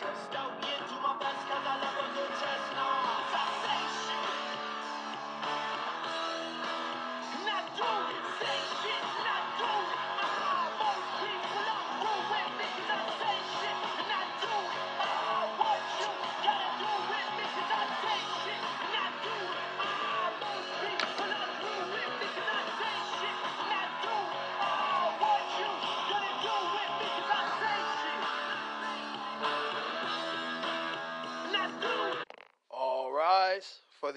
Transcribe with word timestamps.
trust. 0.00 0.32
Don't 0.32 0.60
get 0.62 0.79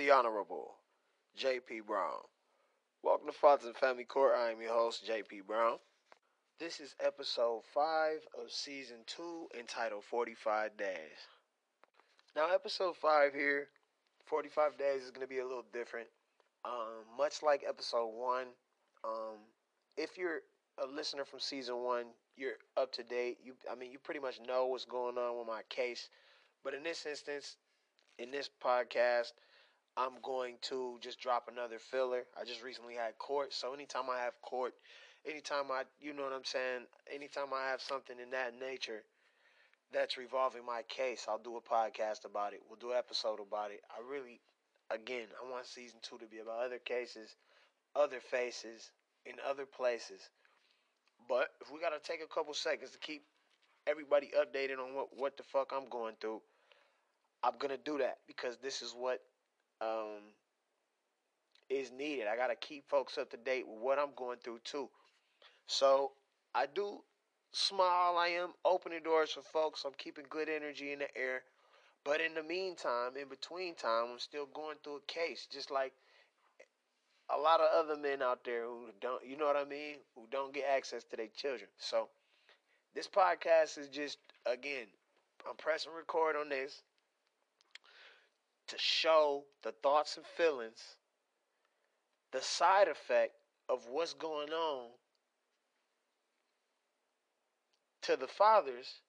the 0.04 0.12
Honorable 0.12 0.74
J.P. 1.38 1.80
Brown. 1.88 2.20
Welcome 3.04 3.28
to 3.28 3.32
Fathers 3.32 3.68
and 3.68 3.76
Family 3.78 4.04
Court. 4.04 4.34
I 4.38 4.52
am 4.52 4.60
your 4.60 4.74
host, 4.74 5.06
J.P. 5.08 5.44
Brown. 5.48 5.78
This 6.60 6.82
is 6.82 6.94
episode 7.00 7.62
5 7.74 8.18
of 8.38 8.52
season 8.52 8.98
2 9.08 9.48
entitled 9.58 10.04
45 10.04 10.76
Days. 10.76 11.24
Now, 12.36 12.54
episode 12.54 12.98
5 12.98 13.34
here, 13.34 13.70
45 14.26 14.78
Days, 14.78 15.04
is 15.04 15.12
going 15.12 15.26
to 15.26 15.34
be 15.34 15.40
a 15.40 15.48
little 15.48 15.64
different. 15.72 16.08
Um, 16.66 17.08
much 17.18 17.42
like 17.42 17.64
episode 17.66 18.10
1, 18.10 18.48
um, 19.06 19.38
if 19.96 20.18
you're 20.18 20.42
a 20.84 20.86
listener 20.86 21.24
from 21.24 21.40
season 21.40 21.78
1, 21.78 22.04
you're 22.36 22.58
up 22.76 22.92
to 22.92 23.04
date. 23.04 23.38
You, 23.42 23.54
I 23.72 23.76
mean, 23.76 23.94
you 23.94 24.00
pretty 24.00 24.20
much 24.20 24.42
know 24.46 24.66
what's 24.66 24.84
going 24.84 25.18
on 25.18 25.38
with 25.38 25.48
my 25.48 25.62
case. 25.70 26.10
But 26.62 26.74
in 26.74 26.84
this 26.84 27.06
instance, 27.06 27.56
in 28.20 28.32
this 28.32 28.50
podcast, 28.62 29.32
I'm 29.96 30.22
going 30.24 30.56
to 30.70 30.98
just 31.02 31.20
drop 31.20 31.48
another 31.52 31.78
filler. 31.80 32.24
I 32.40 32.46
just 32.46 32.64
recently 32.64 32.96
had 32.96 33.18
court, 33.18 33.54
so 33.54 33.74
anytime 33.74 34.10
I 34.12 34.24
have 34.24 34.34
court, 34.42 34.74
anytime 35.30 35.72
I, 35.72 35.84
you 36.02 36.14
know 36.14 36.24
what 36.24 36.34
I'm 36.34 36.46
saying, 36.46 36.86
anytime 37.14 37.54
I 37.54 37.70
have 37.70 37.82
something 37.82 38.18
in 38.20 38.32
that 38.32 38.54
nature 38.60 39.04
that's 39.92 40.18
revolving 40.18 40.66
my 40.66 40.82
case, 40.90 41.26
I'll 41.30 41.38
do 41.38 41.58
a 41.58 41.62
podcast 41.62 42.26
about 42.26 42.54
it. 42.54 42.62
We'll 42.68 42.80
do 42.80 42.92
an 42.92 42.98
episode 42.98 43.40
about 43.40 43.72
it. 43.72 43.82
I 43.92 44.02
really, 44.10 44.42
again, 44.90 45.28
I 45.40 45.52
want 45.52 45.68
season 45.68 46.00
two 46.02 46.18
to 46.18 46.26
be 46.26 46.40
about 46.40 46.66
other 46.66 46.80
cases, 46.80 47.36
other 47.96 48.20
faces, 48.20 48.92
in 49.26 49.36
other 49.48 49.66
places. 49.66 50.30
But 51.30 51.50
if 51.62 51.72
we 51.72 51.80
gotta 51.80 52.00
take 52.04 52.22
a 52.24 52.34
couple 52.34 52.54
seconds 52.54 52.92
to 52.92 52.98
keep 52.98 53.24
everybody 53.88 54.32
updated 54.38 54.80
on 54.80 54.96
what 54.96 55.08
what 55.16 55.38
the 55.38 55.44
fuck 55.44 55.72
I'm 55.74 55.88
going 55.90 56.16
through, 56.20 56.42
I'm 57.44 57.58
gonna 57.60 57.78
do 57.78 58.00
that 58.00 58.18
because 58.28 58.58
this 58.58 58.82
is 58.82 58.94
what 58.98 59.22
um, 59.84 60.22
is 61.70 61.92
needed. 61.92 62.28
I 62.28 62.36
gotta 62.36 62.56
keep 62.56 62.88
folks 62.88 63.18
up 63.18 63.30
to 63.32 63.38
date 63.38 63.68
with 63.68 63.80
what 63.80 64.00
I'm 64.00 64.14
going 64.16 64.38
through 64.44 64.60
too. 64.64 64.90
So 65.68 66.12
I 66.56 66.66
do 66.74 67.00
smile. 67.52 68.18
I 68.18 68.28
am 68.40 68.50
opening 68.66 69.04
doors 69.04 69.32
for 69.32 69.42
folks. 69.42 69.84
I'm 69.86 69.94
keeping 69.98 70.26
good 70.30 70.50
energy 70.50 70.92
in 70.92 71.00
the 71.00 71.18
air. 71.18 71.44
But 72.06 72.20
in 72.20 72.34
the 72.34 72.44
meantime, 72.44 73.16
in 73.20 73.30
between 73.30 73.76
time, 73.76 74.08
I'm 74.12 74.20
still 74.20 74.48
going 74.54 74.76
through 74.84 74.98
a 74.98 75.12
case, 75.12 75.48
just 75.50 75.72
like 75.72 75.94
a 77.30 77.38
lot 77.38 77.62
of 77.62 77.68
other 77.74 78.00
men 78.00 78.22
out 78.22 78.44
there 78.44 78.66
who 78.66 78.88
don't, 79.00 79.26
you 79.26 79.38
know 79.38 79.46
what 79.46 79.56
I 79.56 79.64
mean, 79.64 79.96
who 80.16 80.28
don't 80.30 80.54
get 80.54 80.66
access 80.70 81.04
to 81.06 81.16
their 81.16 81.30
children. 81.36 81.70
So 81.78 82.10
this 82.94 83.08
podcast 83.08 83.78
is 83.78 83.88
just 83.88 84.18
again, 84.46 84.88
I'm 85.50 85.56
pressing 85.56 85.94
record 85.94 86.36
on 86.36 86.50
this 86.50 86.84
to 88.68 88.76
show 88.78 89.44
the 89.64 89.72
thoughts 89.72 90.18
and 90.18 90.26
feelings, 90.26 90.98
the 92.32 92.42
side 92.42 92.88
effect 92.88 93.34
of 93.70 93.88
what's 93.90 94.14
going 94.14 94.50
on 94.50 94.90
to 98.02 98.16
the 98.16 98.28
fathers 98.28 99.02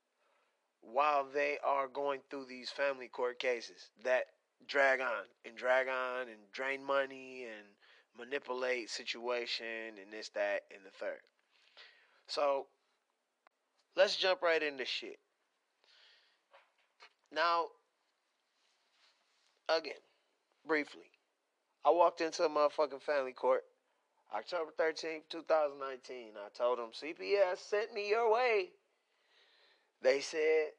while 0.80 1.26
they 1.32 1.58
are 1.64 1.88
going 1.88 2.20
through 2.30 2.44
these 2.44 2.70
family 2.70 3.08
court 3.08 3.38
cases 3.38 3.90
that 4.04 4.24
drag 4.68 5.00
on 5.00 5.24
and 5.44 5.56
drag 5.56 5.88
on 5.88 6.22
and 6.22 6.38
drain 6.52 6.84
money 6.84 7.44
and 7.44 7.66
manipulate 8.18 8.88
situation 8.90 9.66
and 10.00 10.12
this, 10.12 10.28
that, 10.30 10.62
and 10.72 10.84
the 10.84 10.90
third. 10.90 11.20
So 12.26 12.66
let's 13.96 14.16
jump 14.16 14.42
right 14.42 14.62
into 14.62 14.84
shit. 14.84 15.18
Now, 17.32 17.66
again, 19.68 19.92
briefly, 20.66 21.10
I 21.84 21.90
walked 21.90 22.20
into 22.20 22.44
a 22.44 22.48
motherfucking 22.48 23.02
family 23.02 23.32
court 23.32 23.64
October 24.34 24.72
13th, 24.78 25.22
2019. 25.30 26.32
I 26.36 26.48
told 26.56 26.78
them 26.78 26.90
CPS 26.92 27.58
sent 27.58 27.92
me 27.94 28.08
your 28.08 28.32
way. 28.32 28.70
They 30.02 30.20
said 30.20 30.72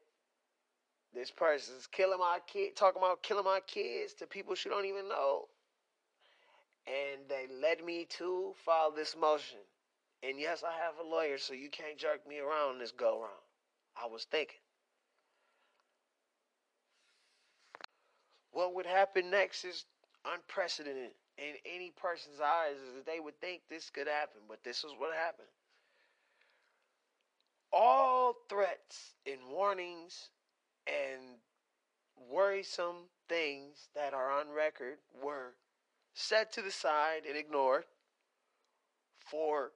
this 1.14 1.30
person's 1.30 1.86
killing 1.86 2.18
my 2.18 2.38
kid, 2.46 2.76
talking 2.76 3.00
about 3.00 3.22
killing 3.22 3.44
my 3.44 3.60
kids 3.66 4.12
to 4.14 4.26
people 4.26 4.54
she 4.54 4.68
don't 4.68 4.84
even 4.84 5.08
know. 5.08 5.46
And 6.86 7.28
they 7.28 7.46
led 7.60 7.84
me 7.84 8.06
to 8.18 8.52
file 8.64 8.92
this 8.92 9.16
motion. 9.18 9.58
And 10.22 10.38
yes, 10.38 10.62
I 10.62 10.72
have 10.84 10.94
a 11.04 11.08
lawyer, 11.08 11.38
so 11.38 11.54
you 11.54 11.68
can't 11.70 11.98
jerk 11.98 12.28
me 12.28 12.38
around 12.38 12.78
this 12.78 12.92
go 12.92 13.20
round. 13.20 13.32
I 14.00 14.06
was 14.06 14.24
thinking. 14.24 14.56
What 18.56 18.72
would 18.72 18.86
happen 18.86 19.28
next 19.28 19.66
is 19.66 19.84
unprecedented 20.24 21.10
in 21.36 21.56
any 21.66 21.92
person's 21.94 22.40
eyes 22.40 22.76
is 22.76 22.94
that 22.94 23.04
they 23.04 23.20
would 23.20 23.38
think 23.38 23.60
this 23.68 23.90
could 23.90 24.08
happen, 24.08 24.40
but 24.48 24.64
this 24.64 24.78
is 24.78 24.92
what 24.96 25.14
happened. 25.14 25.48
All 27.70 28.34
threats 28.48 29.12
and 29.26 29.36
warnings 29.52 30.30
and 30.86 31.36
worrisome 32.30 33.10
things 33.28 33.90
that 33.94 34.14
are 34.14 34.30
on 34.30 34.46
record 34.48 35.00
were 35.22 35.52
set 36.14 36.50
to 36.54 36.62
the 36.62 36.70
side 36.70 37.24
and 37.28 37.36
ignored 37.36 37.84
for 39.18 39.72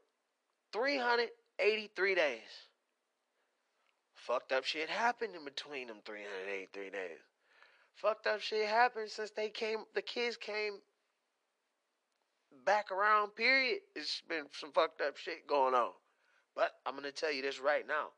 383 0.72 2.14
days. 2.14 2.40
Fucked 4.14 4.52
up 4.52 4.64
shit 4.64 4.88
happened 4.88 5.34
in 5.36 5.44
between 5.44 5.88
them 5.88 5.98
383 6.02 6.88
days. 6.88 7.18
Fucked 8.00 8.26
up 8.26 8.40
shit 8.40 8.66
happened 8.66 9.10
since 9.10 9.30
they 9.30 9.50
came, 9.50 9.84
the 9.94 10.00
kids 10.00 10.38
came 10.38 10.78
back 12.64 12.90
around, 12.90 13.34
period. 13.34 13.80
It's 13.94 14.22
been 14.26 14.44
some 14.52 14.72
fucked 14.72 15.02
up 15.02 15.18
shit 15.18 15.46
going 15.46 15.74
on. 15.74 15.90
But 16.56 16.70
I'm 16.86 16.96
to 17.02 17.12
tell 17.12 17.30
you 17.32 17.42
this 17.42 17.60
right 17.60 17.86
now. 17.86 18.08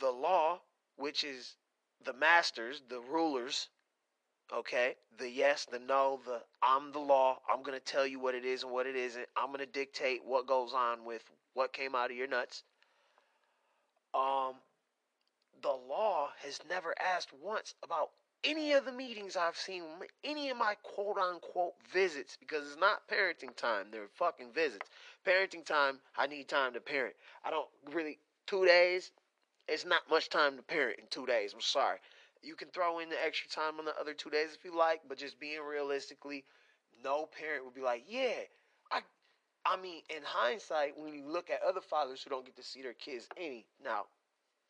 The 0.00 0.10
law, 0.10 0.60
which 0.96 1.24
is 1.24 1.56
the 2.04 2.14
masters, 2.14 2.82
the 2.88 3.00
rulers, 3.00 3.68
okay, 4.52 4.94
the 5.18 5.28
yes, 5.28 5.66
the 5.70 5.78
no, 5.78 6.20
the 6.24 6.40
I'm 6.62 6.90
the 6.92 7.00
law, 7.00 7.38
I'm 7.52 7.62
going 7.62 7.78
to 7.78 7.84
tell 7.84 8.06
you 8.06 8.18
what 8.18 8.34
it 8.34 8.46
is 8.46 8.62
and 8.62 8.72
what 8.72 8.86
it 8.86 8.96
isn't. 8.96 9.26
I'm 9.36 9.48
going 9.48 9.60
to 9.60 9.66
dictate 9.66 10.20
what 10.24 10.46
goes 10.46 10.72
on 10.72 11.04
with 11.04 11.22
what 11.52 11.74
came 11.74 11.94
out 11.94 12.10
of 12.10 12.16
your 12.16 12.28
nuts. 12.28 12.62
Um, 14.14 14.54
the 15.64 15.70
law 15.88 16.28
has 16.44 16.60
never 16.68 16.94
asked 17.00 17.30
once 17.42 17.74
about 17.82 18.10
any 18.44 18.72
of 18.72 18.84
the 18.84 18.92
meetings 18.92 19.34
I've 19.34 19.56
seen, 19.56 19.82
any 20.22 20.50
of 20.50 20.58
my 20.58 20.74
quote 20.82 21.16
unquote 21.16 21.72
visits, 21.90 22.36
because 22.38 22.66
it's 22.66 22.78
not 22.78 23.08
parenting 23.08 23.56
time, 23.56 23.86
they're 23.90 24.08
fucking 24.14 24.52
visits. 24.52 24.86
Parenting 25.26 25.64
time, 25.64 26.00
I 26.18 26.26
need 26.26 26.48
time 26.48 26.74
to 26.74 26.80
parent. 26.80 27.14
I 27.42 27.50
don't 27.50 27.68
really, 27.94 28.18
two 28.46 28.66
days, 28.66 29.10
it's 29.66 29.86
not 29.86 30.02
much 30.10 30.28
time 30.28 30.56
to 30.58 30.62
parent 30.62 30.98
in 30.98 31.06
two 31.08 31.24
days. 31.24 31.54
I'm 31.54 31.62
sorry. 31.62 31.96
You 32.42 32.56
can 32.56 32.68
throw 32.68 32.98
in 32.98 33.08
the 33.08 33.24
extra 33.24 33.48
time 33.48 33.78
on 33.78 33.86
the 33.86 33.98
other 33.98 34.12
two 34.12 34.28
days 34.28 34.50
if 34.54 34.66
you 34.66 34.76
like, 34.76 35.00
but 35.08 35.16
just 35.16 35.40
being 35.40 35.62
realistically, 35.62 36.44
no 37.02 37.26
parent 37.40 37.64
would 37.64 37.74
be 37.74 37.80
like, 37.80 38.04
yeah, 38.06 38.44
I. 38.92 39.00
I 39.66 39.80
mean, 39.80 40.02
in 40.10 40.22
hindsight, 40.22 40.92
when 40.98 41.14
you 41.14 41.26
look 41.26 41.48
at 41.48 41.60
other 41.66 41.80
fathers 41.80 42.22
who 42.22 42.28
don't 42.28 42.44
get 42.44 42.54
to 42.56 42.62
see 42.62 42.82
their 42.82 42.92
kids 42.92 43.26
any 43.38 43.64
now, 43.82 44.04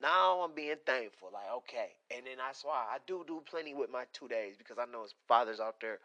now 0.05 0.43
I'm 0.43 0.55
being 0.55 0.77
thankful. 0.85 1.31
Like, 1.33 1.51
okay. 1.59 1.97
And 2.15 2.27
then 2.27 2.37
that's 2.37 2.63
why 2.63 2.85
I 2.91 2.99
do 3.07 3.25
do 3.27 3.43
plenty 3.51 3.73
with 3.75 3.91
my 3.91 4.05
two 4.13 4.29
days 4.29 4.55
because 4.59 4.77
I 4.79 4.85
know 4.85 5.05
it's 5.05 5.15
fathers 5.27 5.61
out 5.61 5.81
there 5.81 5.99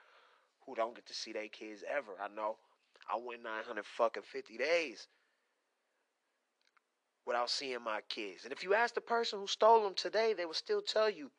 who 0.66 0.74
don't 0.74 0.96
get 0.96 1.06
to 1.08 1.14
see 1.14 1.34
their 1.34 1.50
kids 1.50 1.84
ever. 1.90 2.14
I 2.24 2.34
know 2.34 2.56
I 3.14 3.18
went 3.18 3.44
900 3.44 3.86
fucking 3.86 4.24
50 4.24 4.58
days 4.58 5.08
without 7.26 7.50
seeing 7.50 7.84
my 7.84 8.00
kids. 8.08 8.46
And 8.46 8.54
if 8.54 8.64
you 8.64 8.74
ask 8.74 8.96
the 8.96 9.02
person 9.02 9.40
who 9.40 9.48
stole 9.48 9.84
them 9.84 9.96
today, 9.96 10.34
they 10.34 10.46
will 10.46 10.54
still 10.54 10.82
tell 10.82 11.10
you 11.10 11.30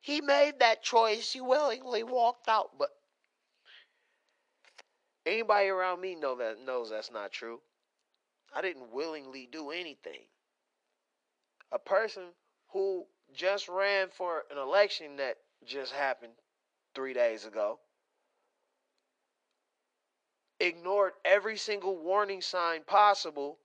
he 0.00 0.20
made 0.20 0.58
that 0.60 0.82
choice. 0.82 1.32
He 1.32 1.40
willingly 1.40 2.02
walked 2.02 2.48
out. 2.48 2.72
But 2.78 2.90
anybody 5.24 5.68
around 5.68 6.02
me 6.02 6.14
know 6.14 6.36
that 6.36 6.60
knows 6.64 6.90
that's 6.90 7.10
not 7.10 7.32
true. 7.32 7.60
I 8.54 8.60
didn't 8.60 8.92
willingly 8.92 9.48
do 9.50 9.70
anything. 9.70 10.20
A 11.74 11.78
person 11.78 12.22
who 12.72 13.04
just 13.34 13.68
ran 13.68 14.08
for 14.08 14.44
an 14.50 14.56
election 14.56 15.16
that 15.16 15.36
just 15.66 15.92
happened 15.92 16.32
three 16.94 17.12
days 17.12 17.44
ago 17.44 17.78
ignored 20.60 21.12
every 21.24 21.56
single 21.56 21.96
warning 21.96 22.40
sign 22.40 22.82
possible 22.86 23.58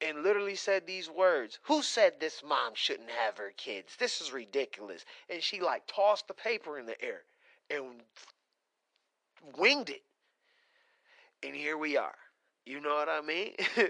and 0.00 0.22
literally 0.22 0.56
said 0.56 0.86
these 0.86 1.08
words 1.08 1.58
Who 1.62 1.82
said 1.82 2.14
this 2.18 2.42
mom 2.44 2.72
shouldn't 2.74 3.10
have 3.10 3.38
her 3.38 3.52
kids? 3.56 3.96
This 3.98 4.20
is 4.20 4.32
ridiculous. 4.32 5.04
And 5.30 5.42
she 5.42 5.60
like 5.60 5.86
tossed 5.86 6.28
the 6.28 6.34
paper 6.34 6.78
in 6.78 6.86
the 6.86 7.00
air 7.02 7.22
and 7.70 8.02
winged 9.56 9.90
it. 9.90 10.02
And 11.42 11.54
here 11.54 11.78
we 11.78 11.96
are. 11.96 12.16
You 12.66 12.80
know 12.80 12.94
what 12.94 13.08
I 13.08 13.20
mean? 13.20 13.54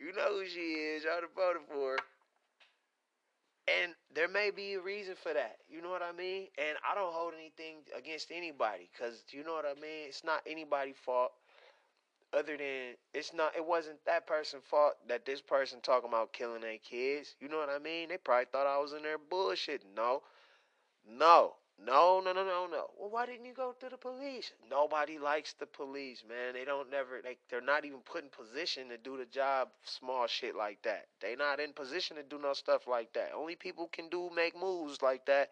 you 0.00 0.12
know 0.14 0.40
who 0.40 0.46
she 0.46 0.96
is. 0.96 1.04
Y'all 1.04 1.20
voted 1.36 1.62
for 1.68 1.92
her. 1.92 1.98
And 3.68 3.92
there 4.14 4.28
may 4.28 4.50
be 4.50 4.74
a 4.74 4.80
reason 4.80 5.14
for 5.22 5.32
that. 5.32 5.58
You 5.68 5.82
know 5.82 5.90
what 5.90 6.02
I 6.02 6.12
mean? 6.16 6.48
And 6.58 6.76
I 6.90 6.94
don't 6.94 7.12
hold 7.12 7.34
anything 7.38 7.76
against 7.96 8.32
anybody 8.32 8.88
because 8.92 9.22
you 9.30 9.44
know 9.44 9.52
what 9.52 9.66
I 9.66 9.74
mean? 9.80 10.08
It's 10.08 10.24
not 10.24 10.40
anybody's 10.46 10.96
fault 11.04 11.32
other 12.32 12.56
than 12.56 12.94
it's 13.12 13.34
not 13.34 13.54
it 13.56 13.64
wasn't 13.64 13.98
that 14.06 14.26
person's 14.26 14.62
fault 14.68 14.94
that 15.08 15.26
this 15.26 15.40
person 15.40 15.80
talking 15.82 16.08
about 16.08 16.32
killing 16.32 16.62
their 16.62 16.78
kids. 16.78 17.36
You 17.40 17.48
know 17.48 17.58
what 17.58 17.68
I 17.68 17.78
mean? 17.78 18.08
They 18.08 18.16
probably 18.16 18.46
thought 18.50 18.66
I 18.66 18.78
was 18.80 18.92
in 18.92 19.02
there 19.02 19.18
bullshit. 19.18 19.82
No. 19.96 20.22
No. 21.08 21.54
No, 21.86 22.20
no, 22.22 22.32
no, 22.32 22.44
no, 22.44 22.66
no. 22.70 22.86
Well, 22.98 23.08
why 23.10 23.24
didn't 23.24 23.46
you 23.46 23.54
go 23.54 23.74
to 23.80 23.88
the 23.88 23.96
police? 23.96 24.52
Nobody 24.70 25.18
likes 25.18 25.54
the 25.54 25.66
police, 25.66 26.22
man. 26.28 26.52
They 26.52 26.64
don't 26.64 26.90
never 26.90 27.20
they 27.22 27.38
they're 27.48 27.62
not 27.62 27.86
even 27.86 28.00
put 28.00 28.22
in 28.22 28.28
position 28.28 28.90
to 28.90 28.98
do 28.98 29.16
the 29.16 29.24
job 29.24 29.68
small 29.82 30.26
shit 30.26 30.54
like 30.54 30.82
that. 30.82 31.06
They 31.20 31.36
not 31.36 31.58
in 31.58 31.72
position 31.72 32.16
to 32.16 32.22
do 32.22 32.38
no 32.38 32.52
stuff 32.52 32.86
like 32.86 33.12
that. 33.14 33.30
Only 33.34 33.56
people 33.56 33.88
can 33.90 34.08
do 34.10 34.30
make 34.34 34.60
moves 34.60 35.00
like 35.00 35.24
that 35.26 35.50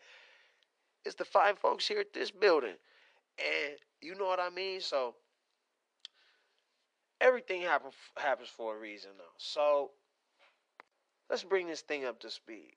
is 1.07 1.15
the 1.15 1.25
fine 1.25 1.57
folks 1.57 1.89
here 1.89 2.01
at 2.01 2.13
this 2.13 2.31
building. 2.31 2.77
And 3.39 3.77
you 4.03 4.15
know 4.15 4.27
what 4.27 4.41
I 4.41 4.51
mean? 4.51 4.83
So 4.83 5.15
everything 7.23 7.63
happens 7.63 7.95
happens 8.19 8.51
for 8.51 8.77
a 8.77 8.79
reason 8.79 9.11
though. 9.17 9.25
So 9.39 9.93
let's 11.31 11.45
bring 11.45 11.69
this 11.69 11.81
thing 11.81 12.05
up 12.05 12.21
to 12.21 12.31
speed. 12.31 12.75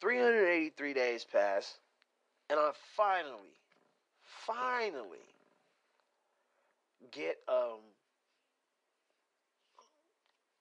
383 0.00 0.92
days 0.92 1.24
pass 1.24 1.78
and 2.50 2.58
I 2.58 2.70
finally, 2.96 3.56
finally 4.46 5.18
get 7.12 7.36
um 7.48 7.80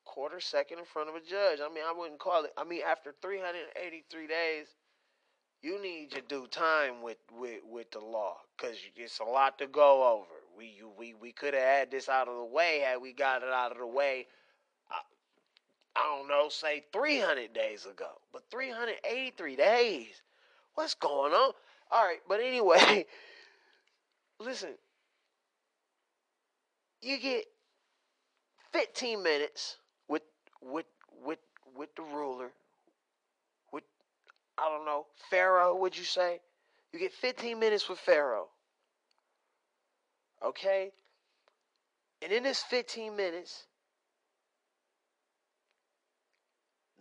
quarter 0.05 0.39
second 0.39 0.79
in 0.79 0.85
front 0.85 1.09
of 1.09 1.15
a 1.15 1.19
judge. 1.19 1.59
I 1.59 1.73
mean, 1.73 1.83
I 1.87 1.93
wouldn't 1.97 2.19
call 2.19 2.43
it. 2.45 2.51
I 2.57 2.63
mean, 2.63 2.81
after 2.87 3.13
383 3.21 4.27
days, 4.27 4.67
you 5.61 5.81
need 5.81 6.11
to 6.11 6.21
do 6.21 6.45
time 6.47 7.01
with 7.01 7.17
with 7.31 7.61
with 7.69 7.89
the 7.91 7.99
law 7.99 8.37
because 8.55 8.77
it's 8.95 9.19
a 9.19 9.23
lot 9.23 9.57
to 9.59 9.67
go 9.67 10.19
over. 10.19 10.29
We 10.57 10.75
you, 10.77 10.91
we 10.97 11.15
we 11.15 11.31
could 11.31 11.53
have 11.53 11.63
had 11.63 11.91
this 11.91 12.09
out 12.09 12.27
of 12.27 12.35
the 12.37 12.45
way 12.45 12.83
had 12.85 13.01
we 13.01 13.13
got 13.13 13.41
it 13.41 13.49
out 13.49 13.71
of 13.71 13.79
the 13.79 13.87
way. 13.87 14.27
I, 14.91 14.99
I 15.95 16.17
don't 16.17 16.27
know, 16.27 16.49
say 16.49 16.83
300 16.91 17.53
days 17.53 17.85
ago, 17.85 18.09
but 18.31 18.43
383 18.51 19.55
days. 19.55 20.21
What's 20.75 20.95
going 20.95 21.33
on? 21.33 21.53
All 21.91 22.03
right, 22.03 22.19
but 22.27 22.39
anyway, 22.39 23.05
listen. 24.39 24.69
You 27.01 27.19
get 27.19 27.45
15 28.71 29.21
minutes 29.21 29.77
with 30.07 30.23
with 30.61 30.85
with 31.23 31.39
with 31.75 31.95
the 31.95 32.03
ruler. 32.03 32.51
With 33.71 33.83
I 34.57 34.69
don't 34.69 34.85
know, 34.85 35.05
Pharaoh, 35.29 35.75
would 35.75 35.97
you 35.97 36.05
say? 36.05 36.39
You 36.91 36.99
get 36.99 37.11
15 37.11 37.59
minutes 37.59 37.89
with 37.89 37.99
Pharaoh. 37.99 38.47
Okay? 40.43 40.91
And 42.21 42.31
in 42.31 42.43
this 42.43 42.61
15 42.63 43.15
minutes, 43.15 43.65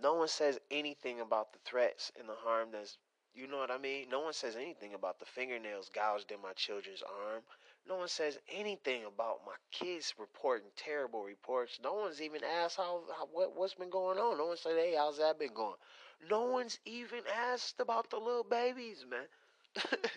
no 0.03 0.15
one 0.15 0.29
says 0.29 0.59
anything 0.71 1.21
about 1.21 1.53
the 1.53 1.59
threats 1.65 2.11
and 2.19 2.29
the 2.29 2.35
harm 2.35 2.69
that's 2.73 2.97
you 3.35 3.47
know 3.47 3.57
what 3.57 3.71
I 3.71 3.79
mean? 3.79 4.09
No 4.11 4.21
one 4.21 4.35
says 4.35 4.57
anything 4.57 4.93
about 4.93 5.19
the 5.19 5.25
fingernails 5.25 5.89
gouged 5.89 6.31
in 6.31 6.43
my 6.43 6.53
children's 6.53 7.03
arm. 7.03 7.43
No 7.89 7.97
one 7.97 8.09
says 8.09 8.39
anything 8.51 9.05
about 9.07 9.41
my 9.47 9.55
kids 9.71 10.15
reporting 10.19 10.69
terrible 10.77 11.25
reports. 11.25 11.81
No 11.83 11.95
one's 11.95 12.21
even 12.21 12.45
asked 12.45 12.77
how, 12.77 13.03
how 13.17 13.27
what 13.33 13.57
what's 13.57 13.75
been 13.75 13.91
going 13.91 14.19
on. 14.19 14.37
No 14.37 14.47
one 14.47 14.57
said, 14.59 14.77
"Hey, 14.77 14.95
how's 14.95 15.17
that 15.17 15.39
been 15.39 15.55
going?" 15.55 15.79
No 16.29 16.43
one's 16.45 16.79
even 16.85 17.27
asked 17.27 17.81
about 17.81 18.11
the 18.11 18.19
little 18.19 18.45
babies, 18.45 19.07
man. 19.09 19.27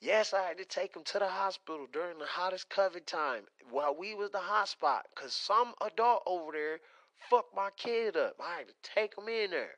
yes, 0.00 0.32
I 0.32 0.44
had 0.44 0.58
to 0.58 0.64
take 0.64 0.94
them 0.94 1.04
to 1.04 1.18
the 1.18 1.28
hospital 1.28 1.88
during 1.92 2.18
the 2.18 2.26
hottest 2.26 2.70
COVID 2.70 3.04
time 3.04 3.48
while 3.68 3.94
we 3.94 4.14
was 4.14 4.30
the 4.30 4.38
hotspot, 4.38 5.02
cause 5.16 5.34
some 5.34 5.74
adult 5.82 6.22
over 6.24 6.52
there 6.52 6.80
fucked 7.28 7.54
my 7.54 7.70
kid 7.76 8.16
up. 8.16 8.36
I 8.40 8.58
had 8.58 8.68
to 8.68 8.74
take 8.94 9.16
them 9.16 9.28
in 9.28 9.50
there 9.50 9.76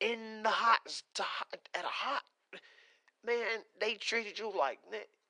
in 0.00 0.42
the 0.42 0.50
hot, 0.50 0.80
at 1.74 1.84
a 1.84 1.88
hot 1.88 2.22
man. 3.24 3.62
They 3.80 3.94
treated 3.94 4.38
you 4.38 4.52
like 4.56 4.78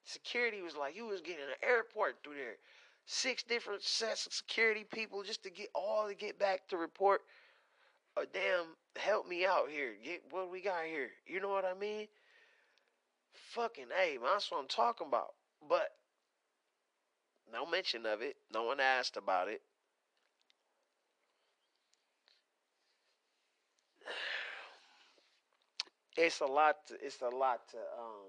security 0.04 0.62
was 0.62 0.76
like 0.76 0.96
you 0.96 1.06
was 1.06 1.20
getting 1.20 1.44
an 1.44 1.68
airport 1.68 2.16
through 2.22 2.34
there. 2.34 2.56
Six 3.06 3.42
different 3.42 3.82
sets 3.82 4.26
of 4.26 4.32
security 4.32 4.84
people 4.92 5.22
just 5.22 5.42
to 5.44 5.50
get 5.50 5.68
all 5.74 6.08
to 6.08 6.14
get 6.14 6.38
back 6.38 6.68
to 6.68 6.76
report. 6.76 7.22
A 8.16 8.26
damn, 8.26 8.76
help 8.96 9.26
me 9.26 9.46
out 9.46 9.70
here. 9.70 9.94
Get 10.02 10.22
what 10.30 10.50
we 10.50 10.60
got 10.60 10.84
here. 10.86 11.10
You 11.26 11.40
know 11.40 11.48
what 11.48 11.64
I 11.64 11.78
mean? 11.78 12.08
Fucking 13.32 13.86
hey, 13.96 14.18
that's 14.22 14.50
what 14.50 14.60
I'm 14.60 14.68
talking 14.68 15.06
about. 15.06 15.34
But 15.66 15.88
no 17.50 17.64
mention 17.64 18.04
of 18.04 18.20
it. 18.20 18.36
No 18.52 18.64
one 18.64 18.80
asked 18.80 19.16
about 19.16 19.48
it. 19.48 19.62
It's 26.18 26.40
a 26.40 26.46
lot. 26.46 26.76
To, 26.88 26.94
it's 27.00 27.20
a 27.22 27.28
lot 27.28 27.60
to. 27.70 27.76
Um. 27.78 28.28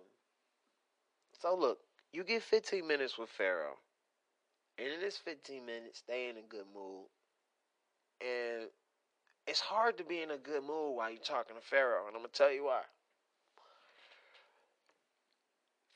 So 1.42 1.56
look, 1.56 1.80
you 2.14 2.24
get 2.24 2.44
15 2.44 2.86
minutes 2.88 3.18
with 3.18 3.30
Pharaoh, 3.30 3.78
and 4.78 4.88
in 4.88 5.00
this 5.00 5.18
15 5.18 5.66
minutes, 5.66 6.00
stay 6.00 6.30
in 6.30 6.38
a 6.38 6.42
good 6.48 6.66
mood, 6.76 7.06
and 8.22 8.70
it's 9.48 9.60
hard 9.60 9.98
to 9.98 10.04
be 10.04 10.22
in 10.22 10.32
a 10.32 10.38
good 10.38 10.64
mood 10.64 10.96
while 10.96 11.10
you're 11.10 11.20
talking 11.20 11.56
to 11.56 11.62
Pharaoh, 11.62 12.08
and 12.08 12.16
I'm 12.16 12.22
gonna 12.22 12.30
tell 12.34 12.52
you 12.52 12.66
why. 12.66 12.82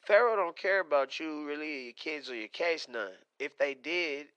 Pharaoh 0.02 0.36
don't 0.36 0.58
care 0.58 0.82
about 0.82 1.20
you 1.20 1.46
really, 1.46 1.86
your 1.86 1.94
kids 1.94 2.30
or 2.30 2.36
your 2.36 2.50
case 2.50 2.88
none. 2.90 3.12
If 3.40 3.58
they 3.58 3.74
did, 3.74 4.28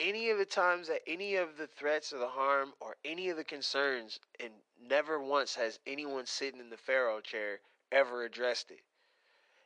any 0.00 0.30
of 0.30 0.38
the 0.38 0.46
times 0.46 0.88
that 0.88 1.02
any 1.06 1.36
of 1.36 1.56
the 1.58 1.66
threats 1.66 2.12
or 2.12 2.18
the 2.18 2.28
harm 2.28 2.72
or 2.80 2.96
any 3.04 3.28
of 3.28 3.36
the 3.36 3.44
concerns 3.44 4.18
and 4.42 4.50
never 4.88 5.22
once 5.22 5.54
has 5.54 5.78
anyone 5.86 6.26
sitting 6.26 6.58
in 6.58 6.70
the 6.70 6.76
pharaoh 6.76 7.20
chair 7.20 7.60
ever 7.92 8.24
addressed 8.24 8.70
it. 8.70 8.80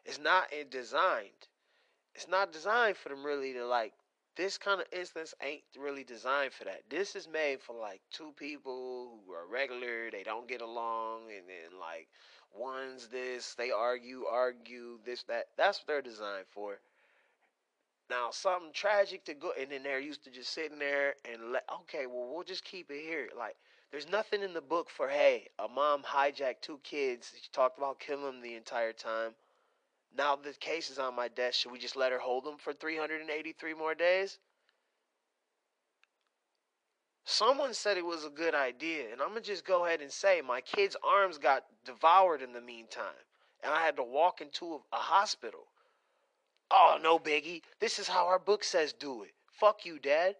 It's 0.05 0.19
not 0.19 0.53
designed. 0.71 1.49
It's 2.15 2.29
not 2.29 2.53
designed 2.53 2.97
for 2.97 3.09
them 3.09 3.25
really 3.25 3.53
to 3.55 3.65
like 3.67 3.93
this 4.37 4.59
kind 4.59 4.81
of 4.81 4.87
instance 4.93 5.33
ain't 5.41 5.63
really 5.79 6.03
designed 6.03 6.53
for 6.53 6.65
that. 6.65 6.83
This 6.91 7.15
is 7.15 7.29
made 7.29 7.61
for 7.61 7.77
like 7.77 8.01
two 8.11 8.33
people 8.37 9.21
who 9.25 9.33
are 9.33 9.47
regular 9.47 10.11
they 10.11 10.25
don't 10.25 10.49
get 10.49 10.61
along 10.61 11.31
and 11.31 11.49
then 11.49 11.79
like 11.81 12.09
one's 12.53 13.07
this 13.09 13.55
they 13.55 13.71
argue 13.71 14.25
argue 14.31 14.99
this 15.05 15.23
that. 15.25 15.47
That's 15.57 15.79
what 15.79 15.87
they're 15.87 16.03
designed 16.03 16.47
for 16.51 16.79
now, 18.11 18.29
something 18.31 18.71
tragic 18.73 19.25
to 19.25 19.35
go, 19.35 19.53
and 19.59 19.71
then 19.71 19.83
they're 19.83 20.01
used 20.01 20.25
to 20.25 20.31
just 20.31 20.53
sitting 20.53 20.79
there 20.79 21.15
and 21.31 21.53
let, 21.53 21.65
okay, 21.83 22.07
well, 22.07 22.29
we'll 22.33 22.45
just 22.45 22.65
keep 22.65 22.91
it 22.91 23.03
here. 23.03 23.29
Like, 23.37 23.57
there's 23.91 24.09
nothing 24.11 24.43
in 24.43 24.53
the 24.53 24.61
book 24.61 24.91
for, 24.91 25.09
hey, 25.09 25.49
a 25.59 25.69
mom 25.69 26.03
hijacked 26.03 26.61
two 26.61 26.81
kids. 26.83 27.33
She 27.41 27.49
talked 27.53 27.79
about 27.79 28.01
killing 28.01 28.25
them 28.25 28.43
the 28.43 28.57
entire 28.57 28.93
time. 28.93 29.33
Now 30.17 30.37
the 30.37 30.53
case 30.53 30.91
is 30.91 30.99
on 30.99 31.17
my 31.17 31.29
desk. 31.29 31.61
Should 31.61 31.73
we 31.73 31.79
just 31.79 31.97
let 31.97 32.13
her 32.13 32.19
hold 32.19 32.45
them 32.45 32.57
for 32.59 32.73
383 32.73 33.75
more 33.75 33.95
days? 33.95 34.39
Someone 37.25 37.73
said 37.73 37.97
it 37.97 38.05
was 38.05 38.25
a 38.25 38.31
good 38.31 38.55
idea, 38.55 39.11
and 39.11 39.23
I'm 39.23 39.35
to 39.35 39.41
just 39.41 39.65
go 39.65 39.87
ahead 39.87 40.03
and 40.03 40.13
say 40.13 40.43
my 40.43 40.61
kid's 40.61 40.97
arms 41.03 41.39
got 41.39 41.65
devoured 41.85 42.43
in 42.43 42.53
the 42.53 42.61
meantime, 42.61 43.25
and 43.63 43.73
I 43.73 43.81
had 43.81 43.97
to 43.97 44.03
walk 44.03 44.43
into 44.43 44.83
a 44.93 44.97
hospital. 44.97 45.67
Oh, 46.71 46.99
no 47.03 47.19
biggie. 47.19 47.63
This 47.81 47.99
is 47.99 48.09
how 48.09 48.27
our 48.27 48.39
book 48.39 48.65
says 48.65 48.93
do 48.93 49.23
it. 49.23 49.33
Fuck 49.53 49.87
you, 49.87 49.99
dad. 49.99 50.37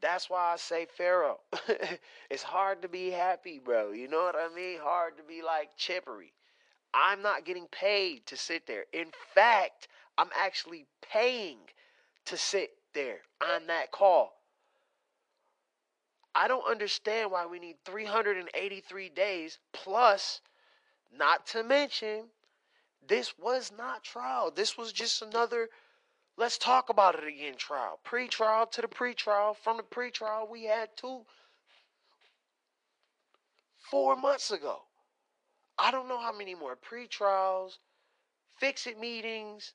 That's 0.00 0.28
why 0.28 0.52
I 0.52 0.56
say 0.56 0.86
Pharaoh. 0.96 1.40
it's 2.30 2.42
hard 2.42 2.82
to 2.82 2.88
be 2.88 3.10
happy, 3.10 3.60
bro. 3.64 3.92
You 3.92 4.08
know 4.08 4.24
what 4.24 4.34
I 4.36 4.52
mean? 4.54 4.78
Hard 4.82 5.16
to 5.16 5.22
be 5.22 5.42
like 5.42 5.76
chippery. 5.76 6.32
I'm 6.92 7.22
not 7.22 7.44
getting 7.44 7.66
paid 7.68 8.26
to 8.26 8.36
sit 8.36 8.66
there. 8.66 8.84
In 8.92 9.06
fact, 9.34 9.88
I'm 10.18 10.28
actually 10.36 10.86
paying 11.00 11.58
to 12.26 12.36
sit 12.36 12.72
there 12.92 13.20
on 13.40 13.66
that 13.68 13.92
call. 13.92 14.34
I 16.34 16.48
don't 16.48 16.68
understand 16.68 17.30
why 17.30 17.46
we 17.46 17.58
need 17.58 17.76
383 17.84 19.08
days 19.10 19.58
plus, 19.72 20.40
not 21.16 21.46
to 21.48 21.62
mention, 21.62 22.24
this 23.06 23.34
was 23.38 23.72
not 23.76 24.04
trial. 24.04 24.50
This 24.50 24.76
was 24.78 24.92
just 24.92 25.22
another 25.22 25.68
let's 26.36 26.58
talk 26.58 26.88
about 26.88 27.14
it 27.14 27.26
again 27.26 27.54
trial. 27.56 28.00
Pre 28.04 28.28
trial 28.28 28.66
to 28.66 28.82
the 28.82 28.88
pre 28.88 29.14
trial. 29.14 29.54
From 29.54 29.76
the 29.76 29.82
pre 29.82 30.10
trial, 30.10 30.48
we 30.50 30.64
had 30.64 30.88
two 30.96 31.22
four 33.90 34.16
months 34.16 34.50
ago. 34.50 34.82
I 35.78 35.90
don't 35.90 36.08
know 36.08 36.18
how 36.18 36.36
many 36.36 36.54
more 36.54 36.76
pre 36.76 37.06
trials, 37.06 37.78
fix 38.58 38.86
it 38.86 38.98
meetings, 38.98 39.74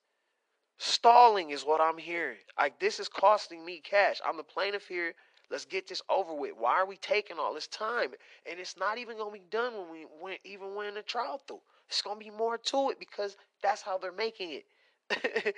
stalling 0.77 1.49
is 1.49 1.63
what 1.65 1.81
I'm 1.81 1.97
hearing. 1.97 2.37
Like, 2.57 2.79
this 2.79 2.99
is 2.99 3.09
costing 3.09 3.65
me 3.65 3.81
cash. 3.81 4.21
I'm 4.25 4.37
the 4.37 4.43
plaintiff 4.43 4.87
here. 4.87 5.13
Let's 5.49 5.65
get 5.65 5.87
this 5.87 6.01
over 6.09 6.33
with. 6.33 6.53
Why 6.57 6.73
are 6.73 6.85
we 6.85 6.97
taking 6.97 7.39
all 7.39 7.53
this 7.53 7.67
time? 7.67 8.09
And 8.49 8.59
it's 8.59 8.77
not 8.77 8.97
even 8.97 9.17
gonna 9.17 9.31
be 9.31 9.43
done 9.49 9.73
when 9.73 9.91
we 9.91 10.05
when 10.19 10.37
even 10.43 10.75
when 10.75 10.95
the 10.95 11.01
trial 11.01 11.41
through. 11.47 11.61
It's 11.89 12.01
gonna 12.01 12.19
be 12.19 12.29
more 12.29 12.57
to 12.57 12.89
it 12.89 12.99
because 12.99 13.37
that's 13.61 13.81
how 13.81 13.97
they're 13.97 14.11
making 14.11 14.61
it. 14.61 15.55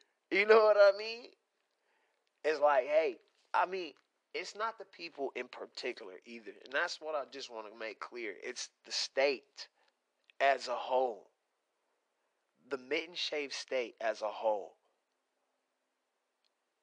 you 0.30 0.46
know 0.46 0.64
what 0.64 0.76
I 0.76 0.96
mean? 0.96 1.26
It's 2.44 2.60
like, 2.60 2.86
hey, 2.86 3.16
I 3.54 3.66
mean, 3.66 3.92
it's 4.34 4.56
not 4.56 4.78
the 4.78 4.84
people 4.84 5.30
in 5.36 5.48
particular 5.48 6.14
either. 6.24 6.52
And 6.64 6.72
that's 6.72 7.00
what 7.00 7.14
I 7.14 7.24
just 7.30 7.50
want 7.50 7.70
to 7.70 7.78
make 7.78 8.00
clear. 8.00 8.34
It's 8.42 8.70
the 8.84 8.92
state 8.92 9.68
as 10.40 10.68
a 10.68 10.74
whole. 10.74 11.30
The 12.70 12.78
mitten 12.78 13.14
shave 13.14 13.52
state 13.52 13.94
as 14.00 14.22
a 14.22 14.28
whole. 14.28 14.74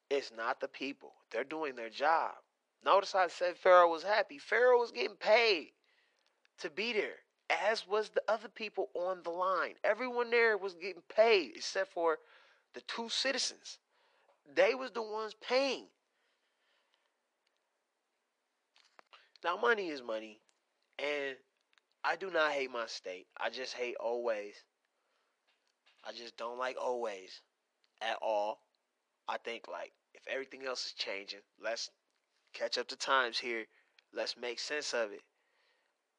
It's 0.08 0.32
not 0.36 0.60
the 0.60 0.68
people. 0.68 1.12
They're 1.30 1.44
doing 1.44 1.74
their 1.74 1.90
job. 1.90 2.32
Notice 2.84 3.14
I 3.14 3.28
said 3.28 3.56
Pharaoh 3.56 3.90
was 3.90 4.02
happy. 4.02 4.38
Pharaoh 4.38 4.78
was 4.78 4.90
getting 4.90 5.16
paid 5.16 5.68
to 6.58 6.70
be 6.70 6.92
there, 6.92 7.18
as 7.50 7.86
was 7.86 8.10
the 8.10 8.22
other 8.28 8.48
people 8.48 8.88
on 8.94 9.22
the 9.22 9.30
line. 9.30 9.74
Everyone 9.82 10.30
there 10.30 10.56
was 10.56 10.74
getting 10.74 11.02
paid 11.14 11.52
except 11.56 11.92
for 11.92 12.18
the 12.74 12.80
two 12.82 13.08
citizens. 13.08 13.78
They 14.54 14.74
was 14.74 14.92
the 14.92 15.02
ones 15.02 15.34
paying. 15.40 15.86
Now 19.42 19.56
money 19.56 19.88
is 19.88 20.02
money, 20.02 20.40
and 20.98 21.36
I 22.04 22.16
do 22.16 22.30
not 22.30 22.52
hate 22.52 22.70
my 22.70 22.86
state. 22.86 23.26
I 23.40 23.50
just 23.50 23.74
hate 23.74 23.96
always. 23.98 24.54
I 26.04 26.12
just 26.12 26.36
don't 26.36 26.58
like 26.58 26.76
always 26.80 27.40
at 28.00 28.16
all. 28.22 28.60
I 29.28 29.38
think 29.38 29.66
like 29.68 29.92
if 30.14 30.26
everything 30.28 30.64
else 30.66 30.86
is 30.86 30.92
changing, 30.92 31.40
let's 31.62 31.90
catch 32.52 32.78
up 32.78 32.88
to 32.88 32.96
times 32.96 33.38
here. 33.38 33.64
Let's 34.12 34.36
make 34.36 34.58
sense 34.58 34.92
of 34.92 35.12
it. 35.12 35.22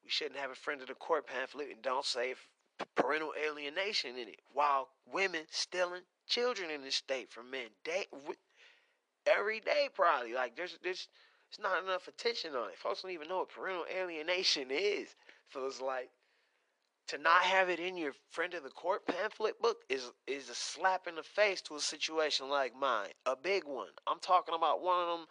We 0.04 0.10
shouldn't 0.10 0.40
have 0.40 0.50
a 0.50 0.56
friend 0.56 0.80
of 0.80 0.88
the 0.88 0.94
court 0.94 1.26
pamphlet 1.26 1.70
and 1.70 1.82
don't 1.82 2.04
say 2.04 2.34
parental 2.94 3.32
alienation 3.40 4.16
in 4.16 4.28
it. 4.28 4.40
While 4.52 4.88
women 5.06 5.46
stealing 5.50 6.02
children 6.26 6.70
in 6.70 6.82
this 6.82 6.96
state 6.96 7.30
from 7.30 7.50
men 7.50 7.68
day 7.84 8.06
every 9.26 9.60
day 9.60 9.88
probably 9.94 10.34
like 10.34 10.56
there's 10.56 10.78
there's 10.82 11.08
there's 11.50 11.62
not 11.62 11.82
enough 11.82 12.08
attention 12.08 12.54
on 12.54 12.70
it. 12.70 12.78
Folks 12.78 13.02
don't 13.02 13.10
even 13.10 13.28
know 13.28 13.38
what 13.38 13.50
parental 13.50 13.84
alienation 13.94 14.68
is. 14.70 15.14
So 15.52 15.66
it's 15.66 15.80
like 15.80 16.10
to 17.08 17.18
not 17.18 17.42
have 17.42 17.68
it 17.68 17.78
in 17.78 17.96
your 17.96 18.12
friend 18.30 18.54
of 18.54 18.62
the 18.62 18.70
court 18.70 19.06
pamphlet 19.06 19.60
book 19.60 19.78
is 19.88 20.10
is 20.26 20.48
a 20.48 20.54
slap 20.54 21.06
in 21.06 21.16
the 21.16 21.22
face 21.22 21.60
to 21.62 21.76
a 21.76 21.80
situation 21.80 22.48
like 22.48 22.74
mine 22.74 23.10
a 23.26 23.36
big 23.36 23.64
one. 23.64 23.90
I'm 24.06 24.20
talking 24.20 24.54
about 24.54 24.82
one 24.82 25.00
of 25.00 25.18
them 25.18 25.26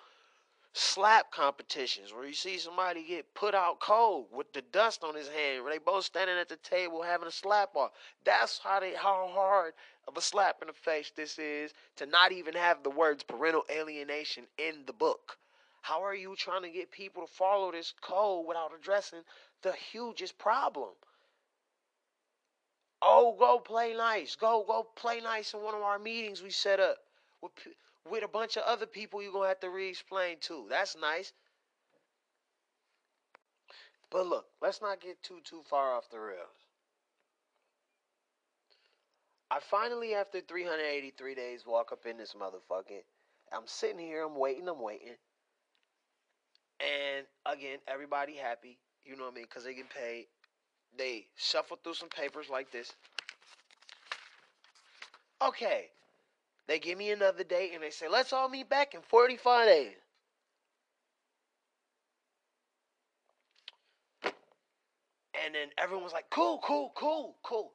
slap 0.74 1.32
competitions 1.32 2.14
where 2.14 2.26
you 2.26 2.34
see 2.34 2.58
somebody 2.58 3.04
get 3.04 3.34
put 3.34 3.54
out 3.54 3.80
cold 3.82 4.28
with 4.32 4.52
the 4.54 4.62
dust 4.72 5.04
on 5.04 5.16
his 5.16 5.28
hand 5.28 5.64
where 5.64 5.74
they 5.74 5.78
both 5.78 6.06
standing 6.06 6.38
at 6.38 6.48
the 6.48 6.56
table 6.58 7.02
having 7.02 7.28
a 7.28 7.32
slap 7.32 7.76
off. 7.76 7.92
That's 8.24 8.60
how 8.60 8.80
they 8.80 8.94
how 8.94 9.30
hard 9.34 9.74
of 10.08 10.16
a 10.16 10.22
slap 10.22 10.62
in 10.62 10.68
the 10.68 10.74
face 10.74 11.12
this 11.16 11.38
is 11.38 11.74
to 11.98 12.06
not 12.06 12.32
even 12.32 12.54
have 12.54 12.84
the 12.84 12.90
words 12.90 13.24
parental 13.24 13.66
alienation 13.70 14.46
in 14.58 14.84
the 14.86 14.94
book. 14.94 15.38
How 15.82 16.04
are 16.04 16.16
you 16.16 16.36
trying 16.38 16.62
to 16.62 16.70
get 16.70 16.92
people 16.92 17.26
to 17.26 17.34
follow 17.34 17.72
this 17.72 17.94
code 18.02 18.48
without 18.48 18.72
addressing 18.74 19.24
the 19.64 19.74
hugest 19.74 20.38
problem? 20.38 20.92
Oh 23.02 23.36
go 23.38 23.60
play 23.60 23.94
nice. 23.94 24.38
Go 24.38 24.64
go 24.66 24.84
play 24.96 25.20
nice 25.20 25.54
in 25.54 25.62
one 25.62 25.76
of 25.76 25.82
our 25.82 26.00
meetings 26.00 26.42
we 26.42 26.50
set 26.50 26.80
up 26.80 26.98
with 27.42 27.52
with 28.10 28.24
a 28.24 28.28
bunch 28.28 28.58
of 28.58 28.64
other 28.64 28.86
people 28.86 29.22
you're 29.22 29.32
going 29.32 29.46
to 29.46 29.50
have 29.50 29.60
to 29.62 29.70
re-explain 29.70 30.38
to. 30.42 30.66
That's 30.70 30.96
nice. 31.00 31.34
But 34.10 34.28
look, 34.28 34.46
let's 34.62 34.82
not 34.82 35.00
get 35.00 35.22
too 35.24 35.40
too 35.44 35.62
far 35.70 35.96
off 35.96 36.10
the 36.10 36.20
rails. 36.20 36.50
I 39.50 39.60
finally, 39.60 40.14
after 40.16 40.40
383 40.40 41.36
days, 41.36 41.66
walk 41.66 41.92
up 41.92 42.06
in 42.06 42.18
this 42.18 42.36
motherfucker. 42.40 43.04
I'm 43.52 43.66
sitting 43.66 44.00
here, 44.00 44.26
I'm 44.26 44.38
waiting, 44.38 44.68
I'm 44.70 44.82
waiting. 44.82 45.16
And 46.80 47.26
again, 47.46 47.80
everybody 47.88 48.36
happy. 48.36 48.78
You 49.06 49.18
know 49.18 49.26
what 49.26 49.34
I 49.34 49.36
mean? 49.36 49.46
Because 49.46 49.66
they 49.66 49.74
get 49.74 49.90
paid. 49.90 50.28
They 50.98 51.28
shuffle 51.36 51.78
through 51.84 51.96
some 51.96 52.10
papers 52.10 52.48
like 52.50 52.72
this. 52.72 52.94
Okay, 55.42 55.90
they 56.72 56.80
give 56.80 56.98
me 56.98 57.12
another 57.12 57.44
date 57.44 57.72
and 57.74 57.84
they 57.84 57.90
say, 57.90 58.08
let's 58.08 58.32
all 58.32 58.48
meet 58.48 58.70
back 58.70 58.94
in 58.94 59.02
45 59.02 59.66
days. 59.68 59.92
And 65.44 65.54
then 65.54 65.68
everyone 65.78 66.06
was 66.06 66.14
like, 66.14 66.30
cool, 66.30 66.62
cool, 66.64 66.94
cool, 66.96 67.36
cool. 67.44 67.74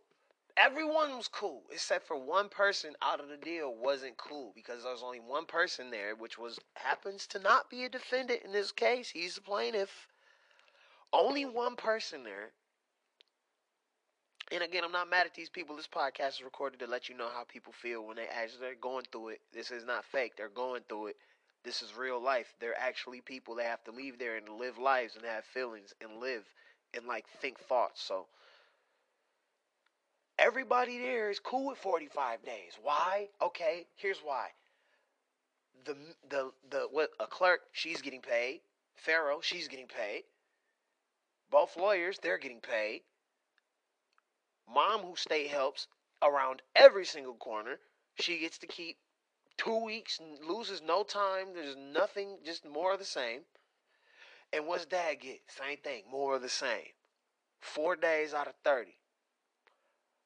Everyone 0.57 1.15
was 1.15 1.29
cool 1.29 1.65
except 1.71 2.07
for 2.07 2.17
one 2.17 2.49
person 2.49 2.95
out 3.03 3.21
of 3.21 3.29
the 3.29 3.37
deal 3.37 3.75
wasn't 3.75 4.17
cool 4.17 4.53
because 4.55 4.85
there 4.85 4.93
was 4.93 5.03
only 5.03 5.21
one 5.21 5.45
person 5.45 5.91
there, 5.91 6.15
which 6.17 6.39
was 6.39 6.59
happens 6.77 7.27
to 7.27 7.39
not 7.39 7.69
be 7.69 7.85
a 7.85 7.91
defendant 7.91 8.41
in 8.47 8.53
this 8.53 8.73
case. 8.73 9.11
He's 9.11 9.35
the 9.35 9.43
plaintiff. 9.43 10.07
Only 11.13 11.45
one 11.45 11.77
person 11.77 12.25
there 12.25 12.53
and 14.53 14.63
again, 14.63 14.85
I'm 14.85 14.93
not 14.93 15.11
mad 15.11 15.27
at 15.27 15.35
these 15.35 15.49
people. 15.49 15.75
This 15.75 15.89
podcast 15.89 16.37
is 16.37 16.45
recorded 16.45 16.79
to 16.81 16.87
let 16.87 17.09
you 17.09 17.17
know 17.17 17.29
how 17.35 17.45
people 17.45 17.73
feel 17.73 18.07
when 18.07 18.17
they 18.17 18.27
actually 18.27 18.61
they're 18.61 18.75
going 18.81 19.05
through 19.11 19.31
it. 19.31 19.41
This 19.53 19.71
is 19.71 19.85
not 19.85 20.05
fake. 20.05 20.37
They're 20.37 20.49
going 20.49 20.83
through 20.89 21.09
it. 21.09 21.17
This 21.65 21.83
is 21.83 21.97
real 21.97 22.23
life. 22.23 22.55
They're 22.61 22.79
actually 22.79 23.21
people. 23.21 23.57
They 23.57 23.65
have 23.65 23.83
to 23.85 23.91
leave 23.91 24.19
there 24.19 24.37
and 24.37 24.49
live 24.49 24.79
lives 24.79 25.17
and 25.17 25.25
have 25.25 25.45
feelings 25.45 25.95
and 26.01 26.21
live 26.21 26.45
and 26.95 27.07
like 27.07 27.27
think 27.41 27.59
thoughts. 27.59 28.01
So 28.03 28.27
everybody 30.39 30.99
there 30.99 31.29
is 31.29 31.41
cool 31.41 31.67
with 31.67 31.79
45 31.79 32.45
days. 32.45 32.79
Why? 32.81 33.29
Okay, 33.43 33.87
here's 33.97 34.19
why. 34.19 34.49
The 35.85 35.97
the 36.31 36.53
the 36.71 36.89
what 36.93 37.11
a 37.19 37.27
clerk, 37.27 37.63
she's 37.73 38.01
getting 38.01 38.21
paid. 38.21 38.61
Pharaoh, 38.95 39.41
she's 39.43 39.67
getting 39.67 39.89
paid. 39.89 40.23
Both 41.51 41.77
lawyers, 41.77 42.19
they're 42.23 42.39
getting 42.39 42.61
paid 42.61 43.03
mom 44.73 45.01
who 45.01 45.17
state 45.17 45.49
helps 45.49 45.87
around 46.23 46.63
every 46.75 47.05
single 47.05 47.35
corner. 47.35 47.79
She 48.19 48.39
gets 48.39 48.59
to 48.59 48.67
keep 48.67 48.97
two 49.57 49.85
weeks, 49.85 50.21
loses 50.47 50.83
no 50.83 51.03
time. 51.03 51.49
There's 51.55 51.77
nothing, 51.77 52.39
just 52.45 52.65
more 52.65 52.93
of 52.93 52.99
the 52.99 53.05
same. 53.05 53.41
And 54.53 54.67
what's 54.67 54.87
dad 54.87 55.21
get? 55.21 55.41
Same 55.49 55.79
thing, 55.79 56.03
more 56.11 56.37
of 56.37 56.43
the 56.43 56.49
same. 56.49 56.93
Four 57.61 57.97
days 57.97 58.33
out 58.33 58.47
of 58.47 58.55
30. 58.65 58.93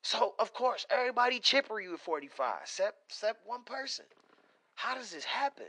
So, 0.02 0.34
of 0.38 0.54
course, 0.54 0.86
everybody 0.90 1.40
chipper 1.40 1.80
you 1.80 1.94
at 1.94 2.00
45, 2.00 2.58
except, 2.62 2.96
except 3.08 3.46
one 3.46 3.64
person. 3.64 4.06
How 4.74 4.94
does 4.94 5.10
this 5.10 5.24
happen? 5.24 5.66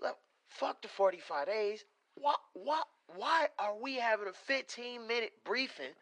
Look, 0.00 0.16
fuck 0.48 0.82
the 0.82 0.88
45 0.88 1.46
days. 1.46 1.84
Why, 2.14 2.34
why, 2.54 2.82
why 3.16 3.46
are 3.58 3.76
we 3.80 3.96
having 3.96 4.28
a 4.28 4.32
15 4.32 5.06
minute 5.06 5.32
briefing 5.44 5.92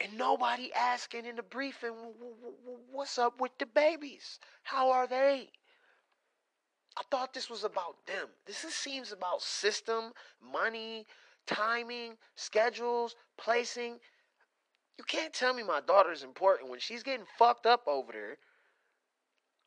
and 0.00 0.16
nobody 0.18 0.72
asking 0.72 1.26
in 1.26 1.36
the 1.36 1.42
briefing, 1.42 1.92
what's 2.90 3.18
up 3.18 3.40
with 3.40 3.52
the 3.58 3.66
babies? 3.66 4.38
How 4.62 4.90
are 4.90 5.06
they? 5.06 5.50
I 6.96 7.02
thought 7.10 7.34
this 7.34 7.50
was 7.50 7.64
about 7.64 8.06
them. 8.06 8.28
This 8.46 8.58
seems 8.58 9.12
about 9.12 9.42
system, 9.42 10.12
money, 10.40 11.06
timing, 11.46 12.14
schedules, 12.36 13.16
placing. 13.36 13.98
You 14.98 15.04
can't 15.04 15.32
tell 15.32 15.54
me 15.54 15.62
my 15.62 15.80
daughter's 15.80 16.22
important 16.22 16.70
when 16.70 16.78
she's 16.78 17.02
getting 17.02 17.26
fucked 17.38 17.66
up 17.66 17.82
over 17.86 18.12
there. 18.12 18.38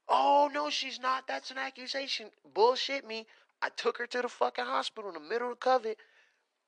Oh, 0.10 0.50
no, 0.54 0.70
she's 0.70 1.00
not. 1.00 1.28
That's 1.28 1.52
an 1.52 1.58
accusation. 1.58 2.28
Bullshit 2.54 3.06
me. 3.06 3.28
I 3.62 3.70
took 3.76 3.98
her 3.98 4.08
to 4.08 4.22
the 4.22 4.30
fucking 4.30 4.66
hospital 4.66 5.10
in 5.10 5.16
the 5.16 5.30
middle 5.30 5.52
of 5.52 5.60
COVID 5.60 5.96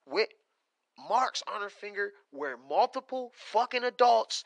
with 0.06 0.30
marks 1.08 1.44
on 1.54 1.62
her 1.62 1.70
finger 1.70 2.14
where 2.32 2.58
multiple 2.58 3.32
fucking 3.36 3.84
adults 3.84 4.44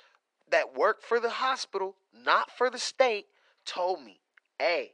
that 0.50 0.76
work 0.76 1.02
for 1.02 1.20
the 1.20 1.30
hospital, 1.30 1.96
not 2.26 2.52
for 2.52 2.70
the 2.70 2.78
state, 2.78 3.26
told 3.66 4.04
me, 4.04 4.20
hey, 4.60 4.92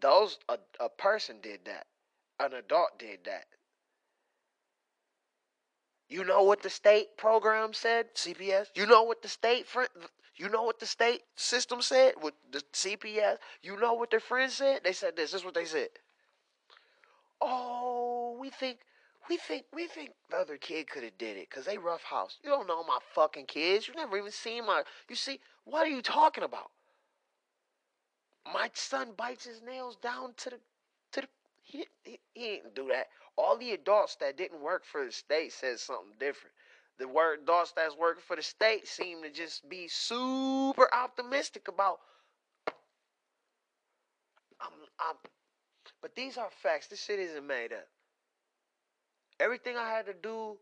those 0.00 0.38
a, 0.48 0.58
a 0.80 0.88
person 0.88 1.36
did 1.42 1.60
that. 1.64 1.86
An 2.40 2.54
adult 2.54 2.98
did 2.98 3.20
that. 3.24 3.44
You 6.08 6.24
know 6.24 6.42
what 6.42 6.62
the 6.62 6.68
state 6.68 7.16
program 7.16 7.72
said, 7.72 8.14
CPS? 8.14 8.66
You 8.74 8.86
know 8.86 9.04
what 9.04 9.22
the 9.22 9.28
state 9.28 9.66
friend 9.66 9.88
you 10.36 10.48
know 10.48 10.62
what 10.62 10.80
the 10.80 10.86
state 10.86 11.22
system 11.36 11.82
said 11.82 12.14
with 12.22 12.34
the 12.50 12.62
CPS? 12.72 13.36
You 13.62 13.78
know 13.78 13.94
what 13.94 14.10
their 14.10 14.20
friends 14.20 14.54
said? 14.54 14.80
They 14.82 14.92
said 14.92 15.14
this. 15.14 15.32
This 15.32 15.40
is 15.40 15.44
what 15.44 15.54
they 15.54 15.66
said. 15.66 15.88
Oh, 17.40 18.36
we 18.40 18.50
think 18.50 18.78
we 19.32 19.38
think 19.38 19.64
we 19.72 19.86
think 19.86 20.10
the 20.28 20.36
other 20.36 20.58
kid 20.58 20.90
could 20.90 21.02
have 21.02 21.16
did 21.16 21.38
it 21.38 21.48
because 21.48 21.64
they 21.64 21.78
rough 21.78 22.02
house. 22.02 22.36
You 22.44 22.50
don't 22.50 22.68
know 22.68 22.84
my 22.84 22.98
fucking 23.14 23.46
kids. 23.46 23.88
You 23.88 23.94
never 23.94 24.18
even 24.18 24.30
seen 24.30 24.66
my. 24.66 24.82
You 25.08 25.16
see, 25.16 25.40
what 25.64 25.86
are 25.86 25.90
you 25.90 26.02
talking 26.02 26.44
about? 26.44 26.70
My 28.52 28.70
son 28.74 29.12
bites 29.16 29.46
his 29.46 29.62
nails 29.62 29.96
down 29.96 30.34
to 30.36 30.50
the 30.50 30.56
to 31.12 31.20
the. 31.22 31.28
He 31.62 31.86
he, 32.04 32.20
he 32.34 32.46
didn't 32.56 32.74
do 32.74 32.88
that. 32.88 33.06
All 33.38 33.56
the 33.56 33.70
adults 33.70 34.16
that 34.16 34.36
didn't 34.36 34.60
work 34.60 34.84
for 34.84 35.06
the 35.06 35.12
state 35.12 35.54
said 35.54 35.78
something 35.78 36.12
different. 36.20 36.52
The 36.98 37.08
word 37.08 37.40
adults 37.44 37.72
that's 37.74 37.96
working 37.96 38.22
for 38.26 38.36
the 38.36 38.42
state 38.42 38.86
seem 38.86 39.22
to 39.22 39.30
just 39.30 39.66
be 39.66 39.88
super 39.88 40.94
optimistic 40.94 41.68
about. 41.68 42.00
I'm, 44.60 44.72
I'm, 45.00 45.16
but 46.02 46.14
these 46.14 46.36
are 46.36 46.50
facts. 46.62 46.88
This 46.88 47.02
shit 47.02 47.18
isn't 47.18 47.46
made 47.46 47.72
up. 47.72 47.88
Everything 49.42 49.76
I 49.76 49.88
had 49.88 50.06
to 50.06 50.14
do 50.14 50.56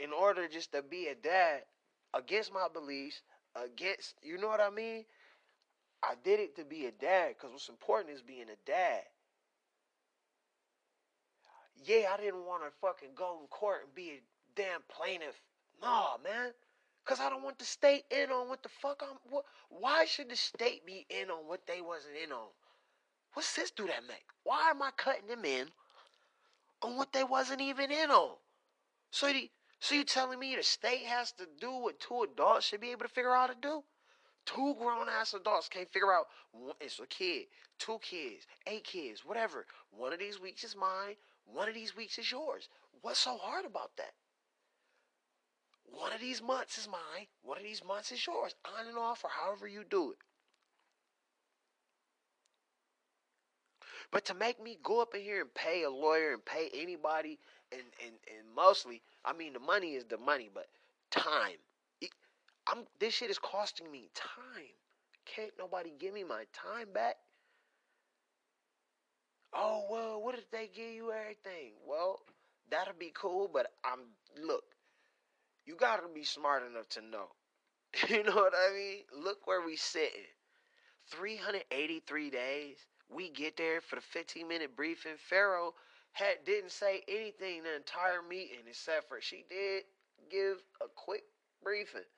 in 0.00 0.10
order 0.10 0.48
just 0.48 0.72
to 0.72 0.80
be 0.80 1.08
a 1.08 1.14
dad 1.14 1.64
against 2.14 2.50
my 2.50 2.66
beliefs, 2.72 3.20
against, 3.54 4.14
you 4.22 4.38
know 4.38 4.48
what 4.48 4.60
I 4.60 4.70
mean? 4.70 5.04
I 6.02 6.14
did 6.24 6.40
it 6.40 6.56
to 6.56 6.64
be 6.64 6.86
a 6.86 6.92
dad 6.92 7.34
because 7.36 7.50
what's 7.52 7.68
important 7.68 8.14
is 8.14 8.22
being 8.22 8.46
a 8.48 8.56
dad. 8.66 9.02
Yeah, 11.84 12.08
I 12.14 12.16
didn't 12.16 12.46
want 12.46 12.62
to 12.62 12.70
fucking 12.80 13.10
go 13.14 13.38
in 13.42 13.48
court 13.48 13.82
and 13.84 13.94
be 13.94 14.08
a 14.10 14.20
damn 14.56 14.80
plaintiff. 14.88 15.38
Nah, 15.82 16.16
man. 16.24 16.52
Cause 17.04 17.20
I 17.20 17.28
don't 17.28 17.42
want 17.42 17.58
the 17.58 17.64
state 17.64 18.04
in 18.10 18.30
on 18.30 18.48
what 18.48 18.62
the 18.62 18.68
fuck 18.68 19.02
I'm. 19.02 19.18
What, 19.28 19.44
why 19.68 20.04
should 20.06 20.30
the 20.30 20.36
state 20.36 20.86
be 20.86 21.04
in 21.10 21.30
on 21.30 21.48
what 21.48 21.66
they 21.66 21.80
wasn't 21.80 22.14
in 22.24 22.32
on? 22.32 22.48
What 23.34 23.44
sense 23.44 23.72
do 23.72 23.86
that 23.88 24.06
make? 24.08 24.24
Why 24.44 24.70
am 24.70 24.80
I 24.80 24.90
cutting 24.96 25.26
them 25.26 25.44
in 25.44 25.66
on 26.82 26.96
what 26.96 27.12
they 27.12 27.24
wasn't 27.24 27.60
even 27.60 27.90
in 27.90 28.10
on? 28.10 28.36
So, 29.10 29.32
the, 29.32 29.50
so 29.80 29.94
you 29.94 30.04
telling 30.04 30.38
me 30.38 30.56
the 30.56 30.62
state 30.62 31.04
has 31.04 31.32
to 31.32 31.46
do 31.60 31.70
what 31.70 32.00
two 32.00 32.26
adults 32.30 32.66
should 32.66 32.80
be 32.80 32.90
able 32.90 33.02
to 33.02 33.08
figure 33.08 33.34
out 33.34 33.48
how 33.48 33.54
to 33.54 33.60
do? 33.60 33.84
Two 34.44 34.74
grown 34.78 35.08
ass 35.08 35.34
adults 35.34 35.68
can't 35.68 35.92
figure 35.92 36.12
out 36.12 36.26
it's 36.80 36.98
a 36.98 37.06
kid, 37.06 37.46
two 37.78 37.98
kids, 38.00 38.46
eight 38.66 38.84
kids, 38.84 39.24
whatever. 39.24 39.66
One 39.90 40.12
of 40.12 40.18
these 40.18 40.40
weeks 40.40 40.64
is 40.64 40.74
mine, 40.74 41.16
one 41.44 41.68
of 41.68 41.74
these 41.74 41.96
weeks 41.96 42.18
is 42.18 42.30
yours. 42.30 42.68
What's 43.02 43.20
so 43.20 43.36
hard 43.36 43.64
about 43.64 43.96
that? 43.98 44.14
One 45.84 46.12
of 46.12 46.20
these 46.20 46.42
months 46.42 46.78
is 46.78 46.88
mine, 46.88 47.26
one 47.42 47.58
of 47.58 47.64
these 47.64 47.84
months 47.84 48.10
is 48.12 48.26
yours, 48.26 48.54
on 48.64 48.86
and 48.86 48.96
off, 48.96 49.24
or 49.24 49.30
however 49.30 49.68
you 49.68 49.84
do 49.88 50.12
it. 50.12 50.18
But 54.12 54.26
to 54.26 54.34
make 54.34 54.62
me 54.62 54.78
go 54.82 55.00
up 55.00 55.14
in 55.14 55.22
here 55.22 55.40
and 55.40 55.52
pay 55.54 55.82
a 55.82 55.90
lawyer 55.90 56.34
and 56.34 56.44
pay 56.44 56.70
anybody, 56.74 57.38
and, 57.72 57.82
and, 58.04 58.14
and 58.28 58.54
mostly, 58.54 59.02
I 59.24 59.32
mean, 59.32 59.54
the 59.54 59.58
money 59.58 59.94
is 59.94 60.04
the 60.04 60.18
money, 60.18 60.50
but 60.54 60.68
time. 61.10 61.58
I'm 62.68 62.84
this 63.00 63.14
shit 63.14 63.30
is 63.30 63.38
costing 63.38 63.90
me 63.90 64.08
time. 64.14 64.70
Can't 65.24 65.52
nobody 65.58 65.92
give 65.98 66.14
me 66.14 66.24
my 66.24 66.44
time 66.52 66.88
back? 66.94 67.16
Oh 69.52 69.86
well, 69.90 70.22
what 70.22 70.36
if 70.36 70.50
they 70.50 70.70
give 70.72 70.92
you 70.92 71.12
everything? 71.12 71.72
Well, 71.86 72.20
that'll 72.70 72.94
be 72.98 73.12
cool, 73.14 73.50
but 73.52 73.66
I'm 73.84 74.00
look, 74.46 74.64
you 75.66 75.74
gotta 75.74 76.02
be 76.14 76.24
smart 76.24 76.62
enough 76.64 76.88
to 76.90 77.02
know. 77.02 77.28
You 78.08 78.22
know 78.22 78.34
what 78.34 78.54
I 78.56 78.72
mean? 78.74 79.22
Look 79.22 79.46
where 79.46 79.60
we 79.60 79.76
sitting. 79.76 80.24
383 81.10 82.30
days. 82.30 82.78
We 83.14 83.30
get 83.30 83.56
there 83.56 83.80
for 83.80 83.96
the 83.96 84.02
15 84.02 84.48
minute 84.48 84.76
briefing. 84.76 85.12
Pharaoh 85.18 85.74
had 86.12 86.44
didn't 86.44 86.70
say 86.70 87.02
anything 87.08 87.62
the 87.62 87.76
entire 87.76 88.22
meeting 88.28 88.64
except 88.68 89.08
for 89.08 89.20
she 89.20 89.44
did 89.48 89.84
give 90.30 90.58
a 90.82 90.86
quick 90.94 91.24
briefing. 91.62 92.08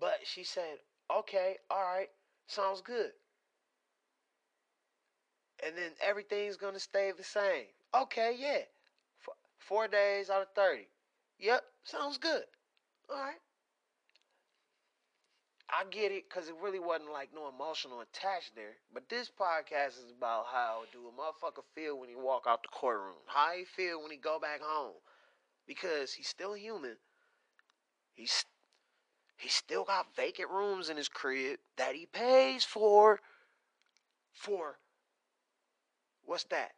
But 0.00 0.18
she 0.24 0.44
said, 0.44 0.78
okay, 1.14 1.56
all 1.70 1.82
right, 1.82 2.08
sounds 2.46 2.80
good. 2.80 3.10
And 5.64 5.76
then 5.76 5.92
everything's 6.00 6.56
to 6.74 6.80
stay 6.80 7.12
the 7.16 7.24
same. 7.24 7.66
Okay, 7.94 8.36
yeah. 8.38 8.58
Four 9.58 9.88
days 9.88 10.30
out 10.30 10.42
of 10.42 10.48
30. 10.54 10.86
Yep, 11.38 11.62
sounds 11.84 12.18
good. 12.18 12.44
All 13.08 13.16
right. 13.16 13.40
I 15.70 15.84
get 15.90 16.12
it 16.12 16.24
because 16.28 16.48
it 16.48 16.54
really 16.62 16.78
wasn't 16.78 17.12
like 17.12 17.30
no 17.34 17.48
emotional 17.48 18.00
attached 18.00 18.54
there. 18.54 18.76
But 18.92 19.08
this 19.08 19.30
podcast 19.30 19.98
is 19.98 20.12
about 20.16 20.46
how 20.52 20.82
do 20.92 21.08
a 21.08 21.12
motherfucker 21.12 21.64
feel 21.74 21.98
when 21.98 22.08
he 22.08 22.14
walk 22.14 22.44
out 22.46 22.62
the 22.62 22.68
courtroom. 22.68 23.16
How 23.26 23.52
he 23.56 23.64
feel 23.64 24.02
when 24.02 24.10
he 24.10 24.16
go 24.16 24.38
back 24.38 24.60
home. 24.62 24.94
Because 25.66 26.12
he's 26.12 26.28
still 26.28 26.54
human. 26.54 26.96
He's 28.12 28.44
he 29.36 29.48
still 29.48 29.84
got 29.84 30.14
vacant 30.14 30.50
rooms 30.50 30.88
in 30.88 30.96
his 30.96 31.08
crib 31.08 31.58
that 31.76 31.94
he 31.94 32.06
pays 32.06 32.64
for. 32.64 33.20
For 34.32 34.78
what's 36.24 36.44
that? 36.44 36.72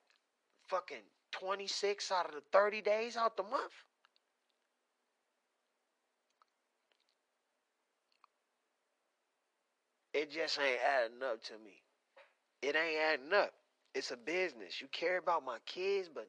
Fucking 0.68 1.02
26 1.32 2.10
out 2.12 2.26
of 2.26 2.32
the 2.34 2.42
30 2.52 2.80
days 2.82 3.16
out 3.16 3.36
the 3.36 3.42
month. 3.42 3.85
It 10.16 10.30
just 10.30 10.58
ain't 10.58 10.80
adding 10.80 11.22
up 11.22 11.42
to 11.44 11.52
me. 11.62 11.82
It 12.62 12.74
ain't 12.74 12.98
adding 12.98 13.34
up. 13.34 13.52
It's 13.94 14.12
a 14.12 14.16
business. 14.16 14.80
You 14.80 14.88
care 14.90 15.18
about 15.18 15.44
my 15.44 15.58
kids, 15.66 16.08
but 16.08 16.26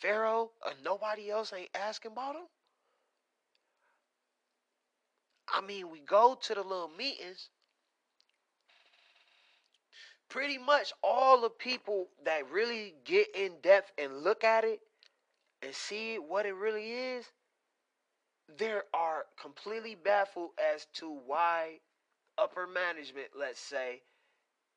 Pharaoh 0.00 0.50
or 0.66 0.72
nobody 0.84 1.30
else 1.30 1.52
ain't 1.56 1.70
asking 1.72 2.10
about 2.10 2.32
them. 2.34 2.46
I 5.54 5.60
mean, 5.60 5.88
we 5.88 6.00
go 6.00 6.36
to 6.42 6.54
the 6.54 6.62
little 6.62 6.90
meetings. 6.98 7.48
Pretty 10.28 10.58
much 10.58 10.92
all 11.04 11.42
the 11.42 11.50
people 11.50 12.08
that 12.24 12.50
really 12.50 12.94
get 13.04 13.28
in 13.36 13.52
depth 13.62 13.92
and 13.98 14.24
look 14.24 14.42
at 14.42 14.64
it 14.64 14.80
and 15.62 15.72
see 15.72 16.16
what 16.16 16.44
it 16.44 16.56
really 16.56 16.90
is, 16.90 17.24
they 18.58 18.80
are 18.92 19.26
completely 19.40 19.94
baffled 19.94 20.50
as 20.74 20.88
to 20.94 21.20
why 21.24 21.78
upper 22.38 22.66
management, 22.66 23.28
let's 23.38 23.60
say, 23.60 24.02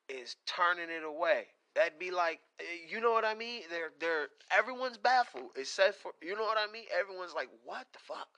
is 0.08 0.36
turning 0.46 0.90
it 0.90 1.04
away. 1.04 1.46
That'd 1.74 1.98
be 1.98 2.10
like, 2.10 2.40
eh, 2.60 2.64
you 2.88 3.00
know 3.00 3.12
what 3.12 3.24
I 3.24 3.34
mean? 3.34 3.62
They're 3.70 3.92
they're 4.00 4.28
everyone's 4.56 4.96
baffled 4.96 5.50
except 5.56 5.96
for 6.00 6.12
you 6.22 6.34
know 6.34 6.42
what 6.44 6.58
I 6.58 6.70
mean. 6.72 6.84
Everyone's 6.98 7.34
like, 7.34 7.48
what 7.64 7.86
the 7.92 7.98
fuck? 7.98 8.28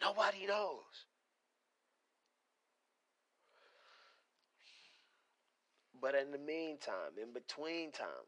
Nobody 0.00 0.46
knows. 0.46 1.06
But 6.00 6.14
in 6.14 6.32
the 6.32 6.38
meantime, 6.38 7.16
in 7.22 7.32
between 7.32 7.92
time, 7.92 8.26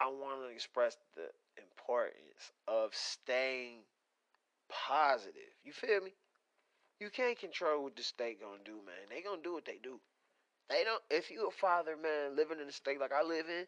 I 0.00 0.08
want 0.08 0.42
to 0.42 0.54
express 0.54 0.96
the 1.14 1.28
importance 1.60 2.52
of 2.66 2.94
staying 2.94 3.82
positive. 4.68 5.52
You 5.64 5.72
feel 5.72 6.00
me? 6.00 6.12
You 7.00 7.10
can't 7.10 7.38
control 7.38 7.84
what 7.84 7.96
the 7.96 8.02
state 8.02 8.40
gonna 8.40 8.64
do, 8.64 8.76
man. 8.84 9.08
They 9.08 9.22
gonna 9.22 9.42
do 9.42 9.54
what 9.54 9.64
they 9.64 9.78
do. 9.82 10.00
They 10.68 10.84
don't. 10.84 11.02
If 11.10 11.30
you 11.30 11.46
a 11.48 11.50
father, 11.50 11.96
man, 11.96 12.36
living 12.36 12.58
in 12.60 12.68
a 12.68 12.72
state 12.72 13.00
like 13.00 13.12
I 13.12 13.22
live 13.22 13.46
in, 13.48 13.66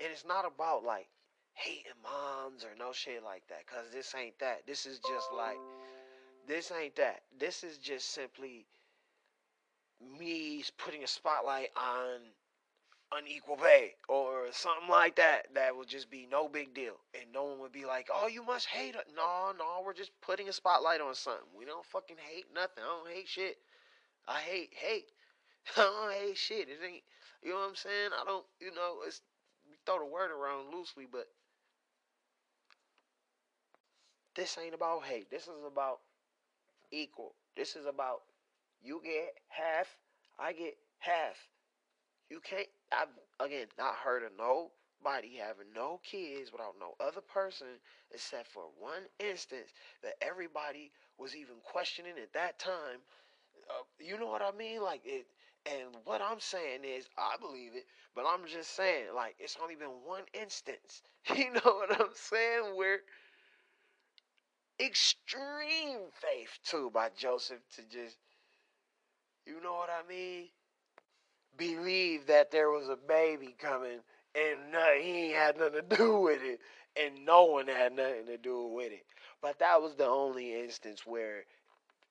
and 0.00 0.10
it's 0.12 0.26
not 0.26 0.44
about 0.44 0.84
like 0.84 1.08
hating 1.54 1.92
moms 2.02 2.64
or 2.64 2.74
no 2.78 2.92
shit 2.92 3.22
like 3.22 3.46
that, 3.48 3.66
cause 3.66 3.90
this 3.92 4.14
ain't 4.14 4.38
that. 4.40 4.66
This 4.66 4.86
is 4.86 4.98
just 4.98 5.28
like, 5.36 5.58
this 6.48 6.72
ain't 6.72 6.96
that. 6.96 7.20
This 7.38 7.62
is 7.62 7.78
just 7.78 8.12
simply 8.12 8.66
me 10.18 10.64
putting 10.78 11.04
a 11.04 11.06
spotlight 11.06 11.68
on 11.76 12.20
unequal 13.18 13.56
pay 13.56 13.94
or 14.08 14.46
something 14.52 14.88
like 14.88 15.16
that 15.16 15.46
that 15.54 15.76
would 15.76 15.88
just 15.88 16.10
be 16.10 16.26
no 16.30 16.48
big 16.48 16.74
deal. 16.74 16.96
And 17.14 17.32
no 17.32 17.44
one 17.44 17.60
would 17.60 17.72
be 17.72 17.84
like 17.84 18.08
oh 18.12 18.26
you 18.26 18.44
must 18.44 18.66
hate 18.66 18.94
it 18.94 19.06
no 19.14 19.52
no 19.58 19.82
we're 19.84 19.94
just 19.94 20.12
putting 20.20 20.48
a 20.48 20.52
spotlight 20.52 21.00
on 21.00 21.14
something. 21.14 21.46
We 21.56 21.64
don't 21.64 21.84
fucking 21.86 22.16
hate 22.18 22.46
nothing. 22.54 22.82
I 22.84 23.04
don't 23.04 23.14
hate 23.14 23.28
shit. 23.28 23.56
I 24.26 24.38
hate 24.40 24.70
hate. 24.72 25.06
I 25.76 25.80
don't 25.82 26.12
hate 26.12 26.36
shit. 26.36 26.68
It 26.68 26.78
ain't 26.84 27.02
you 27.42 27.50
know 27.50 27.60
what 27.60 27.68
i'm 27.70 27.76
saying? 27.76 28.10
I 28.20 28.24
don't 28.24 28.44
you 28.60 28.74
know 28.74 28.98
it's 29.06 29.20
we 29.68 29.76
throw 29.86 29.98
the 29.98 30.06
word 30.06 30.30
around 30.30 30.74
loosely 30.74 31.06
but 31.10 31.26
this 34.34 34.56
ain't 34.62 34.74
about 34.74 35.04
hate. 35.04 35.30
This 35.30 35.42
is 35.42 35.64
about 35.66 35.98
equal. 36.90 37.34
This 37.56 37.76
is 37.76 37.86
about 37.86 38.20
you 38.82 39.00
get 39.04 39.34
half 39.48 39.86
i 40.38 40.52
get 40.52 40.76
half. 40.98 41.36
You 42.30 42.40
can't 42.40 42.68
I've 42.92 43.46
again 43.46 43.66
not 43.78 43.94
heard 43.96 44.22
of 44.24 44.32
nobody 44.38 45.36
having 45.36 45.72
no 45.74 46.00
kids 46.04 46.52
without 46.52 46.74
no 46.80 46.94
other 47.04 47.20
person 47.20 47.68
except 48.12 48.48
for 48.48 48.64
one 48.78 49.02
instance 49.18 49.68
that 50.02 50.14
everybody 50.22 50.90
was 51.18 51.34
even 51.36 51.56
questioning 51.64 52.14
at 52.22 52.32
that 52.34 52.58
time. 52.58 53.00
Uh, 53.70 53.84
you 54.00 54.18
know 54.18 54.26
what 54.28 54.42
I 54.42 54.52
mean? 54.56 54.82
Like 54.82 55.02
it. 55.04 55.26
And 55.66 55.94
what 56.04 56.20
I'm 56.20 56.40
saying 56.40 56.80
is, 56.84 57.08
I 57.16 57.36
believe 57.40 57.72
it, 57.74 57.86
but 58.16 58.24
I'm 58.26 58.46
just 58.48 58.74
saying, 58.74 59.06
like, 59.14 59.36
it's 59.38 59.56
only 59.62 59.76
been 59.76 59.94
one 60.04 60.24
instance. 60.34 61.02
You 61.36 61.52
know 61.52 61.60
what 61.64 62.00
I'm 62.00 62.08
saying? 62.14 62.74
Where 62.76 62.98
extreme 64.80 66.00
faith 66.20 66.58
too 66.64 66.90
by 66.92 67.10
Joseph 67.16 67.60
to 67.76 67.82
just, 67.82 68.16
you 69.46 69.60
know 69.62 69.74
what 69.74 69.88
I 69.90 70.06
mean? 70.08 70.48
Believe 71.56 72.26
that 72.26 72.50
there 72.50 72.70
was 72.70 72.88
a 72.88 72.96
baby 72.96 73.54
coming 73.58 74.00
and 74.34 74.72
no, 74.72 74.86
he 75.00 75.26
ain't 75.26 75.36
had 75.36 75.56
nothing 75.58 75.82
to 75.88 75.96
do 75.96 76.18
with 76.20 76.40
it, 76.42 76.60
and 76.96 77.24
no 77.26 77.44
one 77.44 77.68
had 77.68 77.92
nothing 77.94 78.26
to 78.26 78.38
do 78.38 78.66
with 78.66 78.92
it. 78.92 79.04
But 79.42 79.58
that 79.60 79.80
was 79.82 79.94
the 79.96 80.06
only 80.06 80.54
instance 80.62 81.06
where 81.06 81.44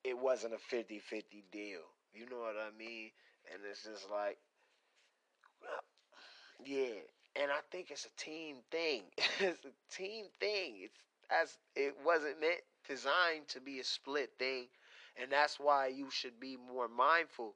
it 0.04 0.18
wasn't 0.18 0.54
a 0.54 0.58
50 0.58 0.98
50 1.00 1.44
deal. 1.52 1.80
You 2.14 2.28
know 2.30 2.38
what 2.38 2.56
I 2.56 2.76
mean? 2.78 3.10
And 3.52 3.62
it's 3.70 3.84
just 3.84 4.10
like, 4.10 4.38
yeah. 6.64 7.00
And 7.40 7.50
I 7.50 7.60
think 7.70 7.90
it's 7.90 8.06
a 8.06 8.22
team 8.22 8.56
thing. 8.70 9.02
it's 9.40 9.64
a 9.64 9.94
team 9.94 10.26
thing. 10.40 10.76
It's 10.84 10.98
as 11.30 11.56
it 11.74 11.94
wasn't 12.04 12.40
meant 12.40 12.60
designed 12.86 13.48
to 13.48 13.60
be 13.60 13.80
a 13.80 13.84
split 13.84 14.30
thing, 14.38 14.66
and 15.20 15.30
that's 15.32 15.58
why 15.58 15.86
you 15.88 16.10
should 16.10 16.38
be 16.40 16.56
more 16.56 16.88
mindful. 16.88 17.54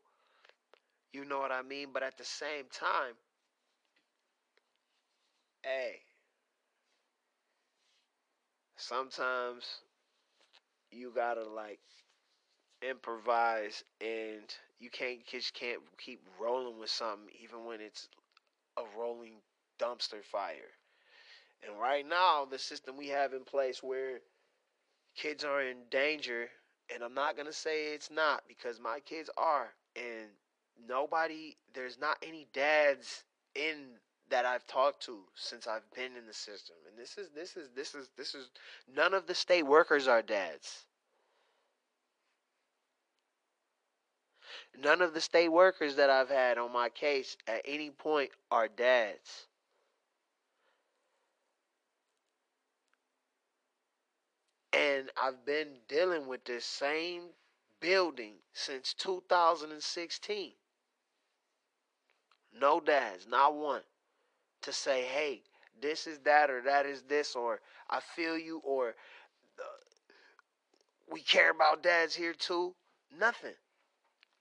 You 1.16 1.24
know 1.24 1.38
what 1.38 1.50
I 1.50 1.62
mean? 1.62 1.88
But 1.94 2.02
at 2.02 2.18
the 2.18 2.26
same 2.26 2.66
time, 2.70 3.14
hey, 5.62 6.00
sometimes 8.76 9.64
you 10.90 11.10
gotta 11.14 11.42
like 11.48 11.80
improvise 12.82 13.82
and 14.02 14.44
you 14.78 14.90
can't 14.90 15.26
just 15.26 15.54
can't 15.54 15.80
keep 15.96 16.20
rolling 16.38 16.78
with 16.78 16.90
something 16.90 17.30
even 17.42 17.64
when 17.64 17.80
it's 17.80 18.08
a 18.78 18.82
rolling 18.98 19.36
dumpster 19.80 20.22
fire. 20.22 20.72
And 21.66 21.80
right 21.80 22.06
now, 22.06 22.44
the 22.44 22.58
system 22.58 22.98
we 22.98 23.08
have 23.08 23.32
in 23.32 23.44
place 23.44 23.82
where 23.82 24.20
kids 25.16 25.44
are 25.44 25.62
in 25.62 25.78
danger, 25.90 26.50
and 26.94 27.02
I'm 27.02 27.14
not 27.14 27.36
gonna 27.36 27.52
say 27.52 27.94
it's 27.94 28.10
not 28.10 28.44
because 28.46 28.78
my 28.78 29.00
kids 29.00 29.30
are, 29.38 29.72
and 29.96 30.28
nobody, 30.88 31.56
there's 31.74 31.98
not 31.98 32.16
any 32.22 32.46
dads 32.52 33.24
in 33.54 33.98
that 34.28 34.44
I've 34.44 34.66
talked 34.66 35.04
to 35.04 35.18
since 35.34 35.66
I've 35.66 35.88
been 35.94 36.16
in 36.16 36.26
the 36.26 36.34
system. 36.34 36.76
And 36.88 36.98
this 36.98 37.16
is 37.16 37.28
this 37.34 37.56
is 37.56 37.68
this 37.74 37.94
is 37.94 38.10
this 38.16 38.34
is 38.34 38.50
none 38.92 39.14
of 39.14 39.26
the 39.26 39.34
state 39.34 39.64
workers 39.64 40.08
are 40.08 40.22
dads. 40.22 40.86
None 44.78 45.00
of 45.00 45.14
the 45.14 45.20
state 45.20 45.48
workers 45.48 45.96
that 45.96 46.10
I've 46.10 46.28
had 46.28 46.58
on 46.58 46.72
my 46.72 46.88
case 46.88 47.36
at 47.46 47.62
any 47.64 47.90
point 47.90 48.30
are 48.50 48.68
dads. 48.68 49.46
And 54.72 55.10
I've 55.22 55.46
been 55.46 55.68
dealing 55.88 56.26
with 56.26 56.44
this 56.44 56.66
same 56.66 57.22
building 57.80 58.34
since 58.52 58.92
2016. 58.94 60.52
No 62.58 62.80
dads, 62.80 63.26
not 63.28 63.54
one, 63.54 63.82
to 64.62 64.72
say, 64.72 65.02
hey, 65.02 65.42
this 65.80 66.06
is 66.06 66.18
that 66.20 66.50
or 66.50 66.62
that 66.62 66.86
is 66.86 67.02
this, 67.02 67.34
or 67.34 67.60
I 67.90 68.00
feel 68.00 68.38
you, 68.38 68.60
or 68.64 68.90
uh, 69.58 69.62
we 71.10 71.20
care 71.20 71.50
about 71.50 71.82
dads 71.82 72.14
here 72.14 72.32
too. 72.32 72.74
Nothing. 73.18 73.54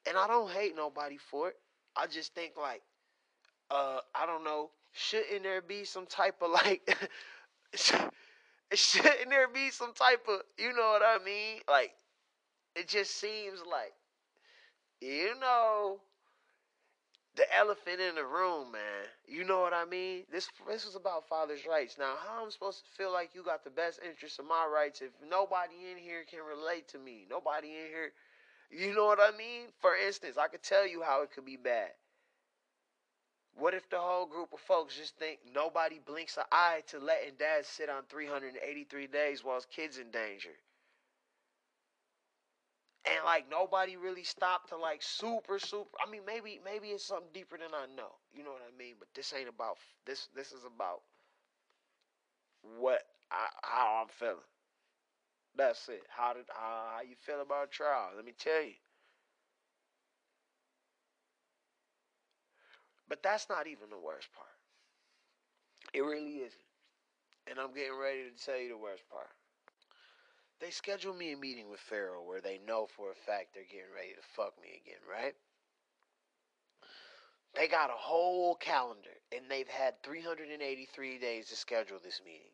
And 0.08 0.18
I 0.18 0.28
don't 0.28 0.50
hate 0.50 0.76
nobody 0.76 1.18
for 1.18 1.50
it. 1.50 1.56
I 1.96 2.08
just 2.08 2.34
think 2.34 2.54
like, 2.58 2.82
uh, 3.72 4.00
I 4.14 4.26
don't 4.26 4.44
know, 4.44 4.70
shouldn't 4.94 5.44
there 5.44 5.62
be 5.62 5.84
some 5.84 6.06
type 6.06 6.36
of 6.42 6.52
like, 6.66 6.98
shouldn't 8.74 9.30
there 9.30 9.48
be 9.48 9.70
some 9.72 9.94
type 9.94 10.26
of, 10.30 10.42
you 10.58 10.74
know 10.74 10.98
what 11.00 11.02
I 11.04 11.24
mean? 11.24 11.60
Like, 11.68 11.94
it 12.76 12.88
just 12.88 13.20
seems 13.20 13.60
like, 13.70 13.94
you 15.02 15.34
know, 15.40 16.00
the 17.36 17.46
elephant 17.58 18.00
in 18.00 18.16
the 18.16 18.26
room, 18.26 18.72
man. 18.72 19.06
You 19.28 19.44
know 19.44 19.60
what 19.60 19.74
I 19.74 19.86
mean? 19.86 20.24
This 20.32 20.48
this 20.68 20.86
was 20.86 20.96
about 20.96 21.28
fathers' 21.28 21.66
rights. 21.68 21.98
Now, 21.98 22.16
how 22.26 22.44
I'm 22.44 22.52
supposed 22.52 22.84
to 22.84 22.92
feel 22.98 23.12
like 23.12 23.36
you 23.36 23.44
got 23.44 23.64
the 23.64 23.70
best 23.70 24.00
interest 24.08 24.40
of 24.40 24.46
my 24.46 24.68
rights 24.72 25.02
if 25.02 25.12
nobody 25.30 25.92
in 25.92 25.98
here 25.98 26.24
can 26.30 26.40
relate 26.40 26.88
to 26.90 27.00
me? 27.00 27.26
Nobody 27.30 27.70
in 27.70 27.88
here 27.92 28.12
you 28.72 28.96
know 28.96 29.06
what 29.06 29.20
I 29.22 29.36
mean? 29.38 29.68
For 29.80 29.96
instance, 29.96 30.38
I 30.38 30.48
could 30.48 30.64
tell 30.64 30.88
you 30.88 31.02
how 31.02 31.22
it 31.22 31.32
could 31.32 31.46
be 31.46 31.58
bad. 31.58 31.92
What 33.58 33.74
if 33.74 33.90
the 33.90 34.00
whole 34.00 34.26
group 34.26 34.52
of 34.52 34.60
folks 34.60 34.98
just 34.98 35.18
think 35.18 35.40
nobody 35.54 36.00
blinks 36.00 36.36
an 36.36 36.44
eye 36.52 36.84
to 36.88 37.00
letting 37.00 37.36
dad 37.40 37.66
sit 37.66 37.90
on 37.90 38.04
383 38.10 39.08
days 39.08 39.44
while 39.44 39.56
his 39.56 39.66
kid's 39.66 39.98
in 39.98 40.12
danger? 40.12 40.52
And 43.08 43.24
like 43.26 43.50
nobody 43.50 43.98
really 43.98 44.24
stopped 44.24 44.70
to 44.70 44.78
like 44.78 45.02
super 45.04 45.60
super. 45.60 45.90
I 46.06 46.10
mean, 46.10 46.22
maybe 46.26 46.60
maybe 46.64 46.90
it's 46.90 47.06
something 47.06 47.32
deeper 47.34 47.58
than 47.58 47.74
I 47.74 47.86
know. 47.96 48.12
You 48.34 48.44
know 48.44 48.52
what 48.52 48.64
I 48.68 48.76
mean? 48.78 48.96
But 49.00 49.10
this 49.14 49.34
ain't 49.34 49.50
about 49.50 49.78
this. 50.06 50.28
This 50.36 50.52
is 50.52 50.66
about 50.66 51.02
what 52.80 53.02
I, 53.32 53.48
how 53.64 54.02
I'm 54.04 54.10
feeling. 54.10 54.44
That's 55.56 55.90
it. 55.90 56.04
How 56.10 56.34
did 56.34 56.46
how, 56.50 56.92
how 56.98 57.02
you 57.02 57.16
feel 57.16 57.42
about 57.42 57.72
trial? 57.72 58.12
Let 58.16 58.26
me 58.26 58.34
tell 58.38 58.62
you. 58.62 58.76
But 63.08 63.24
that's 63.24 63.50
not 63.50 63.66
even 63.66 63.90
the 63.90 63.98
worst 63.98 64.32
part. 64.34 64.50
It 65.94 66.02
really 66.02 66.44
isn't. 66.44 66.62
And 67.48 67.60
I'm 67.60 67.74
getting 67.74 67.98
ready 67.98 68.32
to 68.32 68.46
tell 68.46 68.58
you 68.60 68.70
the 68.70 68.78
worst 68.78 69.10
part. 69.10 69.35
They 70.60 70.72
schedule 70.72 71.14
me 71.14 71.34
a 71.34 71.38
meeting 71.38 71.70
with 71.70 71.80
Pharaoh 71.80 72.24
where 72.24 72.42
they 72.42 72.60
know 72.66 72.88
for 72.88 73.12
a 73.12 73.16
fact 73.16 73.54
they're 73.54 73.64
getting 73.64 73.94
ready 73.94 74.14
to 74.14 74.22
fuck 74.36 74.54
me 74.62 74.82
again, 74.84 75.02
right? 75.10 75.36
They 77.54 77.68
got 77.68 77.90
a 77.90 77.94
whole 77.94 78.56
calendar 78.56 79.16
and 79.36 79.50
they've 79.50 79.68
had 79.68 80.02
383 80.04 81.18
days 81.20 81.48
to 81.50 81.56
schedule 81.56 82.00
this 82.04 82.22
meeting. 82.26 82.52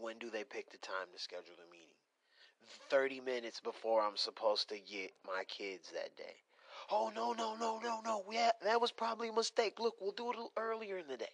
When 0.00 0.18
do 0.18 0.30
they 0.30 0.44
pick 0.44 0.70
the 0.70 0.78
time 0.78 1.06
to 1.12 1.22
schedule 1.22 1.54
the 1.56 1.70
meeting? 1.70 1.88
30 2.90 3.20
minutes 3.20 3.60
before 3.60 4.02
I'm 4.02 4.16
supposed 4.16 4.68
to 4.68 4.78
get 4.78 5.12
my 5.26 5.44
kids 5.44 5.90
that 5.92 6.16
day. 6.16 6.36
Oh, 6.90 7.12
no, 7.14 7.32
no, 7.32 7.56
no, 7.56 7.80
no, 7.82 8.00
no. 8.04 8.24
Yeah, 8.30 8.50
that 8.62 8.80
was 8.80 8.92
probably 8.92 9.28
a 9.28 9.32
mistake. 9.32 9.78
Look, 9.78 9.94
we'll 10.00 10.12
do 10.12 10.30
it 10.30 10.36
a 10.36 10.38
little 10.38 10.52
earlier 10.56 10.98
in 10.98 11.06
the 11.08 11.16
day. 11.16 11.32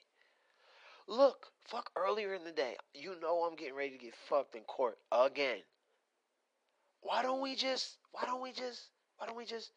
Look, 1.08 1.46
fuck 1.64 1.90
earlier 1.96 2.34
in 2.34 2.44
the 2.44 2.52
day. 2.52 2.76
You 2.94 3.18
know 3.20 3.44
I'm 3.44 3.56
getting 3.56 3.74
ready 3.74 3.90
to 3.92 3.98
get 3.98 4.14
fucked 4.28 4.54
in 4.54 4.62
court 4.62 4.98
again. 5.10 5.58
Why 7.00 7.22
don't 7.22 7.40
we 7.40 7.54
just, 7.54 7.96
why 8.12 8.24
don't 8.26 8.42
we 8.42 8.52
just, 8.52 8.90
why 9.16 9.26
don't 9.26 9.36
we 9.36 9.46
just 9.46 9.72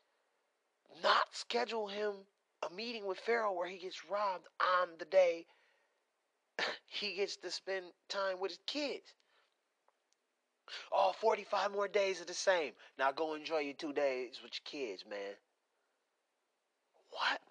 not 1.01 1.27
schedule 1.31 1.87
him 1.87 2.13
a 2.69 2.73
meeting 2.75 3.07
with 3.07 3.19
Pharaoh 3.19 3.53
where 3.53 3.69
he 3.69 3.77
gets 3.77 4.09
robbed 4.09 4.45
on 4.59 4.89
the 4.99 5.05
day 5.05 5.45
he 6.87 7.15
gets 7.15 7.37
to 7.37 7.51
spend 7.51 7.85
time 8.09 8.39
with 8.39 8.51
his 8.51 8.59
kids. 8.67 9.13
Oh, 10.91 11.13
45 11.19 11.71
more 11.71 11.87
days 11.87 12.21
of 12.21 12.27
the 12.27 12.33
same. 12.33 12.73
Now 12.97 13.11
go 13.11 13.33
enjoy 13.33 13.59
your 13.59 13.73
two 13.73 13.93
days 13.93 14.39
with 14.43 14.51
your 14.53 14.65
kids, 14.87 15.03
man. 15.09 15.35
What? 17.09 17.41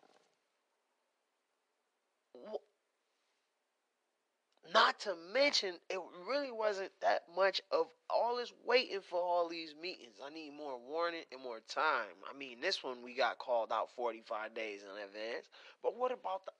Not 4.73 5.01
to 5.01 5.15
mention, 5.33 5.75
it 5.89 5.99
really 6.29 6.53
wasn't 6.53 6.93
that 7.01 7.23
much 7.35 7.61
of 7.73 7.87
all 8.09 8.37
this 8.37 8.53
waiting 8.65 9.01
for 9.01 9.21
all 9.21 9.49
these 9.49 9.75
meetings. 9.81 10.17
I 10.25 10.33
need 10.33 10.53
more 10.57 10.79
warning 10.79 11.25
and 11.33 11.43
more 11.43 11.61
time. 11.69 12.15
I 12.33 12.37
mean, 12.37 12.61
this 12.61 12.83
one 12.85 13.03
we 13.03 13.15
got 13.15 13.39
called 13.39 13.73
out 13.73 13.91
45 13.97 14.55
days 14.55 14.83
in 14.83 14.91
advance. 14.91 15.49
But 15.83 15.97
what 15.97 16.13
about 16.13 16.45
the, 16.47 16.53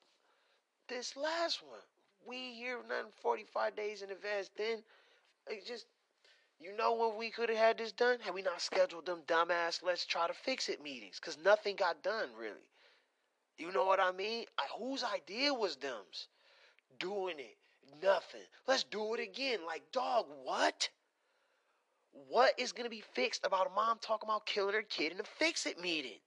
this 0.95 1.17
last 1.17 1.63
one? 1.63 1.81
we 2.27 2.55
hear 2.55 2.79
nothing 2.89 3.13
45 3.23 3.77
days 3.77 4.03
in 4.03 4.11
advance. 4.11 4.51
Then 4.57 4.83
it 5.49 5.67
just, 5.67 5.87
you 6.61 6.77
know, 6.77 6.95
when 6.95 7.19
we 7.19 7.31
could 7.31 7.49
have 7.49 7.59
had 7.59 7.79
this 7.79 7.93
done, 7.93 8.19
had 8.21 8.35
we 8.35 8.43
not 8.43 8.61
scheduled 8.61 9.07
them 9.07 9.23
dumbass 9.27 9.83
let's 9.83 10.07
try 10.07 10.27
to 10.27 10.35
fix 10.35 10.69
it 10.69 10.83
meetings, 10.83 11.19
because 11.21 11.39
nothing 11.45 11.77
got 11.77 12.03
done 12.03 12.29
really. 12.39 12.69
You 13.59 13.73
know 13.73 13.85
what 13.85 14.01
I 14.01 14.13
mean? 14.13 14.47
I, 14.59 14.63
whose 14.79 15.05
idea 15.05 15.53
was 15.53 15.77
them's? 15.77 16.29
Doing 16.99 17.39
it, 17.39 17.57
nothing. 18.03 18.41
Let's 18.67 18.85
do 18.85 19.15
it 19.15 19.21
again. 19.21 19.61
Like, 19.67 19.83
dog, 19.93 20.27
what? 20.45 20.89
What 22.29 22.55
is 22.59 22.73
gonna 22.73 22.89
be 22.89 23.03
fixed 23.15 23.47
about 23.47 23.69
a 23.69 23.71
mom 23.71 23.99
talking 24.01 24.29
about 24.29 24.47
killing 24.47 24.75
her 24.75 24.83
kid 24.83 25.13
in 25.13 25.21
a 25.21 25.25
fix 25.25 25.67
it 25.67 25.81
meeting? 25.81 26.19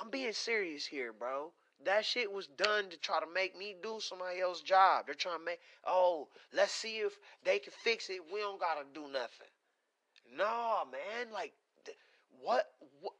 I'm 0.00 0.10
being 0.10 0.32
serious 0.32 0.86
here, 0.86 1.12
bro. 1.12 1.52
That 1.84 2.04
shit 2.04 2.30
was 2.32 2.46
done 2.46 2.88
to 2.90 2.96
try 2.96 3.20
to 3.20 3.26
make 3.34 3.56
me 3.56 3.76
do 3.82 3.98
somebody 4.00 4.40
else's 4.40 4.62
job. 4.62 5.06
They're 5.06 5.14
trying 5.14 5.38
to 5.38 5.44
make, 5.44 5.60
oh, 5.84 6.28
let's 6.52 6.72
see 6.72 6.98
if 6.98 7.18
they 7.44 7.58
can 7.58 7.72
fix 7.84 8.08
it. 8.08 8.20
We 8.32 8.40
don't 8.40 8.60
gotta 8.60 8.84
do 8.94 9.02
nothing. 9.12 9.48
Nah, 10.36 10.84
man. 10.90 11.32
Like, 11.32 11.52
what, 12.40 12.66
what, 13.00 13.14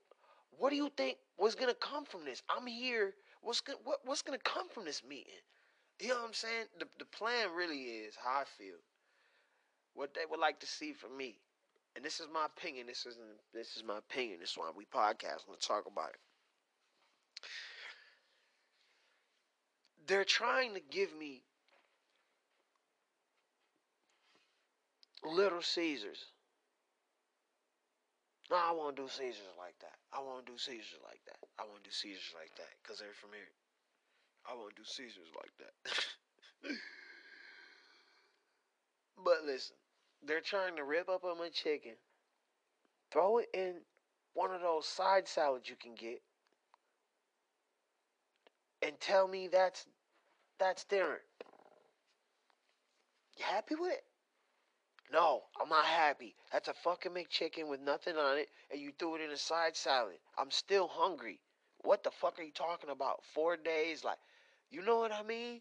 what 0.59 0.71
do 0.71 0.77
you 0.77 0.91
think 0.97 1.19
was 1.39 1.55
gonna 1.55 1.75
come 1.75 2.05
from 2.05 2.25
this? 2.25 2.43
I'm 2.49 2.67
here. 2.67 3.15
What's 3.43 3.61
gonna, 3.61 3.79
what, 3.85 3.99
what's 4.05 4.23
gonna 4.23 4.39
come 4.39 4.69
from 4.69 4.85
this 4.85 5.03
meeting? 5.05 5.43
You 6.01 6.09
know 6.09 6.17
what 6.17 6.29
I'm 6.29 6.35
saying? 6.35 6.67
The 6.79 6.87
the 6.99 7.07
plan 7.07 7.49
really 7.55 7.81
is 7.81 8.15
how 8.23 8.41
I 8.41 8.45
feel. 8.59 8.77
What 9.95 10.13
they 10.15 10.27
would 10.29 10.41
like 10.41 10.61
to 10.61 10.67
see 10.67 10.93
from 10.93 11.17
me, 11.17 11.39
and 11.95 12.05
this 12.05 12.21
is 12.21 12.27
my 12.33 12.45
opinion. 12.47 12.87
This 12.87 13.07
isn't. 13.07 13.41
This 13.55 13.77
is 13.77 13.83
my 13.85 13.99
opinion. 13.99 14.41
This 14.41 14.51
is 14.51 14.59
why 14.59 14.71
we 14.77 14.85
podcast 14.85 15.49
and 15.49 15.59
talk 15.61 15.87
about 15.87 16.11
it. 16.11 16.21
They're 20.07 20.25
trying 20.25 20.75
to 20.75 20.81
give 20.81 21.17
me 21.17 21.43
Little 25.25 25.63
Caesars. 25.63 26.27
No, 28.51 28.57
I 28.57 28.71
won't 28.71 28.97
do 28.97 29.09
Caesars 29.09 29.57
like 29.59 29.75
that. 29.81 29.99
I 30.13 30.21
won't 30.21 30.47
do 30.47 30.57
Caesars 30.57 31.01
like 31.03 31.21
that. 31.27 31.39
I 31.59 31.65
won't 31.65 31.83
do 31.83 31.91
Caesars 31.91 32.35
like 32.39 32.55
that 32.57 32.71
because 32.83 33.01
they're 33.01 33.17
from 33.21 33.31
here. 33.33 33.51
I 34.51 34.55
won't 34.55 34.77
do 34.77 34.83
Caesars 34.85 35.31
like 35.37 35.51
that. 35.59 36.71
but 39.25 39.45
listen, 39.45 39.77
they're 40.27 40.41
trying 40.41 40.77
to 40.77 40.85
rip 40.85 41.09
up 41.09 41.25
on 41.25 41.39
my 41.39 41.49
chicken, 41.49 41.93
throw 43.11 43.39
it 43.39 43.49
in 43.55 43.77
one 44.35 44.55
of 44.55 44.61
those 44.61 44.87
side 44.87 45.27
salads 45.27 45.69
you 45.69 45.77
can 45.77 45.95
get, 45.95 46.21
and 48.83 48.99
tell 49.01 49.27
me 49.27 49.49
that's 49.49 49.87
that's 50.59 50.85
dinner. 50.85 51.21
You 53.37 53.45
happy 53.45 53.75
with 53.75 53.93
it? 53.93 54.05
No, 55.13 55.43
I'm 55.61 55.69
not 55.69 55.85
happy. 55.85 56.35
That's 56.53 56.69
a 56.69 56.75
fucking 56.75 57.13
McChicken 57.13 57.69
with 57.69 57.81
nothing 57.81 58.17
on 58.17 58.39
it, 58.39 58.49
and 58.71 58.81
you 58.81 58.93
threw 58.99 59.17
it 59.17 59.21
in 59.21 59.31
a 59.31 59.37
side 59.37 59.77
salad. 59.77 60.17
I'm 60.37 60.51
still 60.51 60.89
hungry. 60.89 61.41
What 61.83 62.03
the 62.03 62.11
fuck 62.11 62.39
are 62.39 62.43
you 62.43 62.53
talking 62.53 62.91
about? 62.91 63.23
Four 63.35 63.57
days, 63.57 64.03
like, 64.03 64.19
you 64.71 64.83
know 64.83 64.99
what 64.99 65.13
I 65.13 65.23
mean? 65.23 65.61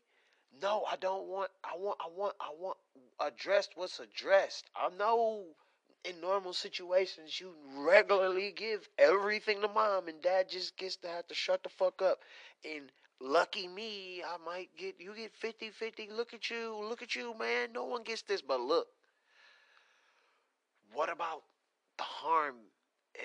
No, 0.61 0.83
I 0.89 0.95
don't 0.95 1.27
want. 1.27 1.51
I 1.63 1.77
want. 1.77 1.97
I 2.01 2.07
want. 2.15 2.35
I 2.39 2.49
want 2.57 2.77
addressed 3.19 3.71
what's 3.75 3.99
addressed. 3.99 4.65
I 4.75 4.89
know 4.97 5.43
in 6.03 6.19
normal 6.21 6.53
situations 6.53 7.39
you 7.39 7.51
regularly 7.77 8.53
give 8.55 8.87
everything 8.97 9.61
to 9.61 9.67
mom, 9.67 10.07
and 10.07 10.21
dad 10.21 10.49
just 10.49 10.77
gets 10.77 10.97
to 10.97 11.07
have 11.07 11.27
to 11.27 11.33
shut 11.33 11.63
the 11.63 11.69
fuck 11.69 12.01
up. 12.01 12.19
And 12.63 12.91
lucky 13.19 13.67
me, 13.67 14.23
I 14.23 14.37
might 14.45 14.69
get 14.77 14.95
you 14.99 15.13
get 15.15 15.33
50-50. 15.39 16.15
Look 16.15 16.33
at 16.33 16.49
you. 16.49 16.77
Look 16.87 17.01
at 17.01 17.15
you, 17.15 17.33
man. 17.37 17.73
No 17.73 17.85
one 17.85 18.03
gets 18.03 18.21
this, 18.23 18.41
but 18.41 18.59
look. 18.61 18.87
What 20.93 21.11
about 21.11 21.43
the 21.97 22.03
harm 22.03 22.55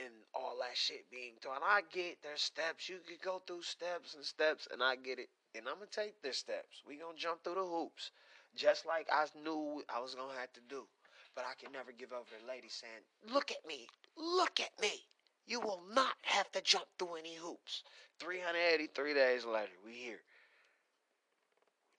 and 0.05 0.15
all 0.35 0.57
that 0.61 0.77
shit 0.77 1.11
being 1.11 1.35
done? 1.43 1.61
I 1.63 1.83
get 1.93 2.23
there's 2.23 2.43
steps. 2.43 2.89
You 2.89 2.99
could 3.07 3.21
go 3.21 3.43
through 3.47 3.63
steps 3.63 4.15
and 4.15 4.25
steps, 4.25 4.69
and 4.73 4.83
I 4.83 4.97
get 4.97 5.19
it. 5.19 5.29
And 5.55 5.69
I'm 5.69 5.75
gonna 5.75 5.87
take 5.91 6.23
the 6.23 6.33
steps. 6.33 6.83
We 6.87 6.97
gonna 6.97 7.17
jump 7.17 7.43
through 7.43 7.55
the 7.55 7.65
hoops, 7.65 8.11
just 8.55 8.87
like 8.87 9.09
I 9.13 9.27
knew 9.43 9.83
I 9.89 10.01
was 10.01 10.15
gonna 10.15 10.39
have 10.39 10.53
to 10.55 10.61
do. 10.69 10.87
But 11.35 11.45
I 11.47 11.55
can 11.55 11.73
never 11.73 11.93
give 11.93 12.13
over 12.13 12.25
to 12.39 12.47
lady 12.47 12.69
saying, 12.69 13.05
"Look 13.33 13.51
at 13.51 13.65
me, 13.67 13.89
look 14.17 14.61
at 14.61 14.79
me." 14.81 15.07
You 15.47 15.59
will 15.61 15.83
not 15.93 16.17
have 16.23 16.53
to 16.53 16.61
jump 16.61 16.87
through 16.99 17.17
any 17.17 17.35
hoops. 17.35 17.83
383 18.21 19.15
days 19.15 19.45
later, 19.45 19.73
we 19.85 19.95
here. 19.95 20.23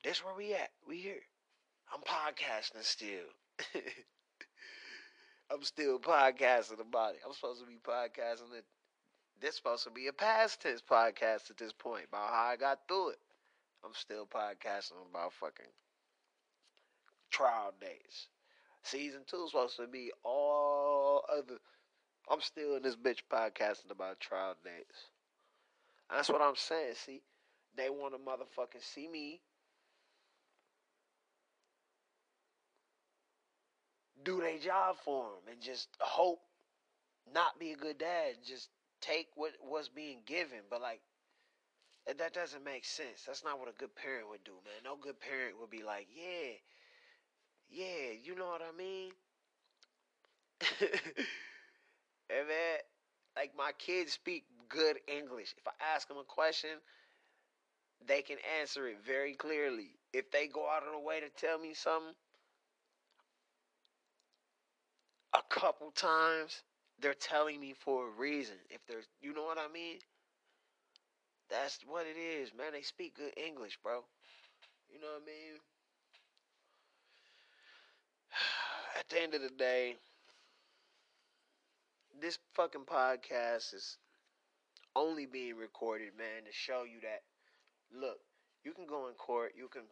This 0.03 0.23
where 0.23 0.33
we 0.33 0.53
at. 0.53 0.71
We 0.87 1.01
here. 1.01 1.23
I'm 1.93 2.01
podcasting 2.01 2.83
still. 2.83 3.27
I'm 5.51 5.63
still 5.63 5.99
podcasting 5.99 6.79
about 6.79 7.15
it. 7.15 7.21
I'm 7.25 7.33
supposed 7.33 7.59
to 7.59 7.65
be 7.65 7.77
podcasting 7.83 8.57
it. 8.57 8.63
This 9.41 9.57
supposed 9.57 9.83
to 9.83 9.89
be 9.89 10.07
a 10.07 10.13
past 10.13 10.61
tense 10.61 10.81
podcast 10.81 11.49
at 11.49 11.57
this 11.57 11.73
point 11.73 12.05
about 12.07 12.29
how 12.29 12.43
I 12.51 12.55
got 12.55 12.79
through 12.87 13.09
it. 13.09 13.19
I'm 13.83 13.93
still 13.93 14.25
podcasting 14.25 14.93
about 15.09 15.33
fucking 15.33 15.65
trial 17.31 17.73
days. 17.81 18.27
Season 18.83 19.21
two 19.27 19.43
is 19.43 19.51
supposed 19.51 19.75
to 19.77 19.87
be 19.87 20.11
all 20.23 21.25
other. 21.29 21.57
I'm 22.29 22.41
still 22.41 22.77
in 22.77 22.83
this 22.83 22.95
bitch 22.95 23.19
podcasting 23.29 23.91
about 23.91 24.21
trial 24.21 24.55
dates. 24.63 25.09
That's 26.09 26.29
what 26.29 26.41
I'm 26.41 26.55
saying. 26.55 26.93
See, 26.95 27.21
they 27.75 27.89
want 27.89 28.13
to 28.13 28.19
motherfucking 28.19 28.83
see 28.83 29.07
me 29.09 29.41
do 34.23 34.41
their 34.41 34.57
job 34.59 34.97
for 35.03 35.23
them 35.23 35.53
and 35.53 35.61
just 35.61 35.89
hope 35.99 36.41
not 37.33 37.59
be 37.59 37.71
a 37.71 37.75
good 37.75 37.97
dad. 37.97 38.35
Just 38.45 38.69
take 39.01 39.27
what 39.35 39.51
what's 39.61 39.89
being 39.89 40.19
given. 40.25 40.59
But 40.69 40.81
like 40.81 41.01
that 42.17 42.33
doesn't 42.33 42.63
make 42.63 42.85
sense. 42.85 43.23
That's 43.25 43.43
not 43.43 43.59
what 43.59 43.69
a 43.69 43.77
good 43.77 43.95
parent 43.95 44.29
would 44.29 44.43
do, 44.43 44.53
man. 44.65 44.83
No 44.83 44.95
good 44.95 45.19
parent 45.19 45.59
would 45.59 45.69
be 45.69 45.83
like, 45.83 46.07
yeah, 46.15 46.53
yeah, 47.69 48.13
you 48.21 48.35
know 48.35 48.47
what 48.47 48.61
I 48.61 48.75
mean? 48.77 49.11
and 50.81 52.47
man, 52.47 52.77
like 53.35 53.51
my 53.57 53.71
kids 53.77 54.13
speak 54.13 54.45
good 54.69 54.97
English. 55.07 55.53
If 55.57 55.67
I 55.67 55.95
ask 55.95 56.07
them 56.07 56.17
a 56.17 56.23
question, 56.23 56.71
they 58.05 58.21
can 58.21 58.37
answer 58.59 58.87
it 58.87 58.97
very 59.05 59.33
clearly. 59.33 59.91
If 60.13 60.31
they 60.31 60.47
go 60.47 60.67
out 60.69 60.85
of 60.85 60.91
the 60.93 60.99
way 60.99 61.19
to 61.19 61.29
tell 61.29 61.57
me 61.59 61.73
something, 61.73 62.13
a 65.33 65.41
couple 65.49 65.91
times, 65.91 66.63
they're 66.99 67.13
telling 67.13 67.59
me 67.59 67.73
for 67.79 68.07
a 68.07 68.11
reason. 68.11 68.55
If 68.69 68.81
there's, 68.87 69.05
you 69.21 69.33
know 69.33 69.43
what 69.43 69.57
I 69.57 69.71
mean? 69.71 69.97
That's 71.49 71.79
what 71.85 72.05
it 72.05 72.19
is, 72.19 72.51
man. 72.57 72.71
They 72.73 72.81
speak 72.81 73.15
good 73.15 73.33
English, 73.37 73.77
bro. 73.83 74.03
You 74.91 74.99
know 74.99 75.07
what 75.07 75.23
I 75.23 75.25
mean? 75.25 75.59
At 78.99 79.09
the 79.09 79.21
end 79.21 79.33
of 79.33 79.41
the 79.41 79.49
day, 79.49 79.97
this 82.21 82.37
fucking 82.53 82.85
podcast 82.85 83.73
is 83.73 83.97
only 84.95 85.25
being 85.25 85.55
recorded, 85.55 86.11
man, 86.17 86.45
to 86.45 86.51
show 86.51 86.83
you 86.83 86.99
that 87.01 87.21
look, 87.93 88.19
you 88.63 88.73
can 88.73 88.85
go 88.85 89.07
in 89.07 89.13
court, 89.15 89.53
you 89.55 89.67
can 89.67 89.83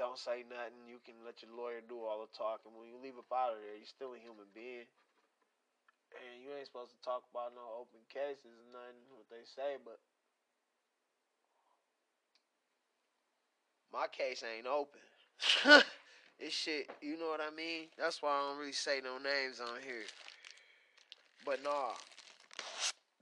don't 0.00 0.16
say 0.16 0.48
nothing, 0.48 0.88
you 0.88 0.96
can 1.04 1.20
let 1.28 1.44
your 1.44 1.52
lawyer 1.52 1.84
do 1.84 2.00
all 2.00 2.24
the 2.24 2.32
talking. 2.32 2.72
When 2.72 2.88
you 2.88 2.96
leave 2.96 3.20
up 3.20 3.28
out 3.28 3.52
of 3.52 3.60
there, 3.60 3.76
you're 3.76 3.84
still 3.84 4.16
a 4.16 4.24
human 4.24 4.48
being. 4.56 4.88
And 6.16 6.40
you 6.40 6.56
ain't 6.56 6.64
supposed 6.64 6.96
to 6.96 7.00
talk 7.04 7.28
about 7.28 7.52
no 7.52 7.60
open 7.76 8.00
cases 8.08 8.48
and 8.48 8.72
nothing 8.72 8.96
what 9.12 9.28
they 9.28 9.44
say, 9.44 9.76
but 9.84 10.00
my 13.92 14.08
case 14.08 14.40
ain't 14.40 14.66
open. 14.66 15.04
this 16.40 16.56
shit, 16.56 16.88
you 17.04 17.20
know 17.20 17.28
what 17.28 17.44
I 17.44 17.52
mean? 17.52 17.92
That's 18.00 18.24
why 18.24 18.32
I 18.32 18.48
don't 18.48 18.58
really 18.58 18.72
say 18.72 19.04
no 19.04 19.20
names 19.20 19.60
on 19.60 19.84
here. 19.84 20.08
But 21.44 21.60
nah, 21.62 21.92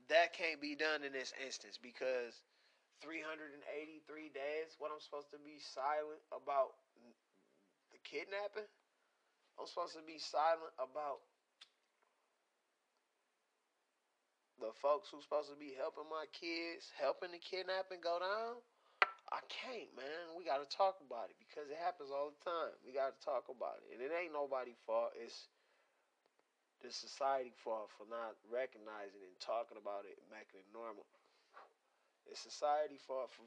that 0.07 0.31
can't 0.31 0.63
be 0.63 0.79
done 0.79 1.03
in 1.03 1.11
this 1.11 1.35
instance 1.43 1.75
because 1.75 2.39
383 3.01 3.63
days, 4.35 4.75
what 4.77 4.91
I'm 4.91 4.99
supposed 4.99 5.31
to 5.31 5.41
be 5.41 5.59
silent 5.59 6.21
about 6.31 6.75
the 7.91 7.99
kidnapping? 8.03 8.67
I'm 9.59 9.67
supposed 9.67 9.95
to 9.99 10.03
be 10.03 10.19
silent 10.19 10.71
about 10.79 11.23
the 14.59 14.75
folks 14.83 15.07
who's 15.11 15.23
supposed 15.23 15.51
to 15.51 15.59
be 15.59 15.75
helping 15.75 16.07
my 16.11 16.27
kids, 16.35 16.91
helping 16.99 17.31
the 17.31 17.39
kidnapping 17.39 18.03
go 18.03 18.19
down? 18.19 18.59
I 19.29 19.45
can't, 19.47 19.93
man. 19.93 20.35
We 20.35 20.43
got 20.43 20.59
to 20.59 20.69
talk 20.73 20.99
about 21.05 21.29
it 21.29 21.37
because 21.37 21.69
it 21.69 21.77
happens 21.77 22.09
all 22.09 22.33
the 22.33 22.41
time. 22.41 22.73
We 22.81 22.91
got 22.91 23.13
to 23.13 23.19
talk 23.21 23.45
about 23.47 23.77
it. 23.85 23.93
And 23.93 24.01
it 24.01 24.09
ain't 24.09 24.33
nobody's 24.33 24.79
fault. 24.89 25.13
It's 25.13 25.47
the 26.81 26.89
society 26.89 27.53
fault 27.61 27.91
for 27.93 28.09
not 28.09 28.39
recognizing 28.49 29.21
and 29.21 29.37
talking 29.43 29.77
about 29.77 30.07
it 30.07 30.15
making 30.31 30.63
it 30.63 30.69
normal. 30.71 31.05
Society 32.35 32.97
fault 32.97 33.31
for 33.31 33.43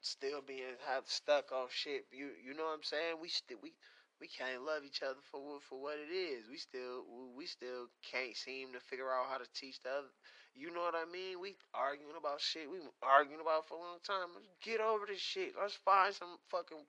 still 0.00 0.42
being 0.46 0.76
stuck 1.06 1.52
on 1.52 1.66
shit. 1.70 2.06
You 2.12 2.30
you 2.44 2.54
know 2.54 2.64
what 2.64 2.76
I'm 2.76 2.82
saying? 2.86 3.16
We 3.20 3.28
still 3.28 3.58
we 3.62 3.72
we 4.20 4.28
can't 4.28 4.62
love 4.62 4.84
each 4.84 5.02
other 5.02 5.20
for 5.30 5.60
for 5.68 5.80
what 5.80 5.96
it 5.98 6.12
is. 6.12 6.48
We 6.48 6.58
still 6.58 7.04
we 7.36 7.46
still 7.46 7.88
can't 8.04 8.36
seem 8.36 8.72
to 8.72 8.80
figure 8.80 9.10
out 9.10 9.26
how 9.30 9.38
to 9.38 9.48
teach 9.54 9.80
the 9.82 9.90
other. 9.90 10.12
You 10.54 10.70
know 10.70 10.86
what 10.86 10.94
I 10.94 11.04
mean? 11.10 11.40
We 11.40 11.56
arguing 11.74 12.14
about 12.16 12.40
shit. 12.40 12.70
We 12.70 12.78
arguing 13.02 13.42
about 13.42 13.66
for 13.66 13.74
a 13.74 13.82
long 13.82 13.98
time. 14.06 14.30
Let's 14.38 14.46
get 14.62 14.80
over 14.80 15.04
this 15.06 15.18
shit. 15.18 15.58
Let's 15.58 15.74
find 15.74 16.14
some 16.14 16.38
fucking 16.46 16.86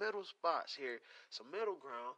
middle 0.00 0.24
spots 0.24 0.74
here, 0.74 1.00
some 1.28 1.50
middle 1.50 1.76
ground. 1.76 2.16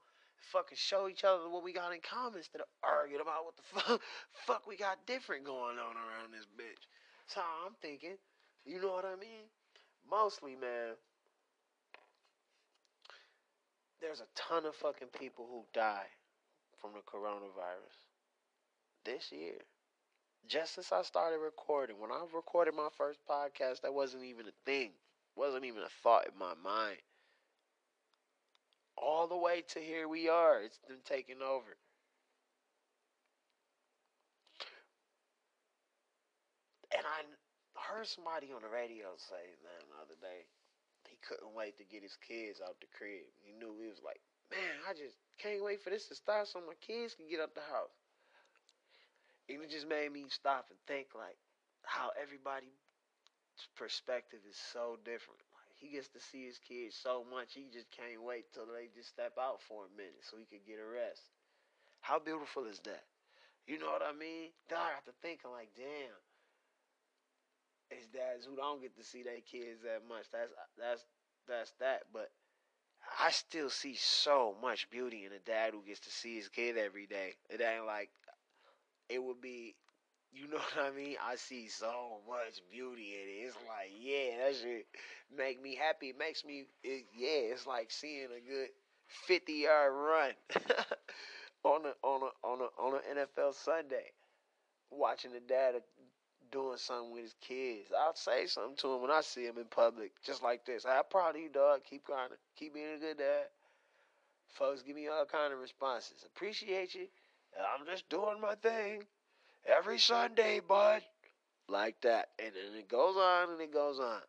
Fucking 0.52 0.78
show 0.78 1.08
each 1.08 1.24
other 1.24 1.50
what 1.50 1.64
we 1.64 1.72
got 1.72 1.90
in 1.90 1.98
common 2.06 2.38
instead 2.38 2.62
of 2.62 2.70
arguing 2.84 3.24
about 3.24 3.42
what 3.50 3.56
the 3.56 3.66
fuck 3.74 4.00
fuck 4.46 4.62
we 4.68 4.76
got 4.76 5.02
different 5.06 5.42
going 5.42 5.74
on 5.80 5.96
around 5.98 6.30
this 6.30 6.46
bitch. 6.54 6.86
So 7.26 7.40
I'm 7.40 7.74
thinking, 7.82 8.16
You 8.64 8.80
know 8.80 8.92
what 8.92 9.04
I 9.04 9.16
mean? 9.16 9.50
Mostly, 10.08 10.56
man. 10.56 10.94
There's 14.00 14.20
a 14.20 14.26
ton 14.34 14.66
of 14.66 14.74
fucking 14.74 15.08
people 15.18 15.46
who 15.50 15.64
die 15.72 16.06
from 16.80 16.90
the 16.92 17.00
coronavirus 17.00 17.96
this 19.04 19.32
year. 19.32 19.58
Just 20.46 20.74
since 20.74 20.92
I 20.92 21.02
started 21.02 21.38
recording, 21.38 21.98
when 21.98 22.12
I 22.12 22.22
recorded 22.32 22.74
my 22.74 22.88
first 22.96 23.18
podcast, 23.28 23.80
that 23.80 23.94
wasn't 23.94 24.24
even 24.24 24.46
a 24.46 24.54
thing. 24.64 24.90
Wasn't 25.34 25.64
even 25.64 25.82
a 25.82 25.88
thought 26.02 26.26
in 26.26 26.38
my 26.38 26.54
mind. 26.62 26.98
All 28.96 29.26
the 29.26 29.36
way 29.36 29.62
to 29.68 29.80
here 29.80 30.08
we 30.08 30.28
are. 30.28 30.62
It's 30.62 30.78
been 30.86 31.02
taking 31.04 31.42
over. 31.42 31.76
And 36.94 37.02
I 37.02 37.26
heard 37.74 38.06
somebody 38.06 38.54
on 38.54 38.62
the 38.62 38.70
radio 38.70 39.14
say, 39.18 39.42
man, 39.62 39.82
the 39.90 39.98
other 40.02 40.18
day, 40.22 40.46
he 41.10 41.18
couldn't 41.22 41.54
wait 41.54 41.78
to 41.78 41.86
get 41.86 42.02
his 42.02 42.18
kids 42.18 42.60
out 42.62 42.78
the 42.82 42.90
crib. 42.90 43.26
He 43.42 43.54
knew 43.54 43.78
he 43.78 43.90
was 43.90 44.02
like, 44.02 44.20
man, 44.50 44.82
I 44.86 44.94
just 44.94 45.18
can't 45.38 45.62
wait 45.62 45.82
for 45.82 45.90
this 45.90 46.06
to 46.10 46.14
start 46.14 46.46
so 46.48 46.62
my 46.62 46.78
kids 46.82 47.14
can 47.14 47.26
get 47.30 47.42
out 47.42 47.54
the 47.54 47.66
house. 47.66 47.94
And 49.46 49.62
it 49.62 49.70
just 49.70 49.86
made 49.86 50.10
me 50.10 50.26
stop 50.28 50.66
and 50.70 50.78
think 50.90 51.14
like 51.14 51.38
how 51.86 52.10
everybody's 52.18 52.74
perspective 53.78 54.42
is 54.42 54.58
so 54.58 54.98
different. 55.06 55.38
Like 55.54 55.70
he 55.78 55.94
gets 55.94 56.10
to 56.18 56.20
see 56.20 56.46
his 56.50 56.58
kids 56.58 56.98
so 56.98 57.22
much, 57.22 57.54
he 57.54 57.70
just 57.70 57.86
can't 57.94 58.22
wait 58.26 58.50
till 58.50 58.66
they 58.66 58.90
just 58.90 59.14
step 59.14 59.38
out 59.38 59.62
for 59.62 59.86
a 59.86 59.92
minute 59.94 60.26
so 60.26 60.34
he 60.34 60.50
could 60.50 60.66
get 60.66 60.82
a 60.82 60.86
rest. 60.86 61.30
How 62.02 62.18
beautiful 62.18 62.66
is 62.66 62.82
that? 62.90 63.06
You 63.66 63.78
know 63.78 63.90
what 63.90 64.02
I 64.02 64.14
mean? 64.14 64.50
Then 64.70 64.78
I 64.78 64.94
got 64.98 65.06
to 65.06 65.14
thinking 65.22 65.50
like, 65.50 65.70
damn, 65.74 66.14
it's 67.90 68.06
dads 68.08 68.46
who 68.46 68.56
don't 68.56 68.82
get 68.82 68.96
to 68.96 69.04
see 69.04 69.22
their 69.22 69.40
kids 69.50 69.82
that 69.82 70.02
much. 70.08 70.26
That's 70.32 70.52
that's 70.78 71.04
that's 71.48 71.72
that. 71.80 72.02
But 72.12 72.30
I 73.20 73.30
still 73.30 73.70
see 73.70 73.94
so 73.94 74.54
much 74.60 74.90
beauty 74.90 75.24
in 75.24 75.32
a 75.32 75.38
dad 75.38 75.72
who 75.72 75.82
gets 75.86 76.00
to 76.00 76.10
see 76.10 76.36
his 76.36 76.48
kid 76.48 76.76
every 76.76 77.06
day. 77.06 77.34
It 77.48 77.60
ain't 77.60 77.86
like 77.86 78.10
it 79.08 79.22
would 79.22 79.40
be, 79.40 79.74
you 80.32 80.48
know 80.48 80.56
what 80.74 80.92
I 80.92 80.96
mean? 80.96 81.16
I 81.24 81.36
see 81.36 81.68
so 81.68 82.18
much 82.28 82.60
beauty 82.70 83.14
in 83.14 83.28
it. 83.28 83.46
It's 83.48 83.56
like, 83.68 83.92
yeah, 84.00 84.44
that 84.44 84.56
shit 84.56 84.86
make 85.36 85.62
me 85.62 85.76
happy. 85.76 86.08
It 86.08 86.18
makes 86.18 86.44
me, 86.44 86.64
it, 86.82 87.06
yeah, 87.16 87.52
it's 87.52 87.66
like 87.66 87.90
seeing 87.90 88.26
a 88.26 88.50
good 88.50 88.68
fifty 89.26 89.64
yard 89.64 89.92
run 89.94 90.32
on 91.64 91.86
a 91.86 92.06
on 92.06 92.22
a 92.22 92.46
on 92.46 92.60
a 92.60 92.82
on 92.82 92.94
an 92.94 93.26
NFL 93.26 93.54
Sunday. 93.54 94.12
Watching 94.90 95.32
the 95.32 95.40
dad 95.40 95.74
doing 96.50 96.76
something 96.76 97.12
with 97.12 97.22
his 97.22 97.34
kids. 97.40 97.90
I'll 97.98 98.14
say 98.14 98.46
something 98.46 98.76
to 98.76 98.94
him 98.94 99.02
when 99.02 99.10
I 99.10 99.20
see 99.20 99.44
him 99.44 99.58
in 99.58 99.64
public, 99.64 100.12
just 100.24 100.42
like 100.42 100.64
this. 100.64 100.84
I'm 100.86 101.04
proud 101.10 101.36
of 101.36 101.40
you, 101.42 101.48
dog. 101.48 101.80
Keep 101.88 102.08
of 102.08 102.36
keep 102.56 102.74
being 102.74 102.94
a 102.96 102.98
good 102.98 103.18
dad. 103.18 103.46
Folks, 104.54 104.82
give 104.82 104.96
me 104.96 105.08
all 105.08 105.24
kind 105.26 105.52
of 105.52 105.58
responses. 105.60 106.24
Appreciate 106.24 106.94
you. 106.94 107.06
I'm 107.58 107.86
just 107.86 108.08
doing 108.08 108.40
my 108.40 108.54
thing 108.54 109.04
every 109.66 109.98
Sunday, 109.98 110.60
bud. 110.66 111.02
Like 111.68 112.00
that. 112.02 112.28
And 112.38 112.52
then 112.54 112.78
it 112.78 112.88
goes 112.88 113.16
on 113.16 113.50
and 113.50 113.60
it 113.60 113.72
goes 113.72 113.98
on. 113.98 114.20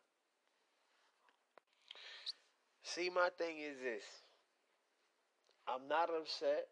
See, 2.82 3.10
my 3.10 3.28
thing 3.38 3.56
is 3.58 3.76
this 3.82 4.04
I'm 5.68 5.86
not 5.88 6.08
upset 6.10 6.66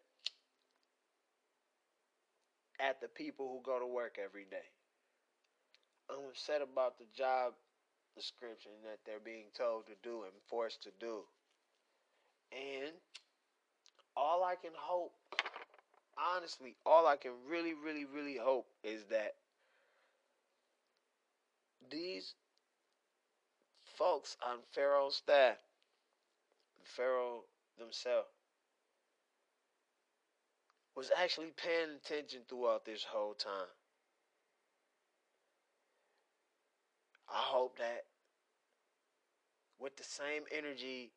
at 2.79 2.99
the 3.01 3.07
people 3.07 3.47
who 3.47 3.61
go 3.63 3.79
to 3.79 3.87
work 3.87 4.17
every 4.23 4.45
day. 4.49 4.65
Um, 6.09 6.17
I'm 6.23 6.29
upset 6.29 6.61
about 6.61 6.97
the 6.97 7.05
job 7.15 7.53
description 8.15 8.71
that 8.83 8.99
they're 9.05 9.23
being 9.23 9.45
told 9.57 9.85
to 9.87 9.93
do 10.03 10.23
and 10.23 10.33
forced 10.47 10.83
to 10.83 10.89
do. 10.99 11.21
And 12.51 12.93
all 14.15 14.43
I 14.43 14.55
can 14.55 14.71
hope 14.75 15.13
honestly, 16.17 16.75
all 16.85 17.07
I 17.07 17.15
can 17.15 17.31
really, 17.49 17.73
really, 17.73 18.05
really 18.05 18.37
hope 18.37 18.67
is 18.83 19.03
that 19.09 19.35
these 21.89 22.33
folks 23.97 24.35
on 24.45 24.57
Pharaoh's 24.73 25.15
staff, 25.15 25.57
Pharaoh 26.83 27.43
themselves, 27.77 28.27
was 30.95 31.11
actually 31.21 31.53
paying 31.55 31.95
attention 31.95 32.41
throughout 32.49 32.85
this 32.85 33.03
whole 33.03 33.33
time. 33.33 33.76
I 37.29 37.39
hope 37.39 37.77
that 37.77 38.05
with 39.79 39.95
the 39.97 40.03
same 40.03 40.43
energy, 40.51 41.11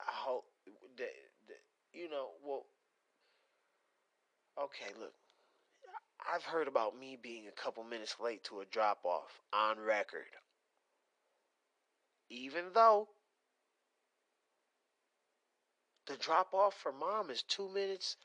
I 0.00 0.10
hope 0.12 0.44
that 0.98 1.10
you 1.92 2.10
know, 2.10 2.30
well, 2.44 2.66
okay, 4.60 4.92
look, 4.98 5.12
I've 6.32 6.42
heard 6.42 6.68
about 6.68 6.98
me 6.98 7.16
being 7.20 7.46
a 7.46 7.62
couple 7.62 7.84
minutes 7.84 8.16
late 8.20 8.42
to 8.44 8.60
a 8.60 8.64
drop 8.64 9.04
off 9.04 9.40
on 9.52 9.78
record. 9.78 10.26
Even 12.30 12.64
though 12.72 13.08
the 16.06 16.16
drop 16.16 16.52
off 16.52 16.74
for 16.74 16.92
mom 16.92 17.30
is 17.30 17.42
two 17.42 17.68
minutes, 17.68 18.16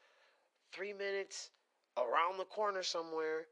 three 0.74 0.94
minutes 0.94 1.50
around 1.98 2.38
the 2.38 2.46
corner 2.46 2.84
somewhere, 2.84 3.46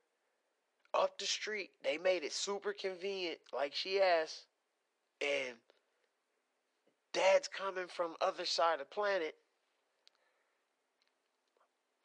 up 0.94 1.18
the 1.18 1.26
street. 1.26 1.72
They 1.84 1.98
made 1.98 2.24
it 2.24 2.34
super 2.34 2.74
convenient, 2.74 3.40
like 3.54 3.74
she 3.74 4.02
asked. 4.02 4.46
And 5.22 5.56
dad's 7.14 7.48
coming 7.48 7.88
from 7.88 8.16
other 8.22 8.46
side 8.46 8.74
of 8.74 8.80
the 8.80 8.86
planet 8.86 9.36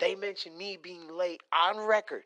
they 0.03 0.17
mentioned 0.17 0.59
me 0.59 0.77
being 0.83 1.17
late 1.17 1.41
on 1.53 1.79
record, 1.79 2.25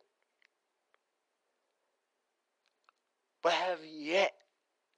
but 3.42 3.52
have 3.52 3.80
yet 3.84 4.32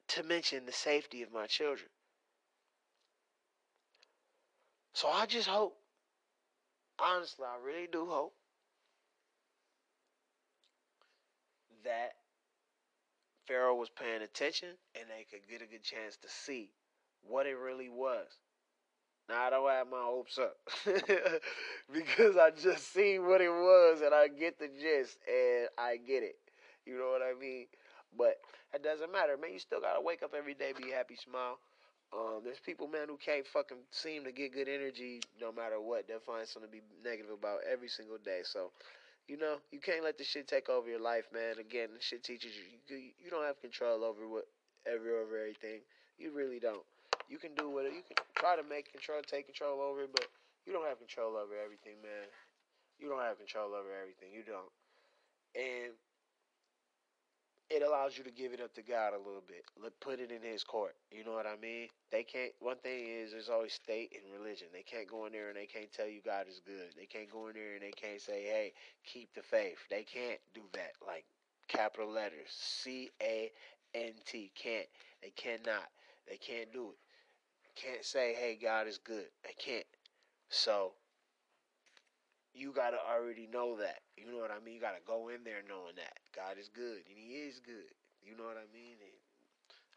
to 0.07 0.23
mention 0.23 0.65
the 0.65 0.71
safety 0.71 1.23
of 1.23 1.33
my 1.33 1.47
children. 1.47 1.89
So 4.93 5.09
I 5.09 5.27
just 5.27 5.49
hope, 5.49 5.77
honestly, 7.01 7.45
I 7.45 7.57
really 7.67 7.89
do 7.91 8.07
hope 8.07 8.35
that 11.85 12.13
Pharaoh 13.47 13.77
was 13.77 13.89
paying 13.91 14.23
attention 14.23 14.69
and 14.95 15.05
they 15.09 15.25
could 15.25 15.49
get 15.49 15.63
a 15.63 15.71
good 15.71 15.83
chance 15.83 16.17
to 16.19 16.29
see 16.29 16.71
what 17.23 17.47
it 17.47 17.57
really 17.57 17.89
was. 17.89 18.27
Now 19.29 19.45
I 19.47 19.51
don't 19.51 19.69
have 19.69 19.89
my 19.89 20.01
hopes 20.03 20.39
up 20.39 20.57
because 21.93 22.37
I 22.37 22.51
just 22.51 22.93
seen 22.93 23.27
what 23.27 23.41
it 23.41 23.51
was 23.51 24.01
and 24.01 24.15
I 24.15 24.29
get 24.29 24.59
the 24.59 24.69
gist 24.69 25.19
and 25.29 25.69
I 25.79 25.97
get 25.97 26.23
it. 26.23 26.37
You 26.87 26.99
know 26.99 27.11
what 27.11 27.21
I 27.23 27.39
mean? 27.39 27.67
But 28.17 28.37
it 28.75 28.83
doesn't 28.83 29.13
matter, 29.13 29.37
man. 29.37 29.53
You 29.53 29.59
still 29.59 29.81
gotta 29.81 30.01
wake 30.01 30.23
up 30.23 30.33
every 30.37 30.55
day, 30.55 30.73
be 30.77 30.91
happy, 30.91 31.17
smile. 31.17 31.59
Um, 32.13 32.41
there's 32.43 32.61
people, 32.61 32.89
man, 32.89 33.09
who 33.09 33.19
can't 33.19 33.47
fucking 33.47 33.85
seem 33.91 34.25
to 34.25 34.33
get 34.33 34.55
good 34.55 34.69
energy 34.69 35.21
no 35.41 35.53
matter 35.53 35.79
what. 35.79 36.09
They'll 36.09 36.21
find 36.25 36.49
something 36.49 36.71
to 36.71 36.77
be 36.77 36.83
negative 37.05 37.33
about 37.33 37.61
every 37.71 37.89
single 37.89 38.17
day. 38.17 38.41
So, 38.45 38.73
you 39.29 39.37
know, 39.37 39.61
you 39.71 39.79
can't 39.79 40.03
let 40.03 40.17
this 40.17 40.27
shit 40.27 40.49
take 40.49 40.69
over 40.69 40.89
your 40.89 41.01
life, 41.01 41.29
man. 41.33 41.61
Again, 41.61 41.93
this 41.95 42.03
shit 42.03 42.25
teaches 42.25 42.57
you 42.57 42.65
you, 42.89 43.13
you 43.23 43.31
don't 43.31 43.45
have 43.45 43.61
control 43.61 44.03
over 44.03 44.27
what 44.27 44.49
every 44.89 45.13
over 45.13 45.39
everything. 45.39 45.85
You 46.17 46.33
really 46.33 46.59
don't. 46.59 46.83
You 47.29 47.37
can 47.37 47.53
do 47.55 47.69
whatever 47.69 47.95
you 47.95 48.03
can 48.03 48.17
try 48.35 48.57
to 48.57 48.65
make 48.65 48.91
control, 48.91 49.21
take 49.21 49.45
control 49.45 49.85
over 49.85 50.09
it, 50.09 50.11
but 50.17 50.27
you 50.65 50.73
don't 50.73 50.89
have 50.89 50.99
control 50.99 51.37
over 51.37 51.53
everything, 51.61 52.01
man. 52.01 52.27
You 52.99 53.13
don't 53.13 53.21
have 53.21 53.37
control 53.37 53.77
over 53.77 53.93
everything. 53.93 54.33
You 54.33 54.43
don't. 54.49 54.73
And 55.55 55.93
it 57.71 57.83
allows 57.83 58.17
you 58.17 58.25
to 58.25 58.31
give 58.31 58.53
it 58.53 58.61
up 58.61 58.75
to 58.75 58.83
God 58.83 59.13
a 59.15 59.19
little 59.19 59.43
bit. 59.47 59.65
Put 60.01 60.21
it 60.21 60.31
in 60.31 60.43
His 60.43 60.65
court. 60.65 60.95
You 61.11 61.25
know 61.25 61.33
what 61.33 61.47
I 61.47 61.61
mean? 61.61 61.89
They 62.11 62.23
can't. 62.23 62.53
One 62.61 62.77
thing 62.77 63.07
is, 63.07 63.33
there's 63.33 63.49
always 63.49 63.73
state 63.73 64.13
and 64.15 64.33
religion. 64.41 64.69
They 64.73 64.83
can't 64.83 65.09
go 65.09 65.27
in 65.27 65.33
there 65.33 65.49
and 65.49 65.57
they 65.57 65.67
can't 65.67 65.93
tell 65.93 66.07
you 66.09 66.21
God 66.25 66.47
is 66.49 66.61
good. 66.65 66.95
They 66.97 67.07
can't 67.07 67.31
go 67.31 67.49
in 67.49 67.55
there 67.55 67.75
and 67.75 67.83
they 67.83 67.93
can't 67.93 68.21
say, 68.21 68.45
"Hey, 68.45 68.73
keep 69.05 69.35
the 69.35 69.43
faith." 69.43 69.79
They 69.91 70.05
can't 70.05 70.41
do 70.55 70.63
that. 70.73 70.93
Like 71.07 71.25
capital 71.69 72.11
letters, 72.11 72.49
C 72.51 73.11
A 73.23 73.51
N 73.95 74.13
T. 74.25 74.51
Can't. 74.55 74.89
They 75.23 75.31
cannot. 75.31 75.89
They 76.29 76.37
can't 76.37 76.73
do 76.73 76.91
it 76.91 76.99
can't 77.79 78.05
say, 78.05 78.35
hey, 78.35 78.59
God 78.61 78.89
is 78.89 78.99
good. 78.99 79.27
They 79.45 79.55
can't. 79.57 79.87
So 80.51 80.93
you 82.59 82.73
got 82.75 82.91
to 82.91 82.99
already 82.99 83.47
know 83.47 83.79
that. 83.79 84.03
You 84.19 84.31
know 84.31 84.39
what 84.43 84.51
I 84.51 84.59
mean? 84.59 84.75
You 84.75 84.81
got 84.83 84.99
to 84.99 85.05
go 85.07 85.31
in 85.31 85.45
there 85.45 85.63
knowing 85.69 85.95
that 85.97 86.19
God 86.35 86.59
is 86.59 86.69
good 86.69 87.07
and 87.07 87.17
He 87.17 87.47
is 87.47 87.61
good. 87.63 87.95
You 88.21 88.37
know 88.37 88.45
what 88.45 88.59
I 88.59 88.67
mean? 88.75 88.99
And 88.99 89.19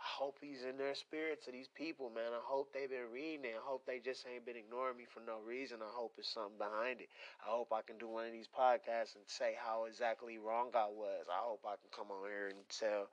I 0.02 0.06
hope 0.06 0.38
he's 0.42 0.64
in 0.64 0.78
their 0.78 0.96
spirits 0.96 1.46
of 1.48 1.54
these 1.54 1.70
people, 1.74 2.10
man. 2.10 2.34
I 2.34 2.42
hope 2.42 2.74
they've 2.74 2.90
been 2.90 3.14
reading 3.14 3.46
it. 3.46 3.54
I 3.58 3.62
hope 3.62 3.86
they 3.86 4.00
just 4.00 4.26
ain't 4.26 4.46
been 4.46 4.58
ignoring 4.58 4.98
me 4.98 5.06
for 5.06 5.22
no 5.22 5.38
reason. 5.46 5.78
I 5.82 5.92
hope 5.94 6.14
it's 6.18 6.34
something 6.34 6.58
behind 6.58 7.02
it. 7.02 7.10
I 7.46 7.50
hope 7.50 7.70
I 7.74 7.82
can 7.86 7.98
do 7.98 8.08
one 8.08 8.26
of 8.26 8.34
these 8.34 8.50
podcasts 8.50 9.14
and 9.14 9.26
say 9.28 9.54
how 9.58 9.86
exactly 9.86 10.40
wrong 10.40 10.72
I 10.74 10.90
was. 10.90 11.26
I 11.30 11.38
hope 11.42 11.62
I 11.66 11.78
can 11.78 11.94
come 11.94 12.10
on 12.10 12.26
here 12.30 12.50
and 12.50 12.66
tell 12.70 13.10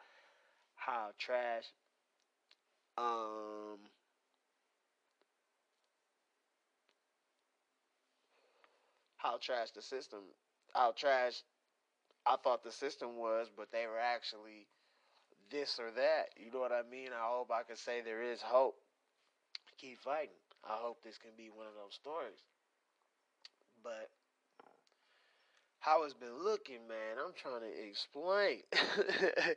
how 0.77 1.11
trash 1.19 1.65
um 2.97 3.79
how 9.29 9.37
trash 9.37 9.71
the 9.73 9.83
system 9.83 10.21
how 10.75 10.93
trash 10.97 11.43
I 12.27 12.37
thought 12.37 12.63
the 12.63 12.73
system 12.73 13.17
was, 13.17 13.49
but 13.57 13.73
they 13.73 13.87
were 13.87 13.99
actually 13.99 14.67
this 15.51 15.79
or 15.79 15.91
that. 15.93 16.29
You 16.37 16.53
know 16.53 16.61
what 16.61 16.73
I 16.73 16.83
mean? 16.91 17.09
I 17.09 17.27
hope 17.27 17.51
I 17.51 17.63
can 17.63 17.77
say 17.77 18.01
there 18.01 18.23
is 18.23 18.43
hope. 18.43 18.77
Keep 19.79 20.01
fighting. 20.01 20.37
I 20.65 20.77
hope 20.77 20.99
this 21.03 21.17
can 21.17 21.31
be 21.39 21.49
one 21.49 21.67
of 21.67 21.73
those 21.73 21.95
stories. 21.95 22.39
But 23.83 24.11
how 25.81 26.05
it's 26.05 26.13
been 26.13 26.45
looking, 26.45 26.87
man, 26.89 27.17
I'm 27.25 27.33
trying 27.35 27.63
to 27.63 27.89
explain. 27.89 28.61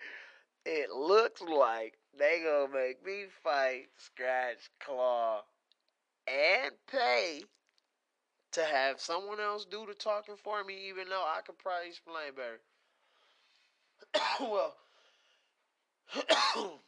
it 0.65 0.91
looks 0.91 1.41
like 1.41 1.97
they 2.17 2.41
gonna 2.45 2.71
make 2.73 3.05
me 3.05 3.25
fight, 3.43 3.87
scratch, 3.97 4.69
claw, 4.79 5.41
and 6.27 6.71
pay 6.89 7.41
to 8.53 8.63
have 8.63 8.99
someone 8.99 9.39
else 9.39 9.65
do 9.65 9.85
the 9.87 9.93
talking 9.93 10.35
for 10.35 10.63
me, 10.63 10.89
even 10.89 11.07
though 11.09 11.23
I 11.23 11.41
could 11.45 11.57
probably 11.57 11.89
explain 11.89 12.35
better. 12.35 12.59
well, 14.41 14.75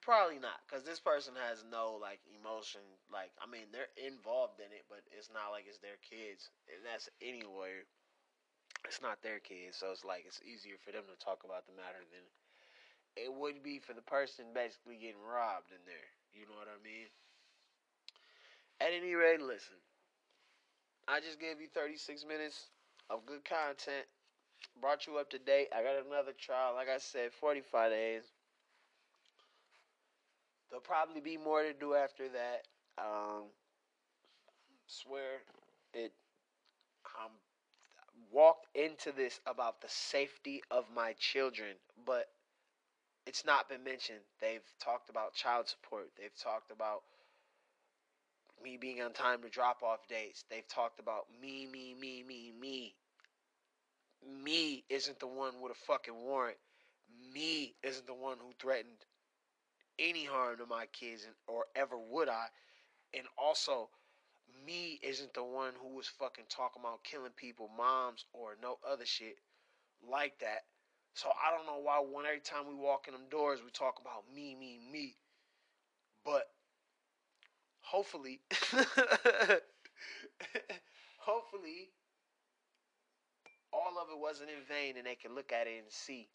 probably 0.00 0.38
not, 0.40 0.64
because 0.64 0.84
this 0.84 1.00
person 1.00 1.34
has 1.36 1.64
no 1.70 1.98
like 2.00 2.20
emotion. 2.32 2.80
Like, 3.12 3.32
I 3.36 3.50
mean, 3.50 3.68
they're 3.72 3.92
involved 4.00 4.60
in 4.60 4.72
it, 4.72 4.88
but 4.88 5.04
it's 5.12 5.28
not 5.32 5.52
like 5.52 5.64
it's 5.68 5.80
their 5.84 6.00
kids, 6.00 6.48
and 6.72 6.80
that's 6.84 7.08
anywhere. 7.20 7.84
It's 8.84 9.00
not 9.00 9.20
their 9.24 9.40
kids, 9.40 9.76
so 9.80 9.92
it's 9.92 10.04
like 10.04 10.24
it's 10.28 10.40
easier 10.44 10.76
for 10.80 10.92
them 10.92 11.04
to 11.08 11.16
talk 11.20 11.44
about 11.44 11.64
the 11.64 11.76
matter 11.76 12.04
than 12.12 12.24
it 13.16 13.32
would 13.32 13.62
be 13.62 13.78
for 13.78 13.94
the 13.94 14.02
person 14.02 14.46
basically 14.54 14.96
getting 14.96 15.22
robbed 15.22 15.70
in 15.70 15.80
there. 15.86 16.10
You 16.34 16.46
know 16.48 16.58
what 16.58 16.68
I 16.68 16.80
mean? 16.82 17.08
At 18.80 18.92
any 18.92 19.14
rate, 19.14 19.40
listen. 19.40 19.83
I 21.06 21.20
just 21.20 21.38
gave 21.38 21.60
you 21.60 21.68
36 21.74 22.24
minutes 22.26 22.70
of 23.10 23.26
good 23.26 23.44
content. 23.44 24.06
Brought 24.80 25.06
you 25.06 25.18
up 25.18 25.30
to 25.30 25.38
date. 25.38 25.68
I 25.76 25.82
got 25.82 26.06
another 26.06 26.32
trial. 26.38 26.74
Like 26.74 26.88
I 26.88 26.98
said, 26.98 27.32
45 27.32 27.90
days. 27.90 28.22
There'll 30.70 30.82
probably 30.82 31.20
be 31.20 31.36
more 31.36 31.62
to 31.62 31.72
do 31.72 31.94
after 31.94 32.24
that. 32.28 32.66
Um, 32.98 33.44
swear 34.86 35.42
it. 35.92 36.12
I'm 37.20 37.30
walked 38.32 38.66
into 38.74 39.12
this 39.12 39.38
about 39.46 39.80
the 39.80 39.88
safety 39.88 40.62
of 40.70 40.84
my 40.94 41.14
children, 41.18 41.76
but 42.04 42.28
it's 43.26 43.44
not 43.44 43.68
been 43.68 43.84
mentioned. 43.84 44.18
They've 44.40 44.64
talked 44.82 45.10
about 45.10 45.34
child 45.34 45.68
support. 45.68 46.08
They've 46.18 46.36
talked 46.42 46.70
about 46.72 47.02
me 48.62 48.76
being 48.76 49.02
on 49.02 49.12
time 49.12 49.42
to 49.42 49.48
drop 49.48 49.82
off 49.82 50.08
dates. 50.08 50.44
They've 50.48 50.68
talked 50.68 51.00
about 51.00 51.26
me, 51.40 51.66
me, 51.70 51.94
me, 51.98 52.22
me, 52.22 52.52
me. 52.58 52.94
Me 54.42 54.84
isn't 54.88 55.20
the 55.20 55.26
one 55.26 55.60
with 55.60 55.72
a 55.72 55.86
fucking 55.86 56.14
warrant. 56.14 56.56
Me 57.32 57.74
isn't 57.82 58.06
the 58.06 58.14
one 58.14 58.38
who 58.40 58.52
threatened 58.58 59.04
any 59.98 60.24
harm 60.24 60.58
to 60.58 60.66
my 60.66 60.86
kids 60.86 61.24
and, 61.24 61.34
or 61.46 61.66
ever 61.76 61.96
would 61.98 62.28
I. 62.28 62.46
And 63.12 63.24
also, 63.38 63.90
me 64.66 64.98
isn't 65.02 65.34
the 65.34 65.44
one 65.44 65.72
who 65.80 65.94
was 65.94 66.08
fucking 66.08 66.46
talking 66.48 66.82
about 66.82 67.04
killing 67.04 67.32
people, 67.36 67.70
moms, 67.76 68.24
or 68.32 68.56
no 68.62 68.78
other 68.88 69.06
shit 69.06 69.36
like 70.08 70.38
that. 70.40 70.64
So 71.14 71.28
I 71.28 71.56
don't 71.56 71.66
know 71.66 71.80
why 71.80 72.00
when 72.00 72.26
every 72.26 72.40
time 72.40 72.66
we 72.68 72.74
walk 72.74 73.06
in 73.06 73.14
them 73.14 73.28
doors 73.30 73.60
we 73.64 73.70
talk 73.70 74.00
about 74.00 74.24
me, 74.34 74.56
me, 74.58 74.80
me. 74.90 75.14
But 76.24 76.48
hopefully, 77.84 78.40
hopefully, 81.20 81.92
all 83.72 83.98
of 84.00 84.08
it 84.10 84.18
wasn't 84.18 84.50
in 84.50 84.64
vain 84.68 84.96
and 84.96 85.06
they 85.06 85.14
can 85.14 85.34
look 85.34 85.52
at 85.52 85.66
it 85.66 85.78
and 85.78 85.90
see 85.90 86.28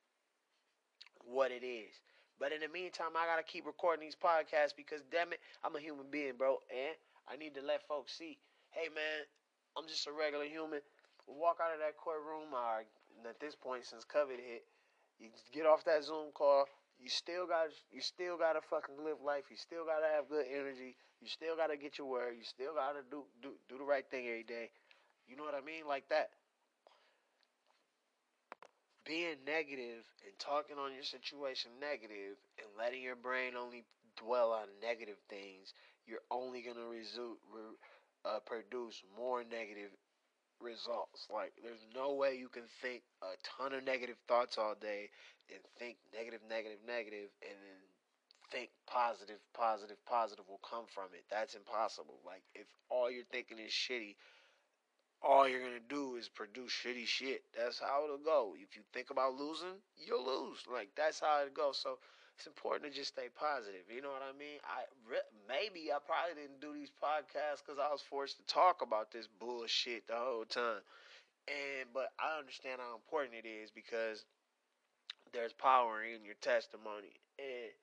what 1.25 1.51
it 1.51 1.65
is. 1.65 1.91
But 2.39 2.53
in 2.53 2.61
the 2.61 2.69
meantime, 2.71 3.17
I 3.19 3.25
gotta 3.25 3.43
keep 3.43 3.65
recording 3.65 4.05
these 4.05 4.15
podcasts 4.15 4.71
because 4.75 5.01
damn 5.11 5.33
it, 5.33 5.39
I'm 5.63 5.75
a 5.75 5.79
human 5.79 6.07
being, 6.09 6.33
bro, 6.37 6.57
and 6.71 6.95
I 7.27 7.35
need 7.35 7.53
to 7.55 7.61
let 7.61 7.85
folks 7.87 8.15
see, 8.15 8.39
hey 8.71 8.87
man, 8.87 9.27
I'm 9.77 9.87
just 9.87 10.07
a 10.07 10.11
regular 10.11 10.45
human. 10.45 10.79
Walk 11.27 11.59
out 11.61 11.73
of 11.73 11.79
that 11.79 11.97
courtroom, 11.97 12.53
or 12.53 12.87
at 13.27 13.39
this 13.39 13.53
point, 13.55 13.85
since 13.85 14.05
COVID 14.05 14.39
hit, 14.39 14.63
you 15.19 15.29
get 15.53 15.67
off 15.67 15.83
that 15.85 16.03
Zoom 16.03 16.31
call. 16.33 16.65
You 16.97 17.07
still 17.07 17.45
got, 17.45 17.69
you 17.91 18.01
still 18.01 18.37
gotta 18.37 18.59
fucking 18.61 19.03
live 19.03 19.21
life. 19.23 19.51
You 19.51 19.57
still 19.57 19.85
gotta 19.85 20.07
have 20.07 20.27
good 20.27 20.45
energy. 20.47 20.95
You 21.21 21.27
still 21.27 21.55
gotta 21.55 21.75
get 21.75 21.97
your 21.97 22.07
word. 22.07 22.35
You 22.37 22.43
still 22.43 22.73
gotta 22.75 23.03
do 23.09 23.23
do 23.41 23.51
do 23.67 23.77
the 23.77 23.83
right 23.83 24.05
thing 24.09 24.27
every 24.27 24.43
day. 24.43 24.71
You 25.27 25.35
know 25.35 25.43
what 25.43 25.55
I 25.55 25.61
mean? 25.61 25.87
Like 25.87 26.07
that. 26.09 26.31
Being 29.05 29.41
negative 29.45 30.05
and 30.23 30.33
talking 30.37 30.77
on 30.77 30.93
your 30.93 31.03
situation 31.03 31.71
negative 31.81 32.37
and 32.61 32.67
letting 32.77 33.01
your 33.01 33.15
brain 33.15 33.53
only 33.57 33.83
dwell 34.15 34.51
on 34.51 34.67
negative 34.81 35.17
things, 35.29 35.73
you're 36.05 36.23
only 36.29 36.61
gonna 36.61 36.85
result, 36.85 37.39
uh, 38.23 38.39
produce 38.45 39.01
more 39.17 39.43
negative 39.43 39.89
results. 40.61 41.27
Like, 41.31 41.53
there's 41.63 41.83
no 41.95 42.13
way 42.13 42.35
you 42.37 42.49
can 42.49 42.67
think 42.81 43.03
a 43.23 43.35
ton 43.57 43.73
of 43.73 43.83
negative 43.83 44.17
thoughts 44.27 44.57
all 44.57 44.75
day 44.75 45.09
and 45.49 45.59
think 45.79 45.97
negative, 46.13 46.41
negative, 46.47 46.79
negative, 46.85 47.31
and 47.41 47.57
then 47.57 47.79
think 48.51 48.69
positive, 48.87 49.39
positive, 49.53 49.97
positive 50.05 50.45
will 50.47 50.61
come 50.63 50.85
from 50.87 51.09
it. 51.13 51.25
That's 51.29 51.55
impossible. 51.55 52.19
Like 52.25 52.43
if 52.53 52.67
all 52.89 53.09
you're 53.09 53.29
thinking 53.31 53.59
is 53.59 53.71
shitty, 53.71 54.15
all 55.21 55.47
you're 55.47 55.61
gonna 55.61 55.83
do 55.89 56.15
is 56.15 56.29
produce 56.29 56.71
shitty 56.71 57.05
shit. 57.05 57.43
That's 57.55 57.79
how 57.79 58.03
it'll 58.05 58.17
go. 58.17 58.53
If 58.55 58.75
you 58.75 58.83
think 58.93 59.09
about 59.09 59.35
losing, 59.35 59.79
you'll 59.97 60.25
lose. 60.25 60.63
Like 60.71 60.89
that's 60.95 61.19
how 61.19 61.43
it 61.45 61.53
goes. 61.53 61.77
So 61.77 61.99
it's 62.37 62.47
important 62.47 62.91
to 62.91 62.97
just 62.97 63.11
stay 63.11 63.27
positive. 63.35 63.83
You 63.93 64.01
know 64.01 64.15
what 64.15 64.23
I 64.23 64.31
mean? 64.37 64.63
I 64.63 64.87
maybe 65.47 65.91
I 65.91 65.99
probably 65.99 66.39
didn't 66.39 66.61
do 66.61 66.73
these 66.73 66.91
podcasts 67.03 67.59
because 67.65 67.79
I 67.79 67.91
was 67.91 68.01
forced 68.01 68.37
to 68.37 68.45
talk 68.47 68.81
about 68.81 69.11
this 69.11 69.27
bullshit 69.27 70.07
the 70.07 70.15
whole 70.15 70.45
time. 70.45 70.81
And 71.47 71.91
but 71.93 72.15
I 72.15 72.39
understand 72.39 72.79
how 72.79 72.95
important 72.95 73.35
it 73.43 73.47
is 73.47 73.71
because 73.71 74.23
there's 75.33 75.53
power 75.53 76.01
in 76.03 76.23
your 76.23 76.39
testimony 76.41 77.13
and 77.37 77.75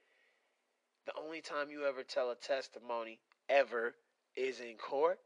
the 1.06 1.12
only 1.22 1.40
time 1.40 1.70
you 1.70 1.86
ever 1.86 2.02
tell 2.02 2.30
a 2.30 2.34
testimony 2.34 3.18
ever 3.48 3.94
is 4.36 4.60
in 4.60 4.74
court 4.76 5.18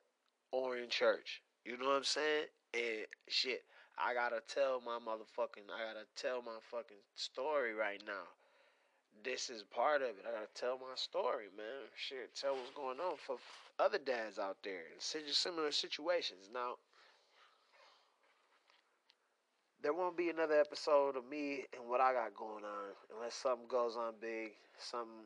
or 0.52 0.76
in 0.76 0.88
church. 0.88 1.42
You 1.64 1.78
know 1.78 1.88
what 1.88 1.96
I'm 1.96 2.04
saying? 2.04 2.44
And 2.74 3.06
shit, 3.28 3.64
I 3.98 4.14
gotta 4.14 4.40
tell 4.46 4.80
my 4.84 4.98
motherfucking, 4.98 5.68
I 5.72 5.92
gotta 5.92 6.06
tell 6.16 6.42
my 6.42 6.58
fucking 6.70 7.02
story 7.14 7.74
right 7.74 8.02
now. 8.06 8.28
This 9.24 9.50
is 9.50 9.62
part 9.62 10.02
of 10.02 10.10
it. 10.10 10.24
I 10.28 10.32
gotta 10.32 10.54
tell 10.54 10.78
my 10.78 10.94
story, 10.94 11.46
man. 11.56 11.88
Shit, 11.96 12.34
tell 12.34 12.54
what's 12.54 12.70
going 12.70 13.00
on 13.00 13.16
for 13.16 13.36
other 13.78 13.98
dads 13.98 14.38
out 14.38 14.58
there 14.62 14.84
in 14.94 15.00
similar 15.32 15.72
situations. 15.72 16.50
Now, 16.52 16.76
there 19.82 19.94
won't 19.94 20.16
be 20.16 20.28
another 20.28 20.60
episode 20.60 21.16
of 21.16 21.28
me 21.28 21.64
and 21.72 21.88
what 21.88 22.00
I 22.00 22.12
got 22.12 22.34
going 22.34 22.64
on 22.64 22.92
unless 23.14 23.34
something 23.34 23.66
goes 23.66 23.96
on 23.96 24.14
big, 24.20 24.52
something 24.78 25.24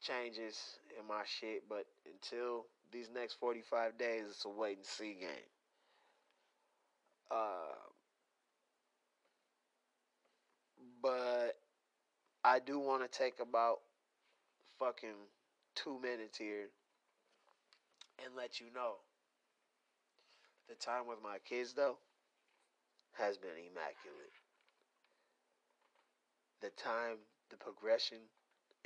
changes 0.00 0.78
in 0.98 1.06
my 1.06 1.22
shit, 1.24 1.64
but 1.68 1.86
until 2.06 2.66
these 2.92 3.10
next 3.14 3.34
45 3.34 3.98
days, 3.98 4.24
it's 4.28 4.44
a 4.44 4.48
wait 4.48 4.78
and 4.78 4.86
see 4.86 5.16
game. 5.20 5.50
Uh, 7.30 7.76
but 11.02 11.58
I 12.44 12.58
do 12.58 12.78
want 12.78 13.10
to 13.10 13.18
take 13.18 13.40
about 13.40 13.78
fucking 14.78 15.16
two 15.74 15.98
minutes 16.02 16.38
here 16.38 16.68
and 18.24 18.34
let 18.36 18.60
you 18.60 18.66
know 18.74 18.94
the 20.68 20.74
time 20.74 21.06
with 21.06 21.18
my 21.22 21.38
kids, 21.48 21.72
though, 21.72 21.98
has 23.12 23.36
been 23.36 23.50
immaculate. 23.50 24.32
The 26.60 26.70
time, 26.70 27.16
the 27.50 27.56
progression 27.56 28.18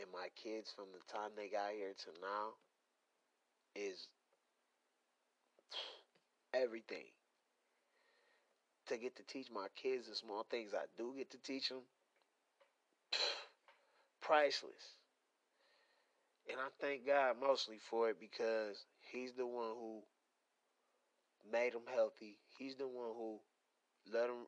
and 0.01 0.09
my 0.13 0.29
kids 0.37 0.73
from 0.75 0.87
the 0.93 1.13
time 1.13 1.31
they 1.37 1.49
got 1.49 1.73
here 1.77 1.95
to 1.95 2.11
now 2.21 2.55
is 3.77 4.09
everything. 6.55 7.07
To 8.89 8.97
get 8.99 9.17
to 9.17 9.23
teach 9.25 9.51
my 9.51 9.67
kids 9.77 10.09
the 10.09 10.15
small 10.15 10.45
things 10.51 10.73
I 10.75 10.85
do 10.97 11.15
get 11.17 11.31
to 11.33 11.39
teach 11.39 11.69
them, 11.71 11.83
priceless. 14.21 14.97
and 16.51 16.59
I 16.61 16.69
thank 16.81 17.07
God 17.07 17.37
mostly 17.41 17.79
for 17.79 18.11
it 18.11 18.19
because 18.21 18.85
He's 19.13 19.33
the 19.35 19.47
one 19.47 19.73
who 19.79 20.03
made 21.51 21.73
them 21.75 21.87
healthy. 21.95 22.39
He's 22.59 22.77
the 22.77 22.87
one 22.89 23.13
who 23.17 23.39
let 24.13 24.29
him 24.31 24.47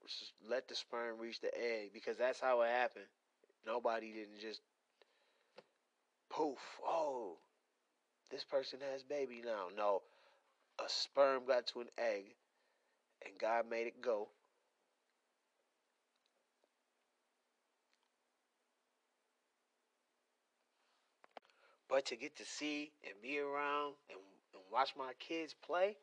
let 0.49 0.69
the 0.69 0.75
sperm 0.75 1.19
reach 1.19 1.41
the 1.41 1.53
egg 1.57 1.91
because 1.95 2.17
that's 2.17 2.41
how 2.41 2.63
it 2.63 2.71
happened. 2.71 3.07
Nobody 3.67 4.13
didn't 4.13 4.41
just 4.41 4.61
poof. 6.31 6.59
Oh, 6.85 7.39
this 8.31 8.45
person 8.45 8.81
has 8.93 9.03
baby 9.03 9.43
now. 9.45 9.67
No, 9.77 10.03
a 10.79 10.89
sperm 10.89 11.43
got 11.47 11.67
to 11.69 11.81
an 11.81 11.89
egg, 11.99 12.35
and 13.25 13.39
God 13.39 13.65
made 13.71 13.87
it 13.87 14.03
go. 14.03 14.29
But 21.89 22.07
to 22.07 22.17
get 22.17 22.37
to 22.37 22.45
see 22.45 22.91
and 23.05 23.15
be 23.23 23.39
around 23.39 23.95
and, 24.11 24.19
and 24.55 24.63
watch 24.73 24.91
my 24.99 25.13
kids 25.21 25.55
play 25.65 25.97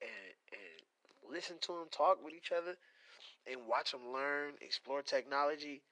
and, 0.00 0.34
and 0.52 1.32
listen 1.32 1.56
to 1.60 1.72
them 1.72 1.88
talk 1.90 2.24
with 2.24 2.32
each 2.34 2.52
other 2.56 2.74
and 3.46 3.68
watch 3.68 3.92
them 3.92 4.12
learn, 4.12 4.54
explore 4.60 5.02
technology, 5.02 5.82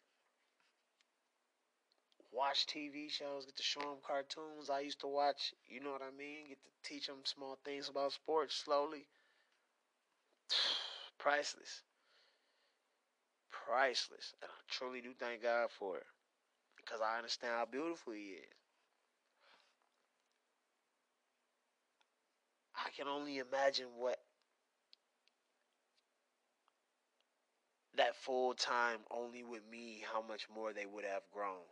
watch 2.33 2.67
TV 2.67 3.11
shows, 3.11 3.47
get 3.47 3.57
to 3.57 3.63
show 3.63 3.81
them 3.81 3.99
cartoons 4.07 4.71
I 4.71 4.81
used 4.81 5.01
to 5.01 5.07
watch, 5.07 5.55
you 5.67 5.81
know 5.81 5.93
what 5.93 6.03
I 6.03 6.17
mean? 6.17 6.49
Get 6.49 6.59
to 6.63 6.89
teach 6.89 7.07
them 7.07 7.25
small 7.25 7.59
things 7.65 7.89
about 7.89 8.13
sports 8.13 8.55
slowly. 8.55 9.07
Priceless. 11.19 11.83
Priceless. 13.51 14.35
And 14.43 14.51
I 14.51 14.61
truly 14.69 15.01
do 15.01 15.11
thank 15.19 15.43
God 15.43 15.71
for 15.71 15.97
it 15.97 16.07
because 16.77 17.01
I 17.01 17.17
understand 17.17 17.55
how 17.57 17.67
beautiful 17.67 18.13
He 18.13 18.37
is. 18.41 18.55
I 22.75 22.91
can 22.97 23.09
only 23.09 23.39
imagine 23.39 23.89
what 23.97 24.19
that 27.97 28.15
full 28.15 28.55
time 28.55 29.01
only 29.11 29.43
with 29.43 29.63
me, 29.71 30.05
how 30.13 30.23
much 30.23 30.47
more 30.55 30.73
they 30.73 30.87
would 30.87 31.05
have 31.05 31.23
grown. 31.33 31.67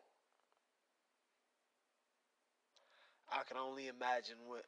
I 3.32 3.42
can 3.48 3.56
only 3.58 3.88
imagine 3.88 4.36
what, 4.46 4.64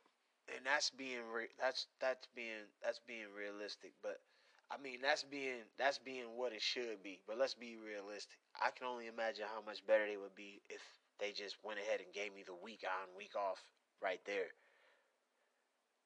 and 0.48 0.64
that's 0.66 0.90
being 0.90 1.22
re, 1.32 1.46
that's 1.60 1.86
that's 2.00 2.26
being 2.34 2.66
that's 2.82 3.00
being 3.06 3.28
realistic. 3.36 3.92
But 4.02 4.20
I 4.70 4.78
mean 4.82 4.98
that's 5.02 5.22
being 5.24 5.62
that's 5.78 5.98
being 5.98 6.36
what 6.36 6.52
it 6.52 6.62
should 6.62 7.02
be. 7.02 7.20
But 7.26 7.38
let's 7.38 7.54
be 7.54 7.76
realistic. 7.76 8.38
I 8.60 8.70
can 8.70 8.86
only 8.86 9.06
imagine 9.06 9.46
how 9.48 9.62
much 9.64 9.86
better 9.86 10.06
they 10.06 10.16
would 10.16 10.34
be 10.34 10.60
if 10.68 10.82
they 11.20 11.32
just 11.32 11.56
went 11.64 11.80
ahead 11.80 12.00
and 12.00 12.12
gave 12.14 12.34
me 12.34 12.42
the 12.46 12.54
week 12.62 12.84
on 12.84 13.08
week 13.16 13.34
off 13.36 13.62
right 14.02 14.20
there 14.26 14.54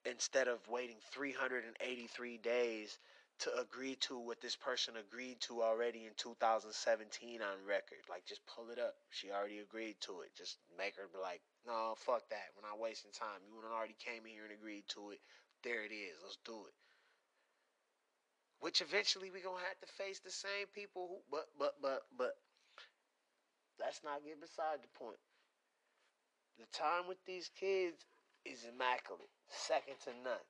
instead 0.04 0.48
of 0.48 0.58
waiting 0.68 0.96
383 1.12 2.38
days 2.38 2.98
to 3.42 3.50
agree 3.58 3.98
to 4.06 4.14
what 4.14 4.38
this 4.40 4.54
person 4.54 4.94
agreed 4.94 5.40
to 5.42 5.66
already 5.66 6.06
in 6.06 6.14
2017 6.14 7.42
on 7.42 7.66
record. 7.66 7.98
Like, 8.06 8.22
just 8.22 8.46
pull 8.46 8.70
it 8.70 8.78
up. 8.78 8.94
She 9.10 9.34
already 9.34 9.58
agreed 9.58 9.98
to 10.06 10.22
it. 10.22 10.30
Just 10.38 10.62
make 10.78 10.94
her 10.94 11.10
be 11.10 11.18
like, 11.18 11.42
no, 11.66 11.98
fuck 11.98 12.22
that. 12.30 12.54
We're 12.54 12.68
not 12.68 12.78
wasting 12.78 13.10
time. 13.10 13.42
You 13.42 13.58
already 13.66 13.98
came 13.98 14.22
in 14.30 14.38
here 14.38 14.46
and 14.46 14.54
agreed 14.54 14.86
to 14.94 15.10
it. 15.10 15.18
There 15.66 15.82
it 15.82 15.90
is. 15.90 16.22
Let's 16.22 16.38
do 16.46 16.54
it. 16.70 16.76
Which 18.62 18.78
eventually 18.78 19.34
we're 19.34 19.42
to 19.42 19.58
have 19.58 19.82
to 19.82 19.90
face 19.98 20.22
the 20.22 20.30
same 20.30 20.70
people 20.70 21.10
who, 21.10 21.18
but, 21.26 21.50
but, 21.58 21.74
but, 21.82 22.06
but, 22.14 22.38
let's 23.82 24.06
not 24.06 24.22
get 24.22 24.38
beside 24.38 24.78
the 24.86 24.94
point. 24.94 25.18
The 26.62 26.70
time 26.70 27.10
with 27.10 27.18
these 27.26 27.50
kids 27.58 28.06
is 28.46 28.62
immaculate, 28.62 29.34
second 29.50 29.98
to 30.06 30.14
none. 30.22 30.46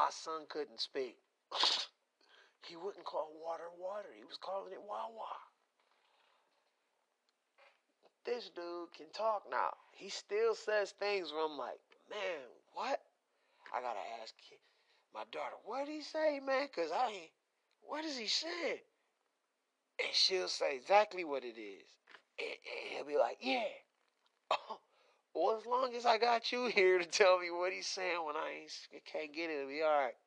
My 0.00 0.08
son 0.08 0.46
couldn't 0.48 0.80
speak. 0.80 1.18
he 2.66 2.74
wouldn't 2.74 3.04
call 3.04 3.28
water 3.44 3.68
water. 3.78 4.08
He 4.16 4.24
was 4.24 4.38
calling 4.40 4.72
it 4.72 4.80
Wawa. 4.88 5.28
This 8.24 8.50
dude 8.56 8.92
can 8.96 9.12
talk 9.12 9.42
now. 9.50 9.74
He 9.92 10.08
still 10.08 10.54
says 10.54 10.92
things 10.92 11.32
where 11.32 11.44
I'm 11.44 11.58
like, 11.58 11.80
man, 12.08 12.48
what? 12.72 13.02
I 13.76 13.82
gotta 13.82 14.00
ask 14.22 14.32
my 15.14 15.24
daughter, 15.32 15.56
what 15.66 15.84
did 15.84 15.92
he 15.92 16.00
say, 16.00 16.40
man? 16.40 16.68
Cause 16.74 16.90
I 16.90 17.08
ain't. 17.08 17.30
What 17.82 18.06
is 18.06 18.16
he 18.16 18.26
saying? 18.26 18.80
and 20.00 20.14
she'll 20.14 20.48
say 20.48 20.76
exactly 20.76 21.24
what 21.24 21.44
it 21.44 21.60
is. 21.60 21.84
And, 22.38 22.48
and 22.48 22.96
he'll 22.96 23.06
be 23.06 23.18
like, 23.18 23.38
yeah. 23.42 23.64
well, 25.34 25.56
as 25.56 25.66
long 25.66 25.94
as 25.94 26.06
I 26.06 26.18
got 26.18 26.52
you 26.52 26.66
here 26.74 26.98
to 26.98 27.06
tell 27.06 27.38
me 27.38 27.50
what 27.50 27.72
he's 27.72 27.86
saying 27.86 28.18
when 28.24 28.36
I 28.36 28.66
can't 29.10 29.32
get 29.32 29.50
it, 29.50 29.58
it'll 29.58 29.68
be 29.68 29.82
all 29.82 29.88
right. 29.88 30.18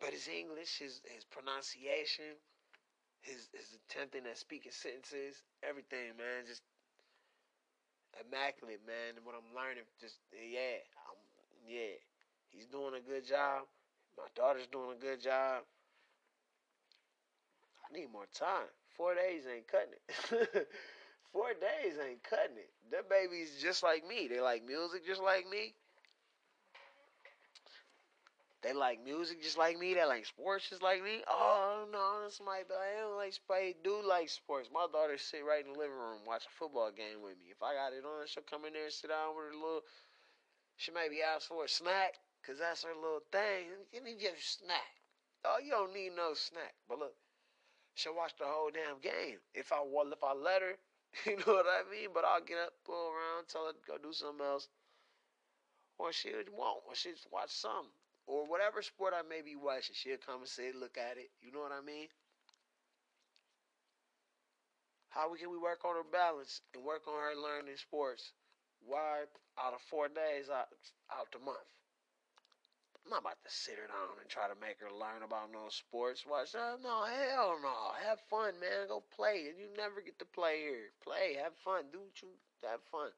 But 0.00 0.10
his 0.10 0.26
English, 0.26 0.78
his, 0.82 1.00
his 1.14 1.22
pronunciation, 1.24 2.34
his, 3.22 3.46
his 3.54 3.78
attempting 3.86 4.26
at 4.26 4.36
speaking 4.36 4.72
sentences, 4.74 5.38
everything, 5.62 6.18
man, 6.18 6.42
just 6.44 6.62
immaculate, 8.18 8.82
man. 8.82 9.14
And 9.14 9.24
what 9.24 9.38
I'm 9.38 9.46
learning, 9.54 9.86
just, 10.00 10.18
yeah, 10.34 10.82
I'm, 11.06 11.18
yeah, 11.62 11.94
he's 12.50 12.66
doing 12.66 12.98
a 12.98 13.00
good 13.00 13.24
job. 13.24 13.70
My 14.18 14.26
daughter's 14.34 14.66
doing 14.66 14.90
a 14.90 15.00
good 15.00 15.22
job. 15.22 15.62
I 17.86 17.96
need 17.96 18.10
more 18.12 18.26
time. 18.34 18.66
Four 18.96 19.14
days 19.14 19.44
ain't 19.46 19.66
cutting 19.68 19.94
it. 19.94 20.68
Four 21.32 21.52
days 21.54 21.94
ain't 21.98 22.22
cutting 22.22 22.58
it. 22.58 22.70
Their 22.90 23.02
babies 23.02 23.58
just 23.60 23.82
like 23.82 24.06
me. 24.06 24.28
They 24.28 24.40
like 24.40 24.66
music 24.66 25.06
just 25.06 25.22
like 25.22 25.48
me. 25.48 25.74
They 28.62 28.72
like 28.72 29.02
music 29.02 29.42
just 29.42 29.58
like 29.58 29.76
me. 29.78 29.94
They 29.94 30.04
like 30.04 30.24
sports 30.24 30.68
just 30.70 30.82
like 30.82 31.02
me. 31.02 31.24
Oh 31.26 31.84
no, 31.90 32.22
this 32.24 32.40
might 32.44 32.68
be. 32.68 32.74
I 32.74 33.00
don't 33.00 33.16
like 33.16 33.32
sports. 33.32 33.58
I 33.58 33.74
Do 33.82 34.06
like 34.06 34.28
sports. 34.28 34.68
My 34.72 34.86
daughter 34.92 35.18
sit 35.18 35.42
right 35.44 35.64
in 35.66 35.72
the 35.72 35.78
living 35.78 35.96
room 35.98 36.22
watch 36.26 36.46
a 36.46 36.50
football 36.50 36.92
game 36.92 37.22
with 37.24 37.34
me. 37.42 37.50
If 37.50 37.62
I 37.62 37.74
got 37.74 37.92
it 37.92 38.04
on, 38.04 38.26
she'll 38.26 38.44
come 38.44 38.64
in 38.64 38.74
there 38.74 38.84
and 38.84 38.92
sit 38.92 39.10
down 39.10 39.34
with 39.34 39.46
her 39.50 39.54
little. 39.54 39.82
She 40.76 40.92
maybe 40.92 41.22
ask 41.22 41.48
for 41.48 41.64
a 41.64 41.68
snack. 41.68 42.14
Cause 42.46 42.58
that's 42.58 42.82
her 42.82 42.94
little 42.94 43.22
thing. 43.30 43.70
Give 43.92 44.02
me 44.02 44.14
just 44.18 44.34
a 44.34 44.66
snack. 44.66 44.90
Oh, 45.44 45.58
you 45.62 45.70
don't 45.70 45.94
need 45.94 46.10
no 46.16 46.34
snack. 46.34 46.74
But 46.88 46.98
look, 46.98 47.14
she'll 47.94 48.16
watch 48.16 48.32
the 48.38 48.44
whole 48.46 48.70
damn 48.70 49.00
game. 49.00 49.38
If 49.54 49.72
I 49.72 49.82
if 49.84 50.24
I 50.24 50.32
let 50.34 50.62
her, 50.62 50.76
you 51.26 51.36
know 51.38 51.54
what 51.54 51.66
I 51.66 51.88
mean. 51.90 52.10
But 52.14 52.24
I'll 52.24 52.44
get 52.44 52.58
up, 52.58 52.72
pull 52.84 53.12
around, 53.12 53.48
tell 53.48 53.66
her 53.66 53.72
to 53.72 53.78
go 53.86 53.96
do 53.98 54.12
something 54.12 54.44
else, 54.44 54.68
or 55.98 56.12
she 56.12 56.30
won't, 56.52 56.82
or 56.86 56.94
she'll 56.94 57.14
watch 57.32 57.50
some 57.50 57.86
or 58.26 58.46
whatever 58.46 58.82
sport 58.82 59.14
I 59.16 59.22
may 59.26 59.42
be 59.42 59.56
watching. 59.56 59.94
She'll 59.94 60.22
come 60.24 60.40
and 60.40 60.48
say, 60.48 60.70
look 60.72 60.96
at 60.96 61.18
it. 61.18 61.30
You 61.40 61.52
know 61.52 61.60
what 61.60 61.72
I 61.72 61.84
mean? 61.84 62.08
How 65.10 65.34
can 65.34 65.50
we 65.50 65.58
work 65.58 65.84
on 65.84 65.94
her 65.96 66.08
balance 66.10 66.62
and 66.74 66.82
work 66.84 67.06
on 67.06 67.14
her 67.14 67.36
learning 67.36 67.76
sports? 67.76 68.32
Why 68.80 69.24
out 69.60 69.74
of 69.74 69.80
four 69.82 70.08
days 70.08 70.48
out 70.48 70.68
out 71.12 71.30
the 71.32 71.38
month? 71.38 71.68
I'm 73.04 73.10
not 73.10 73.22
about 73.22 73.42
to 73.44 73.50
sit 73.50 73.78
her 73.78 73.86
down 73.86 74.18
and 74.20 74.28
try 74.30 74.48
to 74.48 74.58
make 74.60 74.80
her 74.80 74.90
learn 74.90 75.22
about 75.22 75.52
no 75.52 75.68
sports. 75.70 76.26
Watch, 76.26 76.54
uh, 76.54 76.76
no, 76.82 77.04
hell 77.04 77.58
no. 77.62 77.92
Have 78.06 78.20
fun, 78.30 78.58
man. 78.60 78.88
Go 78.88 79.02
play. 79.14 79.46
And 79.50 79.58
You 79.58 79.68
never 79.76 80.00
get 80.00 80.18
to 80.20 80.24
play 80.26 80.60
here. 80.62 80.90
Play, 81.02 81.34
have 81.42 81.54
fun. 81.64 81.90
Do 81.92 82.00
what 82.00 82.22
you 82.22 82.28
have 82.64 82.82
fun. 82.90 83.10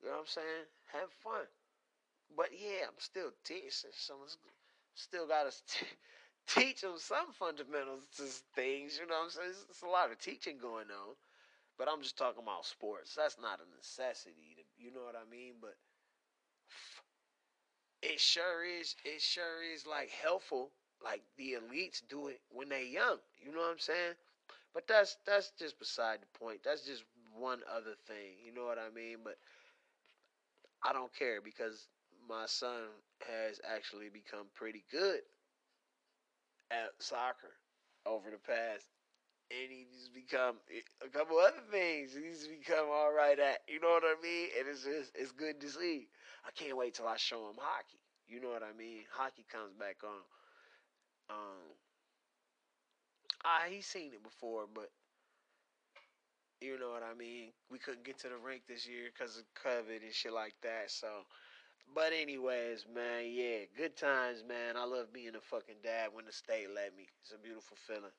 You 0.00 0.08
know 0.08 0.14
what 0.14 0.20
I'm 0.20 0.26
saying? 0.26 0.66
Have 0.92 1.10
fun. 1.12 1.46
But 2.36 2.50
yeah, 2.52 2.86
I'm 2.88 2.98
still 3.00 3.32
teaching. 3.44 3.90
Someone's 3.92 4.38
still 4.94 5.26
got 5.26 5.50
to 5.50 5.52
teach 6.48 6.82
them 6.82 6.98
some 6.98 7.32
fundamentals 7.32 8.06
to 8.16 8.24
things. 8.54 8.98
You 8.98 9.06
know 9.06 9.16
what 9.18 9.24
I'm 9.26 9.30
saying? 9.30 9.50
It's, 9.50 9.66
it's 9.70 9.82
a 9.82 9.88
lot 9.88 10.10
of 10.12 10.18
teaching 10.18 10.58
going 10.58 10.90
on. 10.90 11.16
But 11.78 11.88
I'm 11.90 12.02
just 12.02 12.18
talking 12.18 12.42
about 12.42 12.66
sports. 12.66 13.14
That's 13.16 13.38
not 13.40 13.60
a 13.60 13.68
necessity. 13.76 14.56
To, 14.58 14.64
you 14.78 14.92
know 14.92 15.04
what 15.04 15.16
I 15.16 15.28
mean? 15.30 15.54
But 15.60 15.76
it 18.12 18.20
sure 18.20 18.64
is 18.64 18.94
it 19.04 19.20
sure 19.20 19.62
is 19.74 19.86
like 19.86 20.10
helpful 20.10 20.70
like 21.04 21.22
the 21.36 21.56
elites 21.60 22.02
do 22.08 22.28
it 22.28 22.40
when 22.50 22.68
they 22.68 22.86
young 22.86 23.18
you 23.44 23.52
know 23.52 23.60
what 23.60 23.72
i'm 23.72 23.78
saying? 23.78 24.14
But 24.74 24.88
that's 24.88 25.18
that's 25.26 25.52
just 25.58 25.78
beside 25.78 26.20
the 26.22 26.38
point 26.38 26.60
that's 26.64 26.86
just 26.86 27.04
one 27.38 27.60
other 27.74 27.94
thing 28.08 28.36
you 28.44 28.54
know 28.54 28.66
what 28.66 28.78
i 28.78 28.94
mean? 28.94 29.18
But 29.24 29.38
i 30.84 30.92
don't 30.92 31.12
care 31.14 31.40
because 31.40 31.88
my 32.28 32.46
son 32.46 32.88
has 33.26 33.60
actually 33.68 34.08
become 34.08 34.46
pretty 34.54 34.84
good 34.90 35.20
at 36.70 36.90
soccer 36.98 37.54
over 38.06 38.30
the 38.30 38.38
past 38.38 38.86
and 39.50 39.70
he's 39.72 40.10
become 40.14 40.56
eh, 40.74 40.82
a 41.04 41.08
couple 41.10 41.38
other 41.38 41.62
things 41.70 42.14
he's 42.14 42.48
become 42.48 42.86
all 42.92 43.12
right 43.14 43.38
at 43.40 43.60
you 43.68 43.80
know 43.80 43.88
what 43.90 44.04
i 44.04 44.14
mean? 44.22 44.48
And 44.58 44.68
it's 44.68 44.84
just 44.84 45.12
it's 45.16 45.32
good 45.32 45.60
to 45.60 45.70
see 45.70 46.08
I 46.46 46.50
can't 46.54 46.76
wait 46.76 46.94
till 46.94 47.08
I 47.08 47.16
show 47.16 47.48
him 47.48 47.58
hockey. 47.58 47.98
You 48.28 48.40
know 48.40 48.50
what 48.50 48.62
I 48.62 48.76
mean? 48.76 49.02
Hockey 49.10 49.44
comes 49.50 49.74
back 49.78 49.96
on. 50.04 50.22
Um, 51.28 51.66
ah, 53.44 53.66
he's 53.68 53.86
seen 53.86 54.12
it 54.14 54.22
before, 54.22 54.66
but 54.72 54.90
you 56.60 56.78
know 56.78 56.90
what 56.90 57.02
I 57.02 57.18
mean. 57.18 57.50
We 57.70 57.78
couldn't 57.78 58.04
get 58.04 58.18
to 58.20 58.28
the 58.28 58.36
rink 58.36 58.62
this 58.68 58.86
year 58.86 59.10
because 59.12 59.36
of 59.36 59.44
COVID 59.58 60.02
and 60.02 60.14
shit 60.14 60.32
like 60.32 60.54
that. 60.62 60.90
So, 60.90 61.08
but 61.94 62.12
anyways, 62.14 62.86
man, 62.94 63.30
yeah, 63.30 63.66
good 63.76 63.96
times, 63.96 64.44
man. 64.46 64.76
I 64.76 64.84
love 64.86 65.12
being 65.12 65.34
a 65.36 65.40
fucking 65.40 65.82
dad 65.82 66.10
when 66.12 66.24
the 66.26 66.32
state 66.32 66.68
let 66.74 66.96
me. 66.96 67.06
It's 67.22 67.34
a 67.34 67.42
beautiful 67.42 67.76
feeling. 67.86 68.14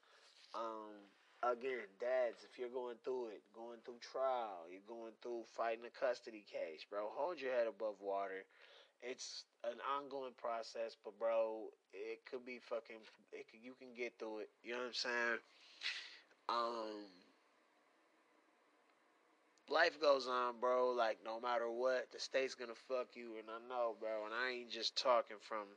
Um, 0.54 1.00
again, 1.44 1.86
dads, 2.00 2.44
if 2.44 2.58
you're 2.58 2.74
going 2.74 2.98
through 3.04 3.38
it, 3.38 3.42
going 3.54 3.80
through 3.86 4.02
trial, 4.02 4.66
you're 4.72 4.86
going 4.88 5.14
through 5.22 5.46
fighting 5.56 5.86
a 5.86 5.94
custody 5.94 6.44
case, 6.50 6.86
bro, 6.90 7.10
hold 7.14 7.42
your 7.42 7.54
head 7.54 7.68
above 7.68 7.96
water. 8.02 8.46
It's 9.02 9.46
an 9.64 9.78
ongoing 9.86 10.34
process, 10.38 10.98
but 11.06 11.18
bro, 11.20 11.70
it 11.94 12.26
could 12.26 12.46
be 12.46 12.58
fucking. 12.58 12.98
It 13.32 13.46
could, 13.46 13.62
you 13.62 13.74
can 13.78 13.94
get 13.96 14.14
through 14.18 14.40
it. 14.40 14.50
You 14.64 14.74
know 14.74 14.80
what 14.80 14.88
I'm 14.88 14.94
saying? 14.94 15.40
Um, 16.50 17.06
life 19.70 20.02
goes 20.02 20.28
on, 20.28 20.56
bro. 20.60 20.94
Like 20.98 21.20
no 21.24 21.40
matter 21.40 21.70
what, 21.70 22.12
the 22.12 22.20
state's 22.20 22.56
gonna 22.56 22.74
fuck 22.88 23.14
you, 23.14 23.38
and 23.38 23.46
I 23.46 23.62
know, 23.70 23.94
bro. 24.00 24.26
And 24.26 24.34
I 24.34 24.58
ain't 24.58 24.72
just 24.72 24.98
talking 24.98 25.38
from. 25.42 25.70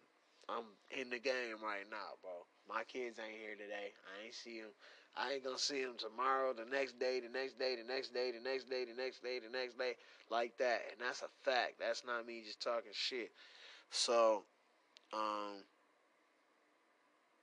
I'm 0.48 0.64
in 0.90 1.10
the 1.10 1.20
game 1.20 1.62
right 1.62 1.86
now, 1.90 2.18
bro. 2.22 2.32
My 2.66 2.82
kids 2.84 3.20
ain't 3.20 3.38
here 3.38 3.54
today. 3.54 3.92
I 3.92 4.24
ain't 4.24 4.34
see 4.34 4.60
them. 4.60 4.72
I 5.16 5.34
ain't 5.34 5.44
gonna 5.44 5.58
see 5.58 5.82
them 5.82 5.96
tomorrow, 5.98 6.52
the 6.52 6.64
next 6.64 6.98
day, 6.98 7.20
the 7.20 7.28
next 7.28 7.58
day, 7.58 7.74
the 7.76 7.86
next 7.86 8.14
day, 8.14 8.30
the 8.30 8.40
next 8.40 8.70
day, 8.70 8.84
the 8.84 8.94
next 8.94 9.22
day, 9.22 9.38
the 9.38 9.50
next 9.50 9.78
day, 9.78 9.94
like 10.30 10.56
that. 10.58 10.82
And 10.90 11.00
that's 11.00 11.22
a 11.22 11.30
fact. 11.42 11.78
That's 11.78 12.04
not 12.06 12.26
me 12.26 12.42
just 12.46 12.62
talking 12.62 12.92
shit. 12.92 13.32
So, 13.90 14.44
um, 15.12 15.66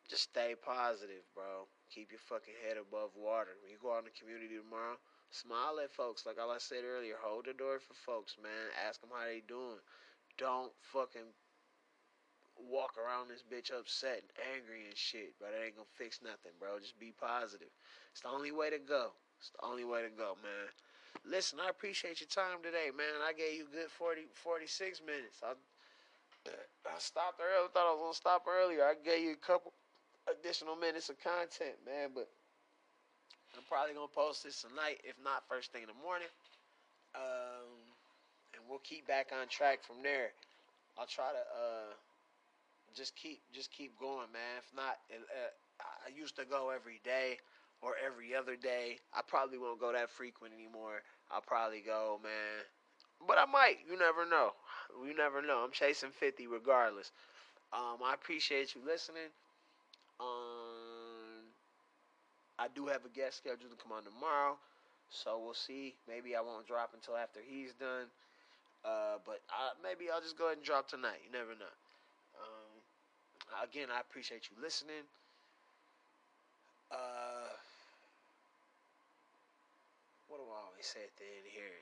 just 0.10 0.24
stay 0.24 0.56
positive, 0.56 1.28
bro. 1.36 1.68
Keep 1.92 2.12
your 2.12 2.24
fucking 2.24 2.56
head 2.64 2.80
above 2.80 3.12
water. 3.16 3.60
When 3.60 3.72
you 3.72 3.78
go 3.82 3.92
out 3.92 4.08
in 4.08 4.12
the 4.12 4.16
community 4.16 4.56
tomorrow, 4.56 4.96
smile 5.32 5.80
at 5.84 5.92
folks. 5.92 6.26
Like 6.26 6.40
all 6.40 6.52
I 6.52 6.64
said 6.64 6.88
earlier, 6.88 7.20
hold 7.20 7.46
the 7.46 7.54
door 7.54 7.80
for 7.80 7.94
folks, 7.94 8.40
man. 8.42 8.72
Ask 8.88 9.02
them 9.02 9.12
how 9.12 9.28
they 9.28 9.44
doing. 9.44 9.84
Don't 10.40 10.72
fucking 10.80 11.36
walk 12.66 12.98
around 12.98 13.30
this 13.30 13.44
bitch 13.46 13.70
upset 13.70 14.24
and 14.26 14.34
angry 14.58 14.86
and 14.90 14.98
shit, 14.98 15.34
but 15.40 15.54
it 15.54 15.62
ain't 15.64 15.78
gonna 15.78 15.98
fix 15.98 16.20
nothing, 16.22 16.54
bro. 16.60 16.80
Just 16.80 17.00
be 17.00 17.14
positive. 17.14 17.72
It's 18.12 18.22
the 18.22 18.30
only 18.30 18.52
way 18.52 18.70
to 18.70 18.80
go. 18.80 19.14
It's 19.40 19.54
the 19.54 19.66
only 19.66 19.86
way 19.86 20.02
to 20.02 20.10
go, 20.10 20.38
man. 20.42 20.70
Listen, 21.26 21.60
I 21.60 21.70
appreciate 21.70 22.22
your 22.22 22.32
time 22.32 22.64
today, 22.64 22.90
man. 22.96 23.22
I 23.22 23.34
gave 23.34 23.58
you 23.58 23.66
good 23.70 23.92
40, 23.92 24.30
46 24.34 25.02
minutes. 25.06 25.42
I, 25.44 25.54
I 26.88 26.98
stopped 26.98 27.42
early. 27.42 27.70
thought 27.74 27.90
I 27.90 27.94
was 27.94 28.02
gonna 28.02 28.22
stop 28.22 28.46
earlier. 28.48 28.84
I 28.84 28.96
gave 28.98 29.24
you 29.24 29.34
a 29.34 29.44
couple 29.46 29.74
additional 30.26 30.76
minutes 30.76 31.10
of 31.10 31.20
content, 31.20 31.78
man. 31.86 32.16
But 32.16 32.30
I'm 33.56 33.64
probably 33.68 33.94
gonna 33.94 34.12
post 34.12 34.44
this 34.44 34.62
tonight, 34.62 35.04
if 35.04 35.16
not 35.24 35.44
first 35.50 35.72
thing 35.72 35.84
in 35.84 35.92
the 35.92 36.02
morning. 36.02 36.32
Um, 37.16 37.78
and 38.54 38.62
we'll 38.70 38.84
keep 38.84 39.08
back 39.08 39.30
on 39.34 39.48
track 39.48 39.84
from 39.84 40.02
there. 40.02 40.32
I'll 40.98 41.10
try 41.10 41.30
to 41.30 41.44
uh 41.54 41.94
just 42.96 43.16
keep 43.16 43.42
just 43.54 43.72
keep 43.72 43.98
going, 44.00 44.32
man. 44.34 44.58
If 44.60 44.76
not, 44.76 44.98
uh, 45.12 45.52
I 45.82 46.10
used 46.16 46.36
to 46.38 46.46
go 46.46 46.72
every 46.74 47.00
day 47.04 47.38
or 47.82 47.94
every 48.04 48.36
other 48.36 48.56
day. 48.56 48.98
I 49.14 49.22
probably 49.26 49.58
won't 49.58 49.80
go 49.80 49.92
that 49.92 50.10
frequent 50.10 50.54
anymore. 50.54 51.02
I'll 51.32 51.42
probably 51.42 51.82
go, 51.86 52.20
man. 52.24 52.66
But 53.28 53.38
I 53.38 53.46
might. 53.46 53.78
You 53.90 53.98
never 53.98 54.26
know. 54.26 54.52
You 55.06 55.16
never 55.16 55.42
know. 55.42 55.60
I'm 55.66 55.72
chasing 55.72 56.12
50 56.12 56.48
regardless. 56.48 57.12
Um, 57.74 57.98
I 58.04 58.14
appreciate 58.14 58.76
you 58.76 58.82
listening. 58.86 59.30
Um, 60.20 61.46
I 62.58 62.68
do 62.74 62.88
have 62.88 63.06
a 63.06 63.10
guest 63.10 63.38
scheduled 63.38 63.72
to 63.72 63.78
come 63.78 63.92
on 63.92 64.04
tomorrow, 64.04 64.58
so 65.10 65.40
we'll 65.44 65.54
see. 65.54 65.96
Maybe 66.08 66.36
I 66.36 66.42
won't 66.42 66.66
drop 66.66 66.92
until 66.94 67.18
after 67.18 67.40
he's 67.46 67.74
done. 67.74 68.08
Uh, 68.86 69.20
but 69.26 69.42
I, 69.50 69.76
maybe 69.84 70.10
I'll 70.10 70.22
just 70.22 70.38
go 70.38 70.46
ahead 70.46 70.58
and 70.58 70.66
drop 70.66 70.88
tonight. 70.88 71.20
You 71.26 71.32
never 71.32 71.52
know. 71.52 71.74
Again, 73.64 73.88
I 73.92 74.00
appreciate 74.00 74.50
you 74.52 74.62
listening. 74.62 75.04
Uh, 76.92 77.52
what 80.28 80.38
do 80.38 80.46
I 80.48 80.62
always 80.68 80.86
say 80.86 81.04
at 81.04 81.16
the 81.18 81.26
end 81.26 81.48
here? 81.52 81.80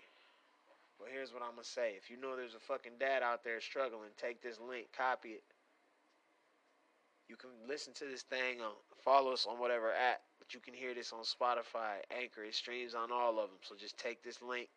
Well, 1.00 1.10
here's 1.12 1.34
what 1.34 1.44
I'm 1.44 1.60
gonna 1.60 1.68
say. 1.68 1.94
If 1.98 2.10
you 2.10 2.18
know 2.18 2.36
there's 2.36 2.56
a 2.56 2.64
fucking 2.64 2.98
dad 3.00 3.22
out 3.22 3.44
there 3.44 3.60
struggling, 3.60 4.10
take 4.18 4.42
this 4.42 4.60
link, 4.60 4.88
copy 4.96 5.38
it. 5.38 5.44
You 7.28 7.36
can 7.36 7.50
listen 7.68 7.94
to 7.96 8.06
this 8.06 8.22
thing 8.22 8.62
on 8.62 8.72
follow 9.04 9.34
us 9.34 9.46
on 9.50 9.60
whatever 9.60 9.92
app, 9.92 10.22
but 10.40 10.54
you 10.54 10.60
can 10.60 10.74
hear 10.74 10.94
this 10.94 11.12
on 11.12 11.24
Spotify, 11.24 12.02
Anchor. 12.10 12.44
It 12.44 12.56
streams 12.56 12.96
on 12.96 13.12
all 13.12 13.40
of 13.40 13.50
them. 13.50 13.60
So 13.62 13.76
just 13.76 13.98
take 13.98 14.24
this 14.24 14.42
link 14.42 14.70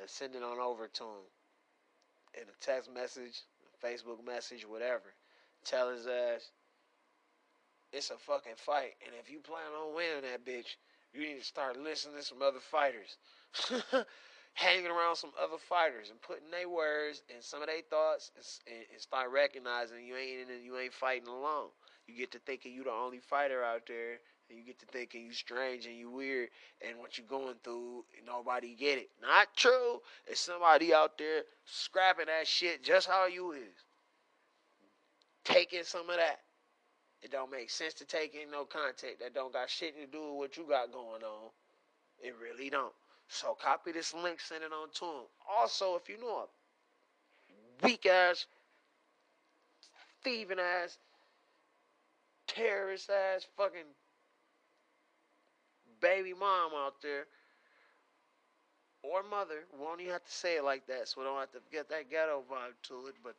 and 0.00 0.08
send 0.08 0.34
it 0.34 0.42
on 0.42 0.58
over 0.58 0.88
to 0.88 1.04
him 1.04 1.24
in 2.34 2.42
a 2.42 2.56
text 2.60 2.92
message, 2.92 3.42
a 3.64 3.86
Facebook 3.86 4.24
message, 4.24 4.66
whatever. 4.68 5.14
Tell 5.64 5.90
his 5.90 6.06
ass 6.06 6.50
it's 7.92 8.10
a 8.10 8.18
fucking 8.18 8.56
fight, 8.56 8.94
and 9.06 9.14
if 9.20 9.30
you 9.30 9.38
plan 9.38 9.70
on 9.80 9.94
winning 9.94 10.22
that 10.22 10.44
bitch, 10.44 10.76
you 11.12 11.20
need 11.20 11.38
to 11.38 11.44
start 11.44 11.78
listening 11.80 12.16
to 12.16 12.22
some 12.24 12.42
other 12.42 12.58
fighters. 12.58 13.16
hanging 14.54 14.86
around 14.86 15.16
some 15.16 15.32
other 15.40 15.58
fighters 15.58 16.10
and 16.10 16.22
putting 16.22 16.50
their 16.50 16.68
words 16.68 17.22
and 17.32 17.42
some 17.42 17.60
of 17.60 17.66
their 17.66 17.82
thoughts 17.90 18.30
and, 18.36 18.76
and, 18.92 19.00
start 19.00 19.30
recognizing 19.30 20.06
you 20.06 20.16
ain't 20.16 20.48
in 20.48 20.64
you 20.64 20.78
ain't 20.78 20.94
fighting 20.94 21.28
alone. 21.28 21.68
You 22.06 22.16
get 22.16 22.30
to 22.32 22.38
thinking 22.38 22.72
you 22.72 22.84
the 22.84 22.90
only 22.90 23.18
fighter 23.18 23.64
out 23.64 23.82
there, 23.88 24.18
and 24.48 24.58
you 24.58 24.64
get 24.64 24.78
to 24.80 24.86
thinking 24.86 25.24
you 25.24 25.32
strange 25.32 25.86
and 25.86 25.96
you 25.96 26.10
weird, 26.10 26.50
and 26.86 26.98
what 26.98 27.18
you 27.18 27.24
going 27.24 27.56
through, 27.64 28.04
nobody 28.26 28.74
get 28.74 28.98
it. 28.98 29.10
Not 29.20 29.48
true. 29.56 30.00
It's 30.26 30.40
somebody 30.40 30.94
out 30.94 31.18
there 31.18 31.42
scrapping 31.64 32.26
that 32.26 32.46
shit 32.46 32.82
just 32.84 33.08
how 33.08 33.26
you 33.26 33.52
is. 33.52 33.84
Taking 35.44 35.84
some 35.84 36.08
of 36.10 36.16
that. 36.16 36.40
It 37.22 37.30
don't 37.30 37.50
make 37.50 37.70
sense 37.70 37.94
to 37.94 38.04
take 38.04 38.34
in 38.34 38.50
no 38.50 38.64
content 38.64 39.18
that 39.20 39.34
don't 39.34 39.52
got 39.52 39.70
shit 39.70 39.94
to 39.98 40.06
do 40.06 40.32
with 40.32 40.36
what 40.36 40.56
you 40.56 40.64
got 40.68 40.92
going 40.92 41.22
on. 41.22 41.50
It 42.22 42.34
really 42.40 42.68
don't. 42.68 42.92
So 43.28 43.56
copy 43.60 43.92
this 43.92 44.12
link, 44.14 44.40
send 44.40 44.62
it 44.62 44.72
on 44.72 44.88
to 44.94 45.04
him. 45.04 45.24
Also, 45.50 45.96
if 45.96 46.08
you 46.08 46.20
know 46.20 46.46
a 46.46 47.86
weak 47.86 48.06
ass, 48.06 48.46
thieving 50.22 50.58
ass, 50.58 50.98
terrorist 52.46 53.10
ass, 53.10 53.46
fucking 53.56 53.88
baby 56.00 56.34
mom 56.38 56.72
out 56.76 57.00
there, 57.02 57.24
or 59.02 59.22
mother, 59.22 59.64
won't 59.78 60.00
even 60.00 60.12
have 60.12 60.24
to 60.24 60.32
say 60.32 60.56
it 60.56 60.64
like 60.64 60.86
that, 60.86 61.08
so 61.08 61.20
we 61.20 61.26
don't 61.26 61.38
have 61.38 61.52
to 61.52 61.60
get 61.72 61.88
that 61.88 62.10
ghetto 62.10 62.42
vibe 62.50 62.76
to 62.82 63.06
it, 63.08 63.14
but 63.22 63.34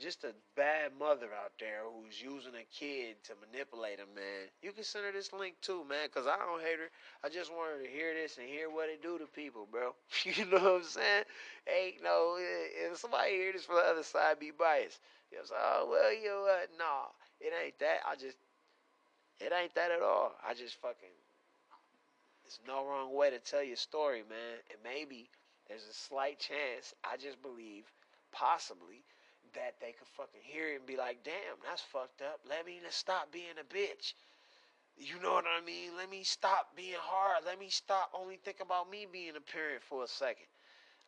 just 0.00 0.24
a 0.24 0.34
bad 0.56 0.92
mother 0.98 1.28
out 1.44 1.52
there 1.60 1.82
who's 1.86 2.20
using 2.20 2.54
a 2.54 2.66
kid 2.72 3.16
to 3.24 3.32
manipulate 3.38 3.98
a 4.00 4.08
man, 4.14 4.50
you 4.62 4.72
can 4.72 4.84
send 4.84 5.04
her 5.04 5.12
this 5.12 5.32
link 5.32 5.54
too, 5.62 5.84
man, 5.88 6.06
because 6.06 6.26
I 6.26 6.36
don't 6.38 6.62
hate 6.62 6.78
her. 6.78 6.90
I 7.22 7.28
just 7.28 7.52
want 7.52 7.76
her 7.76 7.82
to 7.84 7.90
hear 7.90 8.14
this 8.14 8.38
and 8.38 8.48
hear 8.48 8.70
what 8.70 8.88
it 8.88 9.02
do 9.02 9.18
to 9.18 9.26
people, 9.26 9.68
bro. 9.70 9.94
you 10.24 10.46
know 10.46 10.58
what 10.58 10.82
I'm 10.82 10.84
saying? 10.84 11.24
Ain't 11.68 12.02
no, 12.02 12.36
eh, 12.40 12.90
if 12.90 12.98
somebody 12.98 13.32
hear 13.32 13.52
this 13.52 13.64
from 13.64 13.76
the 13.76 13.82
other 13.82 14.02
side, 14.02 14.40
be 14.40 14.50
biased. 14.50 14.98
You 15.30 15.38
know, 15.38 15.44
oh, 15.56 15.88
well, 15.90 16.12
you 16.12 16.28
know 16.28 16.42
what? 16.42 16.68
Nah, 16.78 17.08
it 17.40 17.52
ain't 17.64 17.78
that. 17.78 18.00
I 18.08 18.16
just, 18.16 18.36
it 19.40 19.52
ain't 19.52 19.74
that 19.74 19.90
at 19.90 20.02
all. 20.02 20.32
I 20.46 20.54
just 20.54 20.76
fucking, 20.82 21.16
there's 22.44 22.60
no 22.66 22.86
wrong 22.86 23.14
way 23.14 23.30
to 23.30 23.38
tell 23.38 23.62
your 23.62 23.76
story, 23.76 24.22
man. 24.28 24.58
And 24.70 24.78
maybe 24.84 25.30
there's 25.68 25.86
a 25.88 25.94
slight 25.94 26.38
chance, 26.38 26.92
I 27.04 27.16
just 27.16 27.40
believe, 27.40 27.84
possibly, 28.32 29.04
that 29.54 29.74
they 29.80 29.92
could 29.92 30.08
fucking 30.16 30.40
hear 30.42 30.72
it 30.72 30.76
and 30.76 30.86
be 30.86 30.96
like, 30.96 31.24
damn, 31.24 31.58
that's 31.64 31.82
fucked 31.82 32.22
up. 32.22 32.40
Let 32.48 32.66
me 32.66 32.80
just 32.84 32.98
stop 32.98 33.32
being 33.32 33.56
a 33.60 33.66
bitch. 33.74 34.14
You 34.96 35.20
know 35.22 35.32
what 35.32 35.44
I 35.48 35.64
mean? 35.64 35.96
Let 35.96 36.10
me 36.10 36.22
stop 36.22 36.76
being 36.76 37.00
hard. 37.00 37.44
Let 37.46 37.58
me 37.58 37.68
stop 37.68 38.10
only 38.14 38.36
think 38.36 38.58
about 38.60 38.90
me 38.90 39.06
being 39.10 39.36
a 39.36 39.40
parent 39.40 39.82
for 39.82 40.04
a 40.04 40.08
second. 40.08 40.46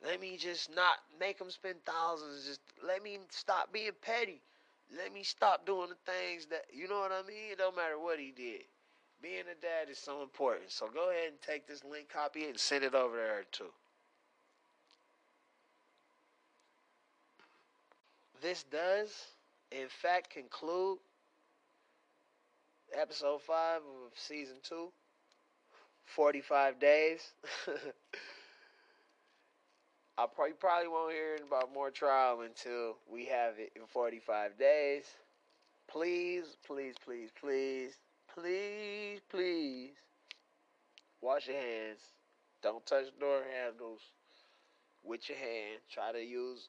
Let 0.05 0.21
me 0.21 0.37
just 0.37 0.75
not 0.75 1.05
make 1.19 1.39
them 1.39 1.51
spend 1.51 1.77
thousands. 1.85 2.47
Just 2.47 2.61
let 2.87 3.03
me 3.03 3.19
stop 3.31 3.73
being 3.73 3.93
petty. 4.03 4.41
Let 4.97 5.13
me 5.13 5.23
stop 5.23 5.65
doing 5.65 5.89
the 5.89 6.13
things 6.13 6.47
that, 6.47 6.65
you 6.73 6.89
know 6.89 7.01
what 7.01 7.13
I 7.13 7.27
mean? 7.27 7.53
It 7.53 7.59
don't 7.59 7.77
matter 7.77 7.99
what 7.99 8.19
he 8.19 8.33
did. 8.37 8.63
Being 9.23 9.49
a 9.51 9.61
dad 9.61 9.91
is 9.91 9.99
so 9.99 10.23
important. 10.23 10.71
So 10.71 10.89
go 10.93 11.11
ahead 11.11 11.29
and 11.29 11.41
take 11.41 11.67
this 11.67 11.83
link, 11.85 12.09
copy 12.13 12.41
it, 12.41 12.51
and 12.51 12.61
send 12.61 12.85
it 12.85 12.95
over 12.95 13.17
to 13.17 13.23
her 13.23 13.45
too. 13.51 13.73
This 18.45 18.65
does, 18.71 19.09
in 19.73 19.89
fact, 19.89 20.29
conclude 20.29 20.99
episode 22.93 23.41
5 23.41 23.77
of 23.79 24.13
season 24.17 24.57
2 24.69 24.93
45 26.05 26.79
days. 26.79 27.21
I 30.19 30.27
probably 30.27 30.53
probably 30.61 30.89
won't 30.89 31.15
hear 31.15 31.39
about 31.47 31.73
more 31.73 31.91
trial 31.91 32.43
until 32.43 32.99
we 33.11 33.25
have 33.25 33.59
it 33.59 33.73
in 33.75 33.87
45 33.91 34.59
days. 34.59 35.05
please, 35.91 36.59
please, 36.67 36.97
please, 37.03 37.31
please, 37.41 37.93
please, 38.35 39.21
please, 39.31 39.93
wash 41.23 41.49
your 41.49 41.57
hands. 41.57 42.01
Don't 42.63 42.85
touch 42.85 43.07
door 43.19 43.41
handles 43.59 44.03
with 45.03 45.31
your 45.31 45.39
hand. 45.39 45.81
Try 45.91 46.13
to 46.13 46.23
use 46.23 46.69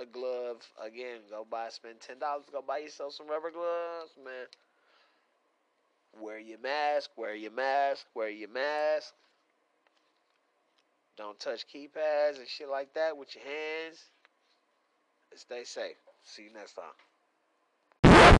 a 0.00 0.04
glove. 0.04 0.66
Again, 0.84 1.20
go 1.30 1.46
buy, 1.48 1.68
spend 1.70 2.00
ten 2.00 2.18
dollars, 2.18 2.44
go 2.50 2.62
buy 2.62 2.78
yourself 2.78 3.14
some 3.14 3.28
rubber 3.28 3.50
gloves, 3.50 4.12
man. 4.24 4.46
Wear 6.20 6.38
your 6.38 6.58
mask, 6.58 7.10
wear 7.16 7.34
your 7.34 7.50
mask, 7.50 8.06
wear 8.14 8.28
your 8.28 8.48
mask. 8.48 9.12
Don't 11.16 11.38
touch 11.38 11.64
keypads 11.72 12.38
and 12.38 12.48
shit 12.48 12.68
like 12.68 12.92
that 12.94 13.16
with 13.16 13.34
your 13.34 13.44
hands. 13.44 13.98
And 15.30 15.40
stay 15.40 15.64
safe. 15.64 15.96
See 16.24 16.44
you 16.44 16.52
next 16.52 16.74
time. 16.74 16.84